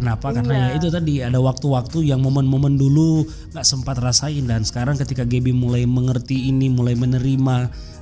Kenapa? 0.00 0.32
Iya. 0.32 0.36
Karena 0.40 0.54
ya 0.56 0.68
itu 0.80 0.88
tadi 0.88 1.14
ada 1.20 1.36
waktu-waktu 1.36 2.08
yang 2.08 2.24
momen-momen 2.24 2.80
dulu 2.80 3.28
nggak 3.52 3.66
sempat 3.68 4.00
rasain 4.00 4.48
dan 4.48 4.64
sekarang 4.64 4.96
ketika 4.96 5.28
Gaby 5.28 5.52
mulai 5.52 5.84
mengerti 5.84 6.48
ini, 6.48 6.72
mulai 6.72 6.96
menerima 6.96 7.56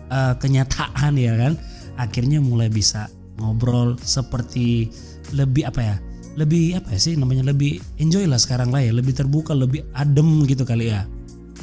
uh, 0.09 0.35
kenyataan 0.39 1.19
ya 1.19 1.35
kan, 1.35 1.53
akhirnya 1.99 2.39
mulai 2.39 2.71
bisa 2.71 3.11
ngobrol 3.43 3.99
seperti 3.99 4.95
lebih 5.35 5.67
apa 5.67 5.81
ya? 5.83 5.97
Lebih 6.39 6.79
apa 6.79 6.95
sih 6.95 7.19
namanya? 7.19 7.51
Lebih 7.51 7.83
enjoy 7.99 8.31
lah 8.31 8.39
sekarang 8.39 8.71
lah 8.71 8.79
ya, 8.79 8.95
lebih 8.95 9.19
terbuka, 9.19 9.59
lebih 9.59 9.83
adem 9.99 10.47
gitu 10.47 10.63
kali 10.63 10.95
ya 10.95 11.03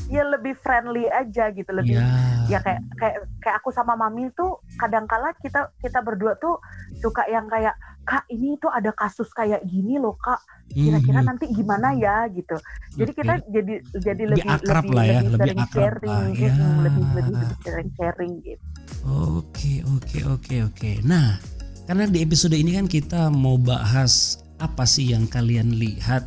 ya 0.09 0.23
lebih 0.25 0.53
friendly 0.59 1.09
aja 1.09 1.49
gitu 1.49 1.71
lebih 1.73 1.97
yeah. 1.97 2.45
ya 2.45 2.59
kayak 2.61 2.81
kayak 2.97 3.17
kayak 3.41 3.55
aku 3.57 3.73
sama 3.73 3.97
mami 3.97 4.29
tuh 4.37 4.61
kadangkala 4.77 5.33
kita 5.41 5.73
kita 5.81 5.99
berdua 6.05 6.37
tuh 6.37 6.61
suka 7.01 7.25
yang 7.25 7.49
kayak 7.49 7.73
kak 8.05 8.21
ini 8.29 8.53
tuh 8.61 8.69
ada 8.69 8.93
kasus 8.93 9.25
kayak 9.33 9.65
gini 9.65 9.97
loh 9.97 10.13
kak 10.21 10.37
kira-kira 10.69 11.25
mm-hmm. 11.25 11.29
nanti 11.29 11.45
gimana 11.49 11.97
ya 11.97 12.29
gitu 12.29 12.53
jadi 12.93 13.11
okay. 13.11 13.19
kita 13.21 13.33
jadi 13.49 13.73
jadi 13.97 14.23
lebih 14.29 14.45
lebih 14.45 14.55
akrab 14.61 14.85
lebih, 14.85 14.95
lah 14.95 15.05
ya, 15.05 15.19
lebih, 15.25 15.51
lebih 15.57 15.67
sharing 15.73 16.13
lah, 16.13 16.25
ya. 16.29 16.37
gitu, 16.37 16.63
lebih 16.85 17.05
lebih 17.17 17.33
lebih 17.33 17.57
sering 17.65 17.89
sharing 17.97 18.33
gitu 18.45 18.63
oke 19.09 19.73
oke 19.97 20.19
oke 20.37 20.55
oke 20.69 20.91
nah 21.01 21.41
karena 21.89 22.05
di 22.09 22.19
episode 22.21 22.53
ini 22.53 22.77
kan 22.77 22.85
kita 22.85 23.33
mau 23.33 23.57
bahas 23.57 24.41
apa 24.61 24.85
sih 24.87 25.11
yang 25.11 25.25
kalian 25.25 25.75
lihat 25.75 26.25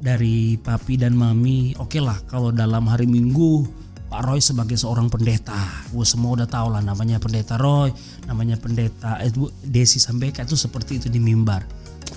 dari 0.00 0.56
papi 0.56 0.96
dan 0.96 1.12
mami 1.12 1.76
oke 1.76 1.92
okay 1.92 2.00
lah 2.00 2.16
kalau 2.26 2.48
dalam 2.50 2.88
hari 2.88 3.04
minggu 3.04 3.68
Pak 4.10 4.26
Roy 4.26 4.42
sebagai 4.42 4.74
seorang 4.74 5.06
pendeta, 5.06 5.54
gue 5.94 6.02
semua 6.02 6.34
udah 6.34 6.48
tahu 6.50 6.74
lah 6.74 6.82
namanya 6.82 7.22
pendeta 7.22 7.54
Roy, 7.54 7.94
namanya 8.26 8.58
pendeta 8.58 9.22
eh, 9.22 9.30
Desi 9.62 10.02
Sambeka 10.02 10.42
itu 10.42 10.58
seperti 10.58 10.98
itu 10.98 11.06
di 11.06 11.22
mimbar. 11.22 11.62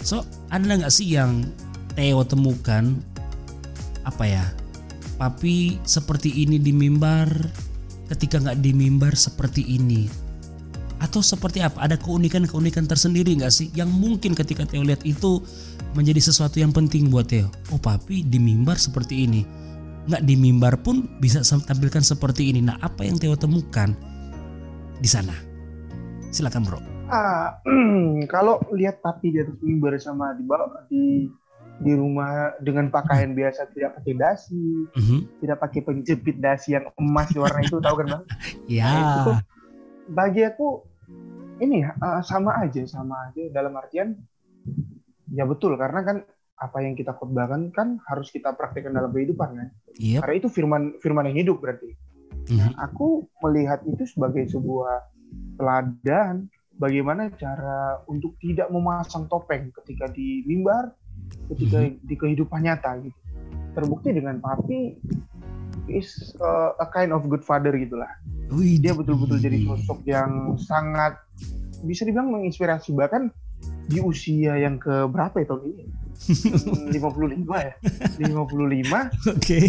So 0.01 0.25
ada 0.49 0.65
nggak 0.65 0.89
sih 0.89 1.13
yang 1.13 1.45
Theo 1.93 2.25
temukan 2.25 2.97
apa 4.09 4.25
ya, 4.25 4.41
papi 5.21 5.77
seperti 5.85 6.33
ini 6.33 6.57
di 6.57 6.73
mimbar, 6.73 7.29
ketika 8.09 8.41
nggak 8.41 8.65
di 8.65 8.73
mimbar 8.73 9.13
seperti 9.13 9.61
ini, 9.61 10.09
atau 11.03 11.19
seperti 11.19 11.59
apa? 11.59 11.83
Ada 11.83 11.99
keunikan-keunikan 11.99 12.87
tersendiri 12.87 13.35
nggak 13.35 13.51
sih 13.51 13.67
yang 13.75 13.91
mungkin 13.91 14.31
ketika 14.31 14.63
Theo 14.63 14.87
lihat 14.87 15.03
itu 15.03 15.43
menjadi 15.91 16.23
sesuatu 16.23 16.63
yang 16.63 16.71
penting 16.71 17.11
buat 17.11 17.27
Theo. 17.27 17.51
Oh 17.75 17.79
papi 17.79 18.23
di 18.23 18.39
mimbar 18.39 18.79
seperti 18.79 19.27
ini. 19.27 19.43
Nggak 20.07 20.23
di 20.23 20.35
mimbar 20.39 20.79
pun 20.79 21.19
bisa 21.19 21.43
tampilkan 21.43 22.01
seperti 22.01 22.55
ini. 22.55 22.63
Nah 22.63 22.79
apa 22.79 23.03
yang 23.03 23.19
Theo 23.19 23.35
temukan 23.35 23.91
di 25.03 25.09
sana? 25.11 25.35
Silakan 26.31 26.63
bro. 26.63 26.79
Ah, 27.11 27.59
kalau 28.33 28.63
lihat 28.71 29.03
papi 29.03 29.35
di 29.35 29.43
atas 29.43 29.59
mimbar 29.59 29.99
sama 29.99 30.31
di 30.39 30.43
bawah 30.47 30.87
di 30.87 31.27
di 31.83 31.91
rumah 31.91 32.55
dengan 32.63 32.87
pakaian 32.87 33.33
hmm. 33.33 33.39
biasa 33.43 33.67
tidak 33.75 33.97
pakai 33.99 34.13
dasi, 34.15 34.87
mm-hmm. 34.93 35.19
tidak 35.41 35.57
pakai 35.57 35.81
penjepit 35.81 36.37
dasi 36.37 36.77
yang 36.77 36.85
emas 36.95 37.27
di 37.33 37.41
warna 37.41 37.59
itu 37.65 37.81
tahu 37.81 37.95
kan 37.99 38.07
bang? 38.07 38.23
Iya. 38.71 38.87
Nah, 39.33 39.41
bagi 40.11 40.43
aku 40.43 40.92
ini 41.63 41.87
uh, 41.87 42.19
sama 42.21 42.59
aja 42.59 42.83
sama 42.83 43.31
aja 43.31 43.47
dalam 43.55 43.73
artian 43.79 44.19
Ya 45.33 45.49
betul, 45.49 45.73
karena 45.81 46.05
kan 46.05 46.17
apa 46.61 46.77
yang 46.85 46.93
kita 46.93 47.17
khotbahkan 47.17 47.73
kan 47.73 47.97
harus 48.05 48.29
kita 48.29 48.53
praktekkan 48.53 48.93
dalam 48.93 49.09
kehidupan 49.09 49.49
kan. 49.57 49.69
Yep. 49.97 50.21
Karena 50.21 50.35
itu 50.37 50.47
firman 50.53 50.83
firman 51.01 51.25
yang 51.33 51.37
hidup 51.41 51.57
berarti. 51.59 51.89
Mm-hmm. 51.89 52.57
Nah, 52.61 52.69
aku 52.77 53.25
melihat 53.41 53.81
itu 53.89 54.05
sebagai 54.05 54.45
sebuah 54.53 55.01
teladan 55.57 56.51
bagaimana 56.77 57.33
cara 57.33 58.05
untuk 58.05 58.37
tidak 58.37 58.69
memasang 58.69 59.25
topeng 59.25 59.73
ketika 59.81 60.11
di 60.13 60.45
mimbar, 60.45 60.93
ketika 61.49 61.81
mm-hmm. 61.81 62.05
di 62.05 62.15
kehidupan 62.15 62.61
nyata 62.61 63.01
gitu. 63.01 63.19
Terbukti 63.73 64.13
dengan 64.13 64.37
papi 64.37 65.01
is 65.89 66.13
uh, 66.37 66.77
a 66.77 66.85
kind 66.93 67.09
of 67.09 67.25
good 67.25 67.41
father 67.41 67.73
gitulah. 67.73 68.09
Wih, 68.53 68.77
dia 68.77 68.93
betul-betul 68.93 69.41
jadi 69.41 69.65
sosok 69.65 70.05
yang 70.05 70.53
sangat 70.61 71.17
bisa 71.83 72.07
dibilang 72.07 72.31
menginspirasi 72.31 72.95
bahkan 72.95 73.29
di 73.87 73.99
usia 73.99 74.55
yang 74.59 74.79
ke 74.79 75.07
berapa 75.11 75.35
ya 75.43 75.45
tahun 75.51 75.63
ini? 75.75 75.85
55 76.95 77.43
ya. 77.51 77.73
55. 78.19 78.23
Oke. 78.23 79.11
Okay. 79.39 79.65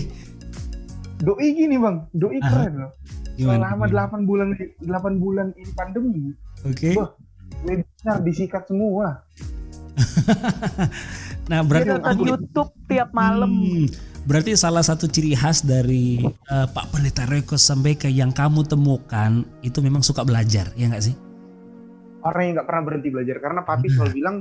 Doi 1.22 1.48
gini, 1.54 1.76
Bang. 1.78 2.06
Doi 2.14 2.38
Aha. 2.42 2.48
keren 2.50 2.74
loh. 2.86 2.92
Gimana, 3.34 3.74
Selama 3.74 3.84
gimana? 3.90 4.14
8 4.14 4.30
bulan 4.30 4.48
8 4.82 5.22
bulan 5.22 5.46
ini 5.58 5.72
pandemi. 5.74 6.24
Oke. 6.62 6.94
Okay. 6.94 6.96
Webinar 7.64 8.18
disikat 8.22 8.62
semua. 8.70 9.24
nah, 11.50 11.60
berarti 11.62 11.90
Dia 11.90 11.98
nonton 11.98 12.18
YouTube 12.28 12.70
tiap 12.86 13.10
malam. 13.10 13.50
Hmm, 13.50 13.86
berarti 14.26 14.54
salah 14.54 14.84
satu 14.84 15.10
ciri 15.10 15.34
khas 15.34 15.64
dari 15.64 16.22
uh, 16.50 16.66
Pak 16.70 16.94
Pendeta 16.94 17.24
Reko 17.26 17.58
sampai 17.58 17.98
ke 17.98 18.06
yang 18.10 18.30
kamu 18.30 18.66
temukan 18.68 19.42
itu 19.64 19.78
memang 19.82 20.04
suka 20.04 20.22
belajar, 20.22 20.70
ya 20.78 20.86
nggak 20.90 21.04
sih? 21.10 21.14
Orang 22.24 22.42
yang 22.48 22.52
nggak 22.60 22.68
pernah 22.68 22.82
berhenti 22.84 23.08
belajar 23.12 23.36
karena 23.38 23.60
papi 23.62 23.86
selalu 23.92 24.10
hmm. 24.10 24.16
bilang 24.18 24.36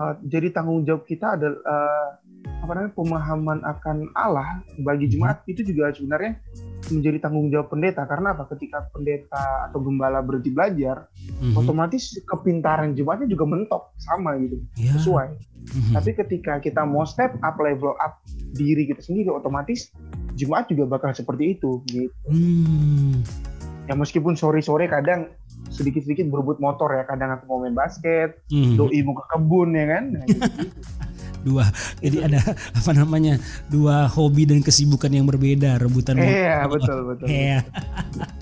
uh, 0.00 0.14
jadi 0.24 0.48
tanggung 0.52 0.82
jawab 0.84 1.04
kita 1.04 1.36
adalah 1.36 1.60
uh, 1.64 2.08
apa 2.46 2.72
namanya 2.72 2.94
pemahaman 2.94 3.58
akan 3.62 3.96
Allah 4.14 4.62
bagi 4.82 5.10
jemaat 5.10 5.42
itu 5.50 5.66
juga 5.66 5.90
sebenarnya 5.94 6.38
menjadi 6.90 7.18
tanggung 7.26 7.50
jawab 7.50 7.70
pendeta 7.74 8.06
karena 8.06 8.34
apa 8.34 8.46
ketika 8.54 8.86
pendeta 8.90 9.70
atau 9.70 9.82
gembala 9.82 10.22
berhenti 10.22 10.54
belajar 10.54 11.10
mm-hmm. 11.10 11.58
otomatis 11.58 12.14
kepintaran 12.26 12.94
jemaatnya 12.94 13.26
juga 13.30 13.44
mentok 13.46 13.82
sama 13.98 14.38
gitu 14.38 14.62
yeah. 14.78 14.94
sesuai 14.98 15.28
mm-hmm. 15.34 15.94
tapi 15.98 16.10
ketika 16.14 16.52
kita 16.62 16.82
mau 16.86 17.02
step 17.02 17.34
up 17.42 17.58
level 17.58 17.94
up 17.98 18.22
diri 18.54 18.86
kita 18.86 19.02
sendiri 19.02 19.30
otomatis 19.30 19.90
jemaat 20.38 20.70
juga 20.70 20.86
bakal 20.86 21.10
seperti 21.14 21.58
itu 21.58 21.82
gitu 21.90 22.14
mm. 22.30 23.26
ya 23.90 23.94
meskipun 23.94 24.38
sore 24.38 24.62
sore 24.62 24.86
kadang 24.86 25.30
sedikit-sedikit 25.70 26.28
berebut 26.30 26.58
motor 26.62 26.92
ya 26.94 27.04
kadang 27.04 27.34
aku 27.34 27.44
mau 27.48 27.58
main 27.62 27.76
basket 27.76 28.40
hmm. 28.52 28.78
doi 28.78 29.00
mau 29.02 29.14
ke 29.16 29.24
kebun 29.30 29.70
ya 29.74 29.86
kan? 29.90 30.04
Nah, 30.14 30.24
gitu, 30.26 30.42
dua 31.46 31.64
jadi 32.02 32.26
ada 32.26 32.40
apa 32.74 32.90
namanya 32.90 33.38
dua 33.70 34.10
hobi 34.10 34.50
dan 34.50 34.66
kesibukan 34.66 35.14
yang 35.14 35.30
berbeda 35.30 35.78
rebutan 35.78 36.18
motor. 36.18 36.26
iya 36.26 36.66
betul 36.66 36.98
betul 37.06 37.26
iya. 37.30 37.62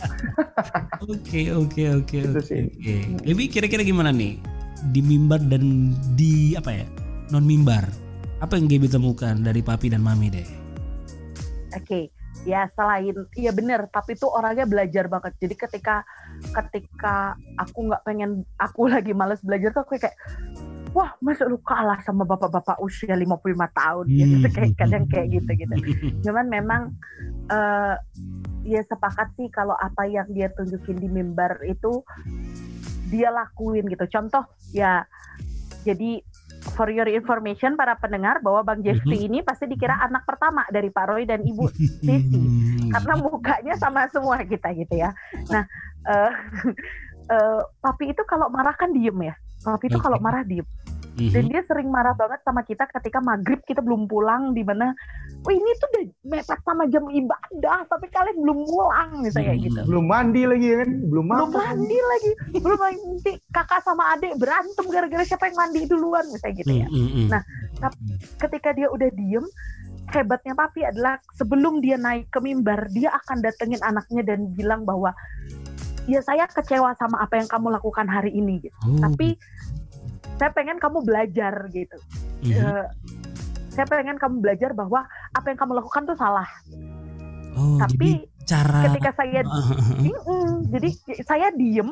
oke 1.05 1.41
oke 1.53 1.83
oke 2.01 2.19
oke 2.33 2.97
lebih 3.29 3.47
kira-kira 3.53 3.85
gimana 3.85 4.09
nih? 4.09 4.41
Di 4.85 5.01
mimbar 5.01 5.41
dan 5.41 5.97
di 6.17 6.57
apa 6.57 6.73
ya 6.73 6.87
non 7.33 7.45
mimbar 7.45 7.89
apa 8.41 8.57
yang 8.57 8.69
Gaby 8.69 8.89
temukan 8.89 9.37
dari 9.41 9.61
papi 9.61 9.93
dan 9.93 10.01
mami 10.01 10.29
deh? 10.33 10.49
Oke 11.77 11.85
okay 11.85 12.24
ya 12.45 12.69
selain 12.77 13.17
iya 13.35 13.51
bener 13.51 13.89
tapi 13.89 14.17
tuh 14.17 14.31
orangnya 14.33 14.69
belajar 14.69 15.09
banget. 15.09 15.33
Jadi 15.41 15.55
ketika 15.57 16.05
ketika 16.53 17.35
aku 17.57 17.89
nggak 17.91 18.05
pengen 18.05 18.45
aku 18.61 18.87
lagi 18.95 19.17
males 19.17 19.41
belajar 19.41 19.73
tuh 19.73 19.83
aku 19.85 19.97
kayak 19.97 20.17
wah 20.95 21.11
masa 21.19 21.51
lu 21.51 21.59
kalah 21.67 21.99
sama 22.07 22.23
bapak-bapak 22.23 22.79
usia 22.79 23.19
55 23.19 23.35
tahun. 23.75 24.05
Hmm. 24.07 24.15
gitu 24.15 24.47
kayak 24.53 24.73
kadang 24.79 25.05
kayak 25.11 25.29
gitu 25.35 25.51
gitu 25.59 25.75
cuman 26.25 26.47
memang 26.47 26.83
uh, 27.51 27.99
ya 28.65 28.81
sepakat 28.87 29.29
sih 29.37 29.51
kalau 29.51 29.75
apa 29.77 30.07
yang 30.09 30.29
dia 30.33 30.49
tunjukin 30.55 30.97
di 30.97 31.09
mimbar 31.11 31.61
itu 31.67 32.05
dia 33.13 33.29
lakuin 33.29 33.85
gitu. 33.89 34.05
Contoh 34.09 34.45
ya 34.73 35.05
jadi 35.85 36.25
for 36.75 36.91
your 36.91 37.07
information 37.07 37.79
para 37.79 37.95
pendengar 37.97 38.43
bahwa 38.43 38.67
Bang 38.67 38.83
Jeffrey 38.83 39.25
mhm. 39.25 39.27
ini 39.31 39.39
pasti 39.41 39.71
dikira 39.71 39.95
anak 40.03 40.27
pertama 40.27 40.67
dari 40.69 40.91
Pak 40.91 41.07
Roy 41.07 41.23
dan 41.25 41.41
Ibu 41.41 41.71
Siti 41.71 42.17
karena 42.93 43.15
mukanya 43.17 43.75
sama 43.79 44.11
semua 44.11 44.43
kita 44.43 44.75
gitu 44.75 44.95
ya. 44.99 45.15
Nah, 45.49 45.65
uh, 46.05 46.33
uh, 47.31 47.61
papi 47.87 48.13
itu 48.13 48.23
kalau 48.27 48.51
marah 48.51 48.75
kan 48.75 48.91
diem 48.91 49.17
ya. 49.23 49.35
Papi 49.65 49.89
itu 49.89 49.97
kalau 50.03 50.21
marah 50.21 50.45
diem. 50.45 50.67
Mm-hmm. 51.15 51.31
Dan 51.31 51.45
dia 51.47 51.63
sering 51.71 51.89
marah 51.95 52.15
banget 52.19 52.43
sama 52.43 52.67
kita 52.67 52.91
ketika 52.91 53.23
maghrib 53.23 53.63
kita 53.63 53.79
belum 53.79 54.11
pulang 54.11 54.51
di 54.51 54.67
mana, 54.67 54.91
oh 55.47 55.53
ini 55.55 55.71
tuh 55.79 55.89
udah 55.95 56.05
mepet 56.27 56.59
sama 56.67 56.91
jam 56.91 57.07
ibadah, 57.07 57.87
tapi 57.87 58.07
kalian 58.11 58.43
belum 58.43 58.59
pulang 58.67 59.11
misalnya 59.23 59.55
mm-hmm. 59.55 59.67
gitu. 59.71 59.81
Belum 59.87 60.07
mandi 60.11 60.43
lagi 60.43 60.69
kan, 60.75 60.91
belum 61.07 61.25
Belum 61.31 61.51
mandi 61.55 61.99
lagi, 62.03 62.31
belum 62.59 62.79
mandi. 62.83 63.33
Kakak 63.55 63.81
sama 63.87 64.19
adik 64.19 64.35
berantem 64.43 64.87
gara-gara 64.91 65.23
siapa 65.23 65.47
yang 65.51 65.57
mandi 65.59 65.81
duluan 65.87 66.27
misalnya 66.35 66.55
gitu 66.59 66.73
ya. 66.83 66.89
Mm-hmm. 66.91 67.27
Nah, 67.31 67.43
ketika 68.43 68.75
dia 68.75 68.91
udah 68.91 69.09
diem, 69.15 69.47
hebatnya 70.11 70.55
papi 70.59 70.83
adalah 70.83 71.23
sebelum 71.39 71.79
dia 71.79 71.95
naik 71.95 72.27
ke 72.35 72.43
mimbar, 72.43 72.91
dia 72.91 73.15
akan 73.15 73.39
datengin 73.39 73.79
anaknya 73.87 74.23
dan 74.27 74.51
bilang 74.53 74.83
bahwa 74.83 75.15
ya 76.05 76.21
saya 76.21 76.45
kecewa 76.45 76.93
sama 77.01 77.23
apa 77.25 77.41
yang 77.41 77.49
kamu 77.49 77.73
lakukan 77.73 78.05
hari 78.05 78.35
ini 78.35 78.61
gitu. 78.61 78.77
Oh. 78.85 79.01
Tapi 79.01 79.39
saya 80.39 80.51
pengen 80.53 80.79
kamu 80.81 81.05
belajar 81.05 81.55
gitu 81.71 81.99
mm-hmm. 82.45 82.61
uh, 82.61 82.87
saya 83.75 83.87
pengen 83.91 84.17
kamu 84.19 84.39
belajar 84.39 84.71
bahwa 84.73 85.07
apa 85.35 85.47
yang 85.51 85.59
kamu 85.59 85.73
lakukan 85.83 86.03
tuh 86.07 86.19
salah 86.19 86.49
oh, 87.59 87.79
tapi 87.79 88.29
cara 88.45 88.91
ketika 88.91 89.11
saya 89.17 89.41
mm, 89.47 90.69
jadi 90.71 90.89
saya 91.25 91.49
diem 91.57 91.91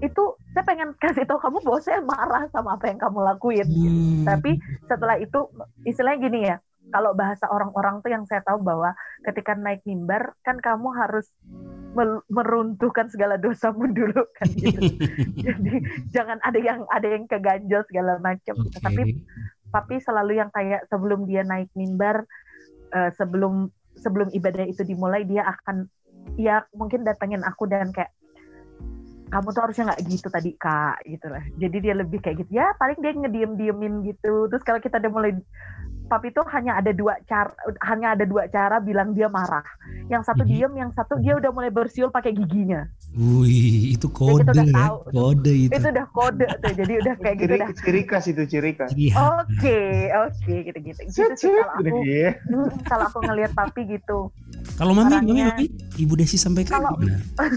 itu 0.00 0.24
saya 0.56 0.64
pengen 0.64 0.96
kasih 0.96 1.28
tahu 1.28 1.36
kamu 1.40 1.60
bahwa 1.60 1.80
saya 1.84 2.00
marah 2.00 2.48
sama 2.48 2.78
apa 2.80 2.88
yang 2.88 2.96
kamu 2.96 3.18
lakuin 3.20 3.68
hmm. 3.68 3.76
gitu. 3.84 3.96
tapi 4.24 4.50
setelah 4.88 5.16
itu 5.20 5.40
istilahnya 5.84 6.18
gini 6.24 6.40
ya 6.48 6.56
kalau 6.88 7.12
bahasa 7.12 7.46
orang-orang 7.52 8.00
tuh 8.00 8.10
yang 8.10 8.24
saya 8.24 8.40
tahu 8.42 8.64
bahwa 8.64 8.96
ketika 9.22 9.52
naik 9.54 9.84
mimbar 9.84 10.32
kan 10.42 10.58
kamu 10.58 10.90
harus 10.96 11.28
meruntuhkan 12.30 13.10
segala 13.10 13.34
dosamu 13.36 13.90
dulu 13.90 14.22
kan 14.38 14.48
gitu. 14.58 14.80
Jadi 15.42 15.74
jangan 16.14 16.38
ada 16.40 16.58
yang 16.58 16.86
ada 16.88 17.06
yang 17.06 17.24
keganjel 17.26 17.82
segala 17.90 18.16
macam 18.22 18.54
okay. 18.56 18.64
gitu. 18.70 18.78
Tapi 18.80 19.02
papi 19.70 19.96
selalu 20.02 20.38
yang 20.38 20.50
kayak 20.50 20.86
sebelum 20.90 21.26
dia 21.26 21.42
naik 21.46 21.70
mimbar 21.74 22.26
uh, 22.94 23.10
sebelum 23.14 23.70
sebelum 23.98 24.30
ibadah 24.34 24.66
itu 24.66 24.82
dimulai 24.86 25.26
dia 25.26 25.46
akan 25.46 25.86
ya 26.38 26.62
mungkin 26.74 27.02
datengin 27.02 27.42
aku 27.42 27.66
dan 27.66 27.90
kayak 27.90 28.14
kamu 29.30 29.54
tuh 29.54 29.62
harusnya 29.62 29.84
nggak 29.94 30.02
gitu 30.10 30.26
tadi 30.26 30.50
kak 30.58 31.06
gitu 31.06 31.26
lah 31.30 31.42
jadi 31.54 31.76
dia 31.78 31.94
lebih 31.94 32.18
kayak 32.18 32.42
gitu 32.44 32.58
ya 32.58 32.74
paling 32.82 32.98
dia 32.98 33.14
ngediem 33.14 33.54
diemin 33.54 33.94
gitu 34.02 34.50
terus 34.50 34.62
kalau 34.66 34.82
kita 34.82 34.98
udah 34.98 35.10
mulai 35.10 35.32
papi 36.10 36.34
itu 36.34 36.42
hanya 36.50 36.82
ada 36.82 36.90
dua 36.90 37.14
cara 37.30 37.54
hanya 37.86 38.18
ada 38.18 38.26
dua 38.26 38.50
cara 38.50 38.82
bilang 38.82 39.14
dia 39.14 39.30
marah 39.30 39.62
yang 40.10 40.26
satu 40.26 40.42
mm-hmm. 40.42 40.58
diem 40.58 40.72
yang 40.74 40.90
satu 40.90 41.22
dia 41.22 41.38
udah 41.38 41.54
mulai 41.54 41.70
bersiul 41.70 42.10
pakai 42.10 42.34
giginya 42.34 42.90
Wih, 43.10 43.98
itu 43.98 44.06
kode 44.06 44.46
udah 44.46 44.62
ya. 44.62 44.70
Tahu. 44.70 44.96
Kode 45.10 45.52
itu. 45.66 45.72
Itu 45.74 45.88
udah 45.90 46.06
kode 46.14 46.46
tuh. 46.62 46.72
Jadi 46.78 46.92
udah 47.02 47.14
kayak 47.18 47.36
gitu 47.42 47.54
dah. 47.58 47.68
Ciri 47.82 48.02
khas 48.06 48.24
itu 48.30 48.42
ciri 48.46 48.70
khas. 48.78 48.94
Iya. 48.94 49.14
Oke, 49.18 49.80
oke 50.14 50.54
gitu-gitu. 50.70 51.00
Gitu 51.10 51.34
sih 51.34 51.50
kalau 51.50 51.74
aku. 51.74 52.06
Hmm, 52.06 52.70
kalau 52.86 53.04
aku 53.10 53.18
ngelihat 53.26 53.50
papi 53.50 53.98
gitu. 53.98 54.30
Kalau 54.78 54.94
mami, 54.94 55.18
mami, 55.18 55.42
mami, 55.42 55.66
Ibu 55.98 56.14
Desi 56.22 56.38
sampaikan 56.38 56.78
kalau, 56.78 56.94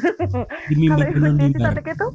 Di 0.70 0.76
mimbar 0.76 1.06
kalau 1.14 1.38
Ibu 1.38 1.38
Desi 1.38 1.60
sampaikan 1.62 1.94
itu 1.94 2.08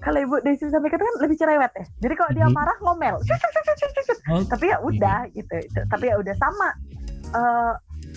kalau 0.00 0.18
Ibu 0.20 0.36
Desi 0.42 0.66
sampaikan 0.72 1.00
kan 1.00 1.14
lebih 1.20 1.36
cerewet 1.36 1.72
ya. 1.76 1.86
Jadi 2.02 2.14
kalau 2.16 2.32
dia 2.32 2.46
mhm. 2.48 2.54
marah 2.56 2.76
ngomel. 2.80 3.16
Okay. 3.20 4.46
Tapi 4.48 4.64
ya 4.72 4.78
udah 4.80 5.18
gitu. 5.32 5.56
Tapi 5.88 6.04
ya 6.08 6.16
udah 6.16 6.34
sama. 6.40 6.68
Uh, 7.30 7.74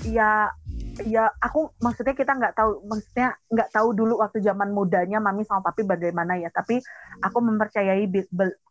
ya 0.08 0.50
ya 1.02 1.26
aku 1.42 1.74
maksudnya 1.82 2.14
kita 2.14 2.38
nggak 2.38 2.54
tahu 2.54 2.86
maksudnya 2.86 3.34
nggak 3.50 3.70
tahu 3.74 3.98
dulu 3.98 4.22
waktu 4.22 4.46
zaman 4.46 4.70
mudanya 4.70 5.18
mami 5.18 5.42
sama 5.42 5.66
papi 5.66 5.82
bagaimana 5.90 6.38
ya 6.38 6.54
tapi 6.54 6.78
aku 7.22 7.38
mempercayai 7.42 8.06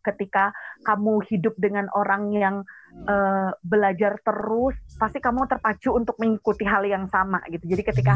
ketika 0.07 0.55
kamu 0.87 1.19
hidup 1.27 1.51
dengan 1.59 1.91
orang 1.91 2.31
yang 2.31 2.63
uh, 3.07 3.51
belajar 3.63 4.19
terus 4.23 4.75
pasti 4.95 5.19
kamu 5.19 5.45
terpacu 5.49 5.91
untuk 5.93 6.15
mengikuti 6.21 6.63
hal 6.63 6.85
yang 6.87 7.05
sama 7.11 7.43
gitu. 7.51 7.65
Jadi 7.67 7.83
ketika 7.83 8.13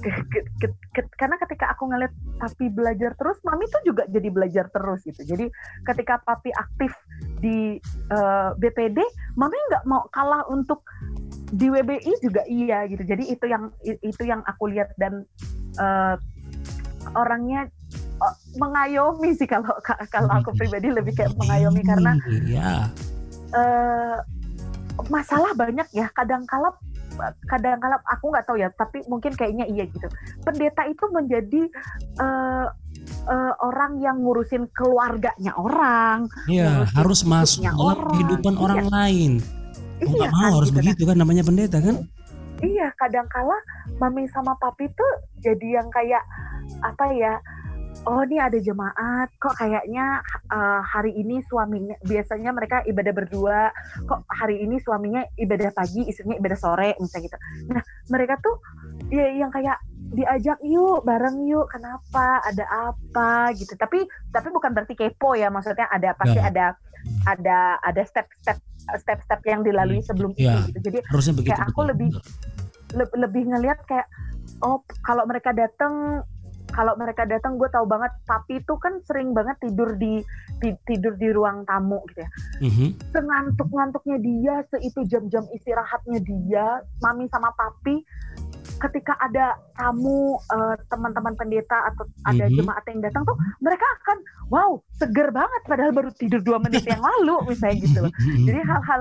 ke, 0.00 0.10
ke, 0.30 0.38
ke, 0.60 0.66
ke, 0.94 1.00
karena 1.18 1.36
ketika 1.40 1.74
aku 1.74 1.90
ngeliat 1.90 2.12
papi 2.38 2.70
belajar 2.70 3.16
terus 3.18 3.38
mami 3.42 3.66
tuh 3.68 3.82
juga 3.82 4.06
jadi 4.06 4.28
belajar 4.30 4.66
terus 4.70 5.02
gitu. 5.02 5.22
Jadi 5.24 5.50
ketika 5.86 6.22
papi 6.22 6.50
aktif 6.54 6.92
di 7.40 7.80
uh, 8.12 8.18
eh, 8.20 8.50
BPD 8.60 8.98
mami 9.34 9.56
nggak 9.72 9.84
mau 9.88 10.06
kalah 10.12 10.46
untuk 10.48 10.84
di 11.50 11.66
WBI 11.66 12.22
juga 12.22 12.46
iya 12.46 12.86
gitu. 12.86 13.02
Jadi 13.02 13.32
itu 13.32 13.44
yang 13.50 13.74
itu 13.82 14.22
yang 14.22 14.40
aku 14.46 14.70
lihat 14.70 14.94
dan 15.00 15.26
uh, 15.82 16.14
orangnya 17.18 17.66
mengayomi 18.60 19.32
sih 19.32 19.48
kalau 19.48 19.72
kalau 20.12 20.30
aku 20.36 20.52
pribadi 20.52 20.92
lebih 20.92 21.16
kayak 21.16 21.32
mengayomi 21.40 21.80
karena 21.80 22.12
yeah. 22.44 22.84
Uh, 23.50 24.18
masalah 25.08 25.52
banyak 25.54 25.86
ya. 25.94 26.06
Kadang 26.14 26.46
kala 26.46 26.74
kadang 27.50 27.76
kala 27.82 28.00
aku 28.08 28.32
nggak 28.32 28.46
tahu 28.48 28.56
ya 28.56 28.72
tapi 28.72 29.04
mungkin 29.10 29.34
kayaknya 29.36 29.66
iya 29.68 29.84
gitu. 29.90 30.08
Pendeta 30.46 30.88
itu 30.88 31.04
menjadi 31.12 31.62
uh, 32.16 32.72
uh, 33.28 33.52
orang 33.64 34.00
yang 34.00 34.22
ngurusin 34.22 34.68
keluarganya 34.72 35.52
orang 35.56 36.28
iya 36.48 36.86
harus 36.94 37.24
masuk 37.26 37.64
dalam 37.64 37.98
kehidupan 38.16 38.54
orang 38.56 38.86
iya. 38.86 38.90
lain 38.90 39.32
Oh, 40.00 40.16
iya, 40.16 40.32
mau 40.32 40.48
kan, 40.48 40.52
harus 40.56 40.70
gitu 40.72 40.78
begitu 40.80 41.02
kan 41.04 41.16
namanya 41.20 41.42
pendeta 41.44 41.76
kan? 41.76 42.08
iya 42.64 42.88
kadangkala 42.96 43.52
mami 44.00 44.24
sama 44.32 44.56
papi 44.56 44.88
tuh 44.96 45.12
jadi 45.44 45.80
yang 45.80 45.88
kayak 45.92 46.24
apa 46.80 47.04
ya 47.12 47.36
oh 48.08 48.22
ini 48.24 48.36
ada 48.40 48.58
jemaat. 48.60 49.28
Kok 49.36 49.54
kayaknya 49.58 50.24
uh, 50.48 50.80
hari 50.84 51.14
ini 51.16 51.44
suaminya 51.46 51.96
biasanya 52.04 52.50
mereka 52.54 52.82
ibadah 52.88 53.12
berdua. 53.12 53.60
Kok 54.08 54.26
hari 54.30 54.64
ini 54.64 54.80
suaminya 54.80 55.24
ibadah 55.36 55.70
pagi 55.74 56.08
istrinya 56.08 56.36
ibadah 56.40 56.58
sore 56.58 56.96
misalnya 56.98 57.26
gitu. 57.28 57.36
Nah 57.70 57.82
mereka 58.08 58.40
tuh 58.40 58.56
ya 59.12 59.26
yang 59.34 59.52
kayak 59.52 59.78
diajak 60.10 60.58
yuk 60.64 61.04
bareng 61.06 61.46
yuk 61.46 61.68
kenapa? 61.70 62.40
Ada 62.46 62.64
apa? 62.92 63.52
Gitu. 63.54 63.76
Tapi 63.76 64.06
tapi 64.32 64.48
bukan 64.50 64.70
berarti 64.72 64.94
kepo 64.96 65.36
ya 65.36 65.52
maksudnya 65.52 65.86
ada 65.92 66.16
pasti 66.16 66.40
ya. 66.40 66.48
ada 66.50 66.66
ada 67.28 67.80
ada 67.80 68.02
step-step 68.04 68.58
step-step 69.00 69.40
yang 69.46 69.60
dilalui 69.62 70.00
hmm. 70.00 70.08
sebelum 70.08 70.30
ya. 70.34 70.64
itu. 70.64 70.72
Gitu 70.72 70.78
jadi 70.90 70.98
Harusnya 71.08 71.34
begitu, 71.36 71.52
kayak 71.54 71.68
aku 71.70 71.80
lebih 71.86 72.08
le, 72.96 73.04
lebih 73.14 73.42
ngelihat 73.54 73.78
kayak 73.86 74.08
oh 74.64 74.82
kalau 75.06 75.24
mereka 75.28 75.54
datang 75.54 76.24
kalau 76.72 76.94
mereka 76.96 77.26
datang 77.26 77.58
gue 77.58 77.68
tahu 77.68 77.86
banget 77.86 78.10
papi 78.24 78.62
itu 78.62 78.74
kan 78.78 78.98
sering 79.04 79.34
banget 79.34 79.58
tidur 79.60 79.94
di, 79.98 80.22
di 80.62 80.70
tidur 80.86 81.14
di 81.18 81.28
ruang 81.34 81.66
tamu 81.66 82.00
gitu 82.10 82.24
ya 82.24 82.30
mm-hmm. 82.64 82.88
sengantuk 83.12 83.68
ngantuknya 83.68 84.16
dia 84.22 84.54
seitu 84.70 85.02
jam-jam 85.06 85.44
istirahatnya 85.52 86.18
dia 86.22 86.82
mami 87.02 87.26
sama 87.28 87.52
papi 87.54 88.02
ketika 88.80 89.12
ada 89.20 89.60
tamu 89.76 90.40
uh, 90.48 90.76
teman-teman 90.88 91.36
pendeta 91.36 91.92
atau 91.92 92.08
ada 92.24 92.48
mm-hmm. 92.48 92.56
jemaat 92.56 92.84
yang 92.88 93.00
datang 93.04 93.22
tuh 93.28 93.36
mereka 93.60 93.84
akan 94.00 94.18
wow 94.48 94.70
seger 94.96 95.28
banget 95.30 95.62
padahal 95.68 95.92
baru 95.92 96.10
tidur 96.16 96.40
dua 96.40 96.58
menit 96.58 96.84
yang 96.88 97.00
lalu 97.00 97.52
misalnya 97.52 97.76
gitu 97.84 98.02
mm-hmm. 98.08 98.44
jadi 98.48 98.60
hal-hal 98.64 99.00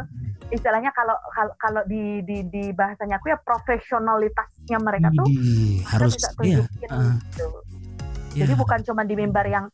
istilahnya 0.50 0.92
kalau 0.98 1.16
kalau 1.62 1.82
di, 1.86 2.26
di 2.26 2.42
di 2.50 2.74
bahasanya 2.74 3.22
aku 3.22 3.30
ya 3.30 3.38
profesionalitasnya 3.38 4.78
mereka 4.82 5.14
tuh 5.14 5.28
harus 5.86 6.18
bisa 6.18 6.30
tunjukin 6.34 6.90
iya, 6.90 6.90
uh, 6.90 7.14
gitu. 7.22 7.46
Yeah. 8.34 8.46
Jadi 8.46 8.54
bukan 8.58 8.80
cuma 8.86 9.02
di 9.06 9.14
mimbar 9.18 9.46
yang 9.46 9.66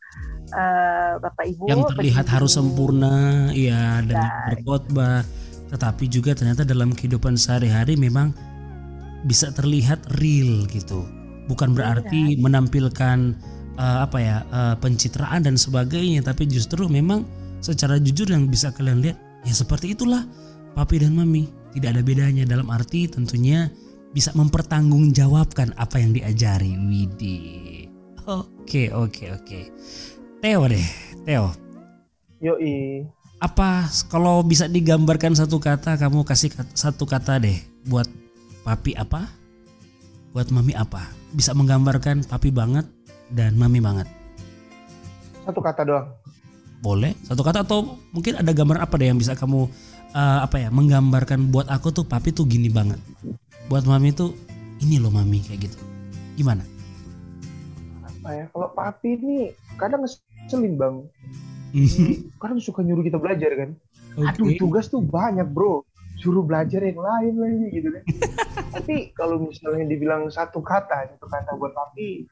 uh, 0.52 1.20
Bapak 1.20 1.44
Ibu 1.48 1.64
yang 1.68 1.84
terlihat 1.92 2.26
harus 2.28 2.56
sempurna 2.56 3.48
ya 3.56 4.04
dan 4.04 4.20
berkhotbah 4.52 5.24
tetapi 5.66 6.04
juga 6.06 6.36
ternyata 6.36 6.62
dalam 6.62 6.94
kehidupan 6.94 7.34
sehari-hari 7.34 7.98
memang 7.98 8.30
bisa 9.26 9.50
terlihat 9.50 10.00
real 10.22 10.64
gitu. 10.70 11.04
Bukan 11.50 11.74
berarti 11.74 12.34
ya. 12.34 12.40
menampilkan 12.40 13.34
uh, 13.78 13.98
apa 14.06 14.18
ya 14.18 14.36
uh, 14.50 14.74
pencitraan 14.80 15.44
dan 15.46 15.54
sebagainya 15.54 16.24
tapi 16.24 16.48
justru 16.48 16.88
memang 16.88 17.22
secara 17.60 18.00
jujur 18.00 18.28
yang 18.28 18.48
bisa 18.48 18.72
kalian 18.72 19.04
lihat 19.04 19.18
ya 19.46 19.54
seperti 19.54 19.94
itulah 19.94 20.26
papi 20.74 21.00
dan 21.00 21.16
mami 21.16 21.48
tidak 21.76 21.96
ada 21.96 22.02
bedanya 22.02 22.44
dalam 22.48 22.68
arti 22.72 23.06
tentunya 23.06 23.68
bisa 24.16 24.32
mempertanggungjawabkan 24.32 25.76
apa 25.76 26.00
yang 26.00 26.16
diajari 26.16 26.72
Widi. 26.72 27.38
Oke 28.26 28.88
oke 28.90 29.24
oke. 29.36 29.60
Teo 30.40 30.62
deh, 30.66 30.86
Teo. 31.28 31.52
Yoi. 32.40 33.04
Apa 33.36 33.84
kalau 34.08 34.40
bisa 34.40 34.64
digambarkan 34.64 35.36
satu 35.36 35.60
kata 35.60 36.00
kamu 36.00 36.24
kasih 36.24 36.48
satu 36.72 37.04
kata 37.04 37.36
deh 37.44 37.60
buat 37.84 38.08
papi 38.66 38.98
apa? 38.98 39.30
Buat 40.34 40.50
mami 40.50 40.74
apa? 40.74 41.06
Bisa 41.30 41.54
menggambarkan 41.54 42.26
papi 42.26 42.50
banget 42.50 42.90
dan 43.30 43.54
mami 43.54 43.78
banget. 43.78 44.10
Satu 45.46 45.62
kata 45.62 45.86
doang. 45.86 46.10
Boleh, 46.82 47.14
satu 47.22 47.46
kata 47.46 47.62
atau 47.62 47.96
mungkin 48.10 48.36
ada 48.36 48.50
gambar 48.50 48.82
apa 48.82 48.98
deh 48.98 49.08
yang 49.08 49.16
bisa 49.16 49.38
kamu 49.38 49.70
uh, 50.16 50.38
apa 50.44 50.56
ya 50.60 50.68
menggambarkan 50.72 51.52
buat 51.52 51.68
aku 51.68 51.92
tuh 51.92 52.04
papi 52.08 52.32
tuh 52.32 52.48
gini 52.48 52.72
banget 52.72 53.00
buat 53.68 53.84
mami 53.84 54.16
tuh 54.16 54.32
ini 54.80 54.96
loh 54.96 55.12
mami 55.12 55.44
kayak 55.44 55.68
gitu 55.68 55.78
gimana 56.40 56.64
apa 58.04 58.28
ya 58.32 58.44
kalau 58.50 58.68
papi 58.72 59.20
ini 59.20 59.36
kadang 59.76 60.04
ngeselin 60.04 60.74
bang 60.80 60.96
kadang 62.40 62.60
suka 62.62 62.80
nyuruh 62.80 63.04
kita 63.04 63.20
belajar 63.20 63.50
kan 63.52 63.70
okay. 64.16 64.28
aduh 64.32 64.48
tugas 64.56 64.88
tuh 64.88 65.04
banyak 65.04 65.44
bro 65.44 65.84
suruh 66.16 66.44
belajar 66.44 66.80
yang 66.82 67.00
lain 67.00 67.34
lagi 67.36 67.66
gitu 67.72 67.88
kan 67.92 68.04
tapi 68.76 69.12
kalau 69.12 69.40
misalnya 69.40 69.84
dibilang 69.88 70.28
satu 70.32 70.60
kata 70.64 71.12
satu 71.16 71.26
kata 71.28 71.50
buat 71.56 71.72
papi 71.72 72.24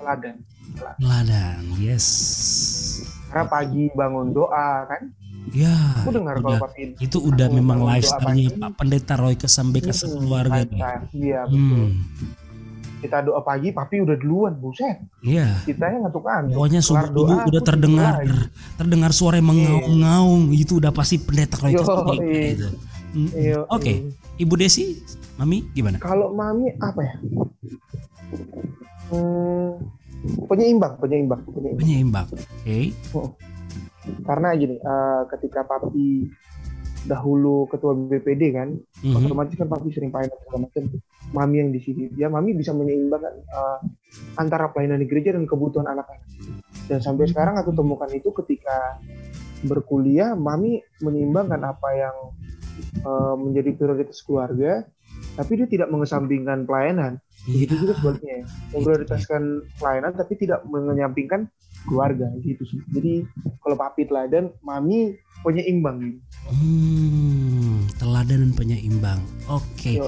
teladan 0.00 0.36
teladan 0.98 1.60
yes 1.78 2.06
karena 3.28 3.44
pagi 3.46 3.84
bangun 3.92 4.32
doa 4.32 4.88
kan 4.88 5.02
Ya. 5.48 6.04
Aku 6.04 6.12
dengar 6.12 6.36
udah, 6.36 6.60
kalau 6.60 6.64
Papi 6.68 6.80
itu 7.00 7.18
udah 7.24 7.48
memang 7.48 7.80
lifestyle-nya 7.80 8.52
Pak 8.60 8.70
Pendeta 8.76 9.16
Roy 9.16 9.32
Kesambe 9.32 9.80
ke 9.80 9.96
keluarga. 9.96 10.68
Iya 11.16 11.48
betul. 11.48 11.88
Hmm. 11.88 11.92
Kita 12.98 13.22
doa 13.22 13.40
pagi, 13.46 13.70
Papi 13.70 14.02
udah 14.02 14.16
duluan, 14.18 14.58
buset. 14.58 14.98
Iya. 15.22 15.62
Kita 15.62 15.86
yang 15.86 16.06
ngantuk-ngantuk. 16.06 16.54
Pokoknya 16.58 16.80
subuh 16.82 17.10
dulu 17.10 17.34
udah 17.46 17.62
terdengar, 17.62 18.14
terdengar 18.74 19.10
suara 19.14 19.38
mengaung-ngaung, 19.38 20.50
itu 20.50 20.82
udah 20.82 20.90
pasti 20.90 21.22
Pendeta 21.22 21.62
Roy 21.62 21.78
Kesambe. 21.78 22.16
Gitu. 22.18 22.68
Hmm. 23.08 23.30
Oke, 23.30 23.64
okay. 23.70 23.96
Ibu 24.36 24.54
Desi, 24.58 24.98
Mami 25.40 25.64
gimana? 25.72 25.96
Kalau 26.02 26.34
Mami 26.34 26.74
apa 26.76 27.00
ya? 27.00 27.14
Hmm, 29.08 29.80
penyeimbang, 30.44 31.00
penyeimbang, 31.00 31.40
penyeimbang. 31.48 31.80
Penyeimbang, 31.80 32.26
oke. 32.28 32.44
Okay. 32.66 32.92
Oh 33.16 33.32
karena 34.24 34.48
gini 34.56 34.76
uh, 34.80 35.28
ketika 35.36 35.64
papi 35.64 36.28
dahulu 37.06 37.70
ketua 37.70 37.94
BPD 37.94 38.42
kan 38.50 38.74
mm-hmm. 38.74 39.14
otomatis 39.14 39.54
kan 39.54 39.68
papi 39.70 39.94
sering 39.94 40.10
pelayanan 40.10 40.34
segala 40.42 40.58
macam 40.66 40.82
mami 41.32 41.56
yang 41.60 41.70
di 41.70 41.80
sini. 41.84 42.08
Dia 42.12 42.32
mami 42.32 42.56
bisa 42.56 42.72
menyeimbangkan 42.72 43.34
uh, 43.52 43.78
antara 44.40 44.72
pelayanan 44.72 45.04
di 45.04 45.06
gereja 45.06 45.36
dan 45.36 45.44
kebutuhan 45.44 45.86
anak-anak. 45.86 46.24
Dan 46.88 47.04
sampai 47.04 47.28
sekarang 47.28 47.60
aku 47.60 47.76
temukan 47.76 48.08
itu 48.10 48.32
ketika 48.32 48.96
berkuliah 49.66 50.32
mami 50.32 50.80
menyeimbangkan 51.04 51.60
apa 51.60 51.88
yang 51.92 52.16
uh, 53.04 53.36
menjadi 53.36 53.76
prioritas 53.76 54.24
keluarga 54.24 54.86
tapi 55.34 55.54
dia 55.54 55.68
tidak 55.70 55.88
mengesampingkan 55.90 56.66
pelayanan. 56.66 57.22
Begitu 57.46 57.86
juga 57.86 57.94
sebaliknya. 57.98 58.42
Memprioritaskan 58.74 59.42
pelayanan 59.78 60.12
tapi 60.18 60.34
tidak 60.34 60.66
menyampingkan 60.66 61.46
keluarga 61.86 62.26
gitu 62.42 62.64
sih. 62.66 62.80
Jadi 62.90 63.22
kalau 63.62 63.76
papi 63.78 64.08
teladan, 64.08 64.50
mami 64.64 65.14
penyeimbang. 65.42 66.18
Hmm, 66.48 67.86
teladan 68.00 68.48
dan 68.48 68.52
penyeimbang. 68.56 69.20
Oke. 69.46 70.00
Okay. 70.00 70.02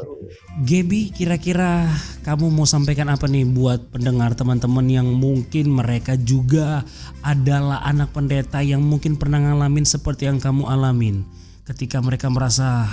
Gebi, 0.67 1.13
kira-kira 1.15 1.87
kamu 2.27 2.51
mau 2.51 2.67
sampaikan 2.67 3.13
apa 3.13 3.29
nih 3.29 3.47
buat 3.47 3.93
pendengar 3.93 4.35
teman-teman 4.35 4.87
yang 4.89 5.09
mungkin 5.11 5.71
mereka 5.71 6.17
juga 6.19 6.83
adalah 7.23 7.85
anak 7.87 8.11
pendeta 8.11 8.65
yang 8.65 8.83
mungkin 8.83 9.15
pernah 9.21 9.39
ngalamin 9.39 9.87
seperti 9.87 10.27
yang 10.27 10.43
kamu 10.43 10.67
alamin 10.67 11.23
ketika 11.69 12.03
mereka 12.03 12.27
merasa 12.27 12.91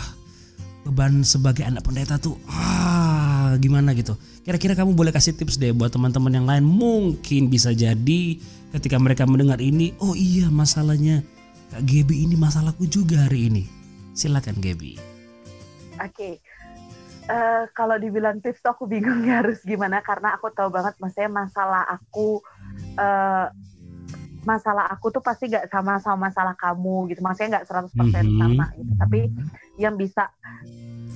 beban 0.86 1.26
sebagai 1.26 1.68
anak 1.68 1.84
pendeta 1.84 2.16
tuh 2.16 2.38
ah 2.48 3.56
gimana 3.60 3.92
gitu. 3.98 4.16
Kira-kira 4.48 4.76
kamu 4.78 4.96
boleh 4.96 5.12
kasih 5.12 5.36
tips 5.36 5.60
deh 5.60 5.76
buat 5.76 5.92
teman-teman 5.92 6.32
yang 6.32 6.48
lain 6.48 6.64
mungkin 6.64 7.52
bisa 7.52 7.76
jadi 7.76 8.40
ketika 8.76 8.98
mereka 9.00 9.24
mendengar 9.24 9.60
ini, 9.64 9.96
oh 10.04 10.18
iya 10.18 10.52
masalahnya 10.52 11.24
Kak 11.68 11.84
Gebi 11.84 12.24
ini 12.24 12.36
masalahku 12.40 12.88
juga 12.88 13.28
hari 13.28 13.52
ini. 13.52 13.64
Silakan 14.16 14.58
Gebi. 14.64 14.96
Oke. 16.00 16.12
Okay. 16.12 16.34
Uh, 17.28 17.36
eh, 17.36 17.64
kalau 17.76 18.00
dibilang 18.00 18.40
tips 18.40 18.64
tuh 18.64 18.72
aku 18.72 18.88
bingung 18.88 19.20
ya 19.28 19.44
harus 19.44 19.60
gimana 19.68 20.00
karena 20.00 20.40
aku 20.40 20.48
tahu 20.56 20.72
banget 20.72 20.96
maksudnya 20.96 21.28
masalah 21.28 21.84
aku 21.92 22.40
uh, 22.96 23.52
masalah 24.48 24.88
aku 24.88 25.12
tuh 25.12 25.20
pasti 25.20 25.52
gak 25.52 25.68
sama 25.68 26.00
sama 26.00 26.32
masalah 26.32 26.56
kamu 26.56 27.12
gitu 27.12 27.20
maksudnya 27.20 27.60
gak 27.60 27.68
100% 27.68 27.92
mm 27.92 28.08
-hmm. 28.16 28.40
sama 28.40 28.66
gitu 28.80 28.92
tapi 28.96 29.20
yang 29.76 30.00
bisa 30.00 30.32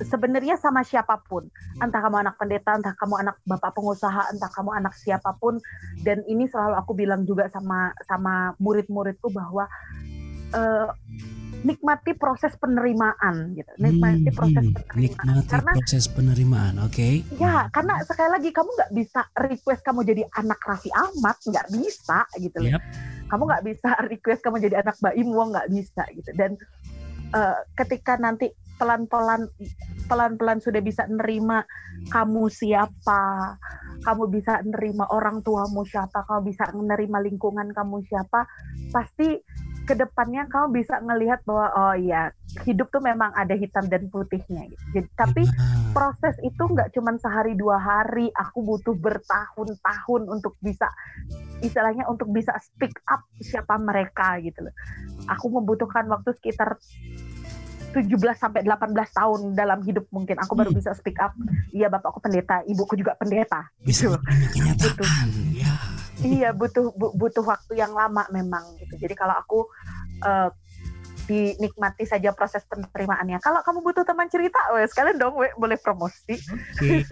sebenarnya 0.04 0.58
sama 0.58 0.82
siapa 0.82 1.20
pun. 1.26 1.46
Entah 1.80 2.00
kamu 2.02 2.26
anak 2.26 2.34
pendeta 2.38 2.76
entah 2.78 2.94
kamu 2.98 3.14
anak 3.22 3.36
bapak 3.46 3.72
pengusaha 3.74 4.30
entah 4.34 4.50
kamu 4.52 4.70
anak 4.74 4.94
siapa 4.98 5.34
pun. 5.38 5.58
Dan 6.02 6.22
ini 6.26 6.46
selalu 6.50 6.74
aku 6.78 6.92
bilang 6.94 7.26
juga 7.26 7.48
sama 7.50 7.94
sama 8.06 8.54
murid-muridku 8.58 9.30
bahwa 9.32 9.66
uh, 10.54 10.88
nikmati 11.62 12.12
proses 12.18 12.52
penerimaan 12.58 13.54
gitu. 13.54 13.70
Nikmati 13.78 14.28
hmm, 14.28 14.36
proses 14.36 14.64
hmm, 14.66 14.74
penerimaan. 14.74 14.98
Nikmati 14.98 15.48
karena 15.48 15.72
proses 15.78 16.04
penerimaan 16.10 16.74
oke? 16.82 16.92
Okay. 16.92 17.14
ya 17.38 17.70
karena 17.70 17.94
sekali 18.02 18.30
lagi 18.34 18.50
kamu 18.50 18.70
nggak 18.70 18.92
bisa 18.92 19.20
request 19.38 19.80
kamu 19.86 20.00
jadi 20.02 20.22
anak 20.36 20.60
Raffi 20.66 20.90
Ahmad 20.92 21.36
nggak 21.38 21.66
bisa 21.70 22.18
gitu 22.38 22.58
loh. 22.58 22.70
Yep. 22.76 22.82
kamu 23.30 23.42
nggak 23.48 23.64
bisa 23.64 23.90
request 24.12 24.40
kamu 24.44 24.56
jadi 24.60 24.74
anak 24.84 24.96
Mbak 25.00 25.14
Imwo 25.16 25.42
nggak 25.54 25.68
bisa 25.70 26.02
gitu. 26.12 26.30
Dan 26.34 26.50
uh, 27.32 27.58
ketika 27.78 28.18
nanti 28.18 28.50
pelan-pelan 28.82 29.46
pelan-pelan 30.10 30.58
sudah 30.58 30.82
bisa 30.82 31.06
nerima 31.06 31.62
kamu 32.10 32.50
siapa, 32.50 33.54
kamu 34.02 34.26
bisa 34.34 34.58
nerima 34.66 35.06
orang 35.14 35.38
tuamu 35.46 35.86
siapa, 35.86 36.26
kamu 36.26 36.50
bisa 36.50 36.66
menerima 36.74 37.18
lingkungan 37.30 37.70
kamu 37.70 38.02
siapa, 38.10 38.42
pasti 38.90 39.38
ke 39.82 39.94
depannya 39.98 40.46
kamu 40.50 40.82
bisa 40.82 40.98
ngelihat 41.02 41.42
bahwa 41.46 41.66
oh 41.74 41.94
iya 41.94 42.30
hidup 42.66 42.90
tuh 42.94 43.02
memang 43.02 43.34
ada 43.34 43.54
hitam 43.54 43.86
dan 43.86 44.06
putihnya. 44.10 44.66
Gitu. 44.70 44.84
Jadi, 44.98 45.08
tapi 45.18 45.42
proses 45.90 46.38
itu 46.42 46.62
nggak 46.62 46.94
cuma 46.94 47.14
sehari 47.18 47.58
dua 47.58 47.78
hari. 47.78 48.30
Aku 48.34 48.62
butuh 48.62 48.94
bertahun-tahun 48.94 50.22
untuk 50.26 50.54
bisa 50.62 50.86
istilahnya 51.62 52.06
untuk 52.10 52.30
bisa 52.30 52.54
speak 52.62 52.94
up 53.10 53.22
siapa 53.42 53.78
mereka 53.78 54.38
gitu 54.42 54.66
loh. 54.66 54.74
Aku 55.30 55.50
membutuhkan 55.50 56.06
waktu 56.10 56.34
sekitar 56.38 56.78
17 57.92 58.08
sampai 58.34 58.64
18 58.64 58.92
tahun 59.12 59.40
dalam 59.52 59.84
hidup 59.84 60.08
mungkin 60.08 60.40
aku 60.40 60.56
baru 60.56 60.72
hmm. 60.72 60.78
bisa 60.80 60.90
speak 60.96 61.20
up. 61.20 61.36
Iya 61.70 61.92
bapakku 61.92 62.18
pendeta, 62.18 62.64
ibuku 62.64 62.96
juga 62.96 63.14
pendeta. 63.14 63.68
Bisa 63.84 64.08
gitu. 64.08 64.88
butuh, 64.88 65.10
ya. 65.52 65.74
Iya 66.22 66.48
butuh 66.56 66.90
bu, 66.96 67.12
butuh 67.14 67.44
waktu 67.44 67.78
yang 67.78 67.92
lama 67.92 68.24
memang 68.32 68.64
gitu. 68.80 68.96
Jadi 68.96 69.14
kalau 69.14 69.36
aku 69.36 69.68
uh, 70.24 70.50
dinikmati 71.26 72.04
saja 72.04 72.34
proses 72.34 72.66
penerimaannya. 72.66 73.38
Kalau 73.38 73.62
kamu 73.62 73.78
butuh 73.80 74.04
teman 74.04 74.26
cerita, 74.26 74.58
weh, 74.74 74.86
sekalian 74.90 75.16
dong 75.18 75.38
weh, 75.38 75.52
boleh 75.54 75.78
promosi. 75.78 76.34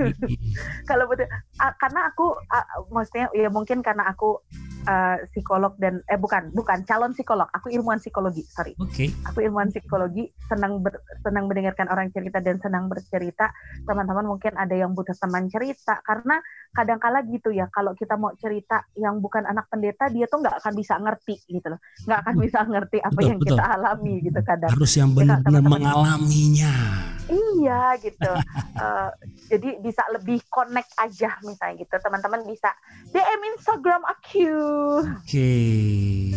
Kalau 0.91 1.07
butuh, 1.07 1.26
uh, 1.62 1.72
karena 1.78 2.11
aku, 2.11 2.35
uh, 2.51 2.66
maksudnya 2.91 3.31
ya 3.33 3.49
mungkin 3.49 3.81
karena 3.81 4.11
aku 4.11 4.43
uh, 4.91 5.16
psikolog 5.30 5.78
dan 5.78 6.03
eh 6.11 6.18
bukan 6.18 6.51
bukan 6.51 6.82
calon 6.82 7.14
psikolog. 7.14 7.47
Aku 7.55 7.70
ilmuwan 7.70 8.03
psikologi 8.03 8.43
sorry. 8.51 8.74
Okay. 8.91 9.14
aku 9.22 9.47
ilmuwan 9.47 9.70
psikologi 9.70 10.26
senang 10.51 10.82
ber, 10.82 10.99
senang 11.22 11.47
mendengarkan 11.47 11.86
orang 11.86 12.11
cerita 12.11 12.43
dan 12.43 12.59
senang 12.59 12.91
bercerita. 12.91 13.55
Teman-teman 13.86 14.26
mungkin 14.26 14.59
ada 14.59 14.74
yang 14.74 14.93
butuh 14.93 15.14
teman 15.14 15.47
cerita 15.47 16.03
karena 16.03 16.43
kadang-kala 16.74 17.22
gitu 17.26 17.55
ya 17.55 17.70
kalau 17.70 17.95
kita 17.95 18.18
mau 18.18 18.34
cerita 18.38 18.86
yang 18.99 19.22
bukan 19.22 19.47
anak 19.47 19.70
pendeta 19.70 20.11
dia 20.11 20.26
tuh 20.26 20.43
nggak 20.43 20.59
akan 20.62 20.72
bisa 20.74 20.99
ngerti 20.99 21.36
gitu 21.47 21.66
loh. 21.70 21.80
Nggak 22.07 22.18
akan 22.26 22.34
bisa 22.43 22.59
ngerti 22.66 22.99
apa 22.99 23.11
betul, 23.14 23.28
yang 23.28 23.38
betul. 23.38 23.57
kita 23.57 23.64
alami 23.78 24.14
gitu 24.26 24.41
kadang. 24.43 24.70
Harus 24.74 24.93
yang 24.99 25.11
benar-benar 25.14 25.62
mengalaminya. 25.62 26.74
Iya 27.30 27.95
gitu. 28.03 28.32
Uh, 28.74 29.11
jadi 29.47 29.78
bisa 29.78 30.03
lebih 30.11 30.43
connect 30.51 30.91
aja 30.99 31.38
misalnya 31.47 31.86
gitu. 31.86 31.95
Teman-teman 32.03 32.43
bisa 32.43 32.74
DM 33.14 33.41
Instagram 33.55 34.03
aku 34.03 34.51
oke 34.81 35.22
okay. 35.24 36.33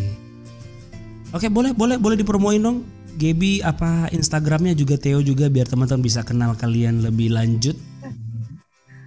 oke 1.31 1.41
okay, 1.41 1.49
boleh 1.49 1.71
boleh 1.71 1.97
boleh 1.97 2.17
dipromoin 2.19 2.61
dong 2.61 2.83
Gaby 3.13 3.61
apa 3.61 4.09
Instagramnya 4.09 4.73
juga 4.73 4.97
Theo 4.97 5.21
juga 5.21 5.45
biar 5.45 5.69
teman-teman 5.69 6.01
bisa 6.01 6.25
kenal 6.25 6.57
kalian 6.57 7.05
lebih 7.05 7.29
lanjut 7.29 7.77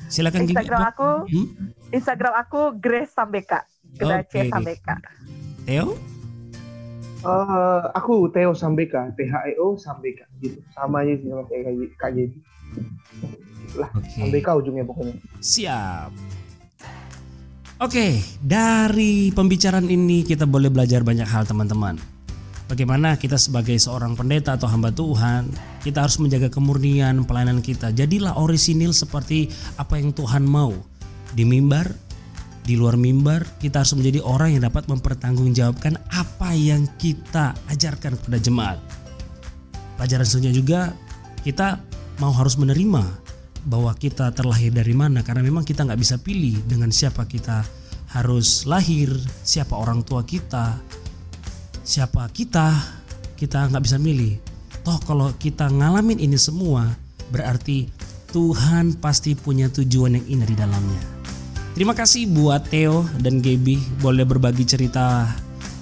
silakan 0.07 0.47
Instagram 0.47 0.81
Gaby. 0.81 0.93
aku 0.95 1.11
hmm? 1.27 1.47
Instagram 1.91 2.35
aku 2.39 2.61
Grace 2.79 3.13
Sambeka 3.13 3.67
Grace 3.99 4.31
okay. 4.31 4.47
Sambeka 4.49 4.97
Theo 5.67 5.99
Uh, 7.27 7.91
aku 7.91 8.31
Theo 8.31 8.55
Sambeka, 8.55 9.11
T 9.19 9.27
H 9.27 9.51
E 9.51 9.59
O 9.59 9.75
Sambeka 9.75 10.31
gitu. 10.39 10.63
Sama 10.71 11.03
aja 11.03 11.19
sih 11.19 11.27
sama 11.27 11.43
kayak 11.51 11.75
Kak 11.99 12.15
Gaby. 12.15 12.39
Lah, 13.75 13.91
okay. 13.99 14.21
Sambeka 14.23 14.55
ujungnya 14.55 14.87
pokoknya. 14.87 15.19
Siap. 15.43 16.15
Oke, 17.77 18.25
dari 18.41 19.29
pembicaraan 19.37 19.85
ini 19.93 20.25
kita 20.25 20.49
boleh 20.49 20.73
belajar 20.73 21.05
banyak 21.05 21.29
hal 21.29 21.45
teman-teman. 21.45 22.01
Bagaimana 22.73 23.21
kita 23.21 23.37
sebagai 23.37 23.77
seorang 23.77 24.17
pendeta 24.17 24.57
atau 24.57 24.65
hamba 24.65 24.89
Tuhan, 24.89 25.53
kita 25.85 26.09
harus 26.09 26.17
menjaga 26.17 26.49
kemurnian 26.49 27.29
pelayanan 27.29 27.61
kita. 27.61 27.93
Jadilah 27.93 28.41
orisinil 28.41 28.97
seperti 28.97 29.53
apa 29.77 30.01
yang 30.01 30.17
Tuhan 30.17 30.49
mau. 30.49 30.73
Di 31.37 31.45
mimbar, 31.45 31.93
di 32.65 32.81
luar 32.81 32.97
mimbar 32.97 33.45
kita 33.61 33.85
harus 33.85 33.93
menjadi 33.93 34.25
orang 34.25 34.57
yang 34.57 34.65
dapat 34.65 34.89
mempertanggungjawabkan 34.89 36.01
apa 36.17 36.57
yang 36.57 36.89
kita 36.97 37.53
ajarkan 37.69 38.17
kepada 38.17 38.41
jemaat. 38.41 38.81
Pelajaran 40.01 40.25
selanjutnya 40.25 40.57
juga 40.57 40.81
kita 41.45 41.77
mau 42.25 42.33
harus 42.33 42.57
menerima 42.57 43.26
bahwa 43.67 43.91
kita 43.99 44.31
terlahir 44.31 44.71
dari 44.71 44.95
mana 44.95 45.27
karena 45.27 45.43
memang 45.43 45.67
kita 45.67 45.83
nggak 45.83 45.99
bisa 45.99 46.17
pilih 46.23 46.63
dengan 46.71 46.95
siapa 46.95 47.27
kita 47.27 47.67
harus 48.15 48.65
lahir, 48.65 49.11
siapa 49.43 49.75
orang 49.75 50.07
tua 50.07 50.23
kita, 50.23 50.79
siapa 51.83 52.31
kita, 52.31 52.71
kita 53.35 53.67
nggak 53.67 53.85
bisa 53.85 53.99
milih. 53.99 54.39
Toh 54.87 55.03
kalau 55.03 55.35
kita 55.35 55.67
ngalamin 55.67 56.23
ini 56.23 56.39
semua 56.39 56.95
berarti 57.35 57.91
Tuhan 58.31 59.03
pasti 59.03 59.35
punya 59.35 59.67
tujuan 59.67 60.15
yang 60.15 60.27
indah 60.39 60.49
di 60.49 60.57
dalamnya. 60.57 61.03
Terima 61.75 61.93
kasih 61.93 62.31
buat 62.31 62.71
Theo 62.73 63.05
dan 63.21 63.43
Gaby 63.43 64.01
boleh 64.01 64.25
berbagi 64.25 64.65
cerita 64.65 65.29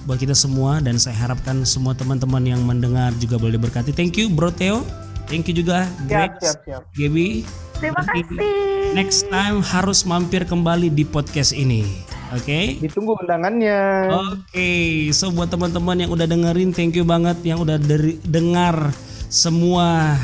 buat 0.05 0.21
kita 0.21 0.37
semua 0.37 0.81
dan 0.81 1.01
saya 1.01 1.17
harapkan 1.17 1.65
semua 1.65 1.97
teman-teman 1.97 2.43
yang 2.45 2.61
mendengar 2.65 3.13
juga 3.21 3.37
boleh 3.37 3.61
berkati. 3.61 3.93
Thank 3.93 4.17
you 4.17 4.27
Bro 4.27 4.53
Theo. 4.57 4.81
Thank 5.25 5.49
you 5.49 5.65
juga 5.65 5.89
Greg, 6.05 6.37
siap, 6.37 6.61
siap, 6.65 6.65
siap. 6.65 6.81
Gaby. 6.93 7.64
Terima 7.79 8.01
kasih. 8.07 8.95
Next 8.95 9.27
time 9.27 9.59
harus 9.59 10.07
mampir 10.07 10.47
kembali 10.47 10.87
di 10.87 11.03
podcast 11.03 11.51
ini. 11.51 11.83
Oke. 12.31 12.41
Okay? 12.41 12.65
Ditunggu 12.79 13.19
undangannya. 13.19 14.09
Oke, 14.11 14.39
okay. 14.49 14.87
so 15.11 15.29
buat 15.29 15.51
teman-teman 15.51 16.07
yang 16.07 16.11
udah 16.11 16.25
dengerin, 16.25 16.71
thank 16.71 16.95
you 16.95 17.05
banget 17.05 17.37
yang 17.43 17.61
udah 17.61 17.77
dari, 17.77 18.17
dengar 18.25 18.95
semua 19.27 20.15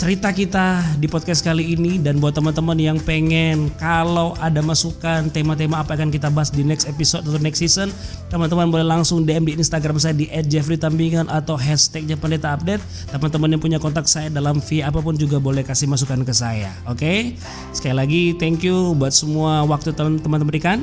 cerita 0.00 0.32
kita 0.32 0.80
di 0.96 1.04
podcast 1.04 1.44
kali 1.44 1.76
ini. 1.76 2.00
Dan 2.00 2.24
buat 2.24 2.32
teman-teman 2.32 2.80
yang 2.80 2.96
pengen 3.04 3.68
kalau 3.76 4.32
ada 4.40 4.64
masukan 4.64 5.28
tema-tema 5.28 5.84
apa 5.84 5.92
yang 5.92 6.08
akan 6.08 6.10
kita 6.16 6.32
bahas 6.32 6.48
di 6.48 6.64
next 6.64 6.88
episode 6.88 7.20
atau 7.28 7.36
next 7.36 7.60
season 7.60 7.92
teman-teman 8.32 8.72
boleh 8.72 8.86
langsung 8.88 9.28
DM 9.28 9.52
di 9.52 9.52
Instagram 9.60 10.00
saya 10.00 10.16
di 10.16 10.24
@jeffreytambingan 10.32 11.28
atau 11.28 11.60
hashtagnya 11.60 12.16
pendeta 12.16 12.56
update. 12.56 12.80
Teman-teman 13.12 13.52
yang 13.52 13.60
punya 13.60 13.76
kontak 13.76 14.08
saya 14.08 14.32
dalam 14.32 14.64
via 14.64 14.88
apa 14.88 15.04
pun 15.04 15.20
juga 15.20 15.36
boleh 15.36 15.60
kasih 15.60 15.84
masukan 15.84 16.24
ke 16.24 16.32
saya 16.32 16.72
oke? 16.88 16.96
Okay? 16.96 17.36
sekali 17.76 17.92
lagi 17.92 18.22
thank 18.40 18.64
you 18.64 18.96
buat 18.96 19.12
semua 19.12 19.68
waktu 19.68 19.92
teman-teman 19.92 20.48
berikan. 20.48 20.80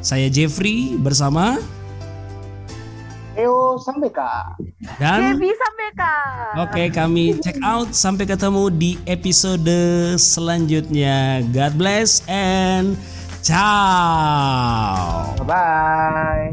Saya 0.00 0.30
Jeffrey 0.30 0.94
bersama 0.94 1.58
Eo 3.40 3.80
Sambeka. 3.80 4.56
Dan 5.00 5.36
Debbie 5.36 5.56
Sambeka. 5.56 6.14
Oke, 6.60 6.72
okay, 6.76 6.86
kami 6.92 7.40
check 7.40 7.56
out 7.64 7.96
sampai 7.96 8.28
ketemu 8.28 8.68
di 8.68 9.00
episode 9.08 9.72
selanjutnya. 10.20 11.40
God 11.48 11.72
bless 11.80 12.20
and 12.28 13.00
ciao. 13.40 15.32
Bye 15.40 16.52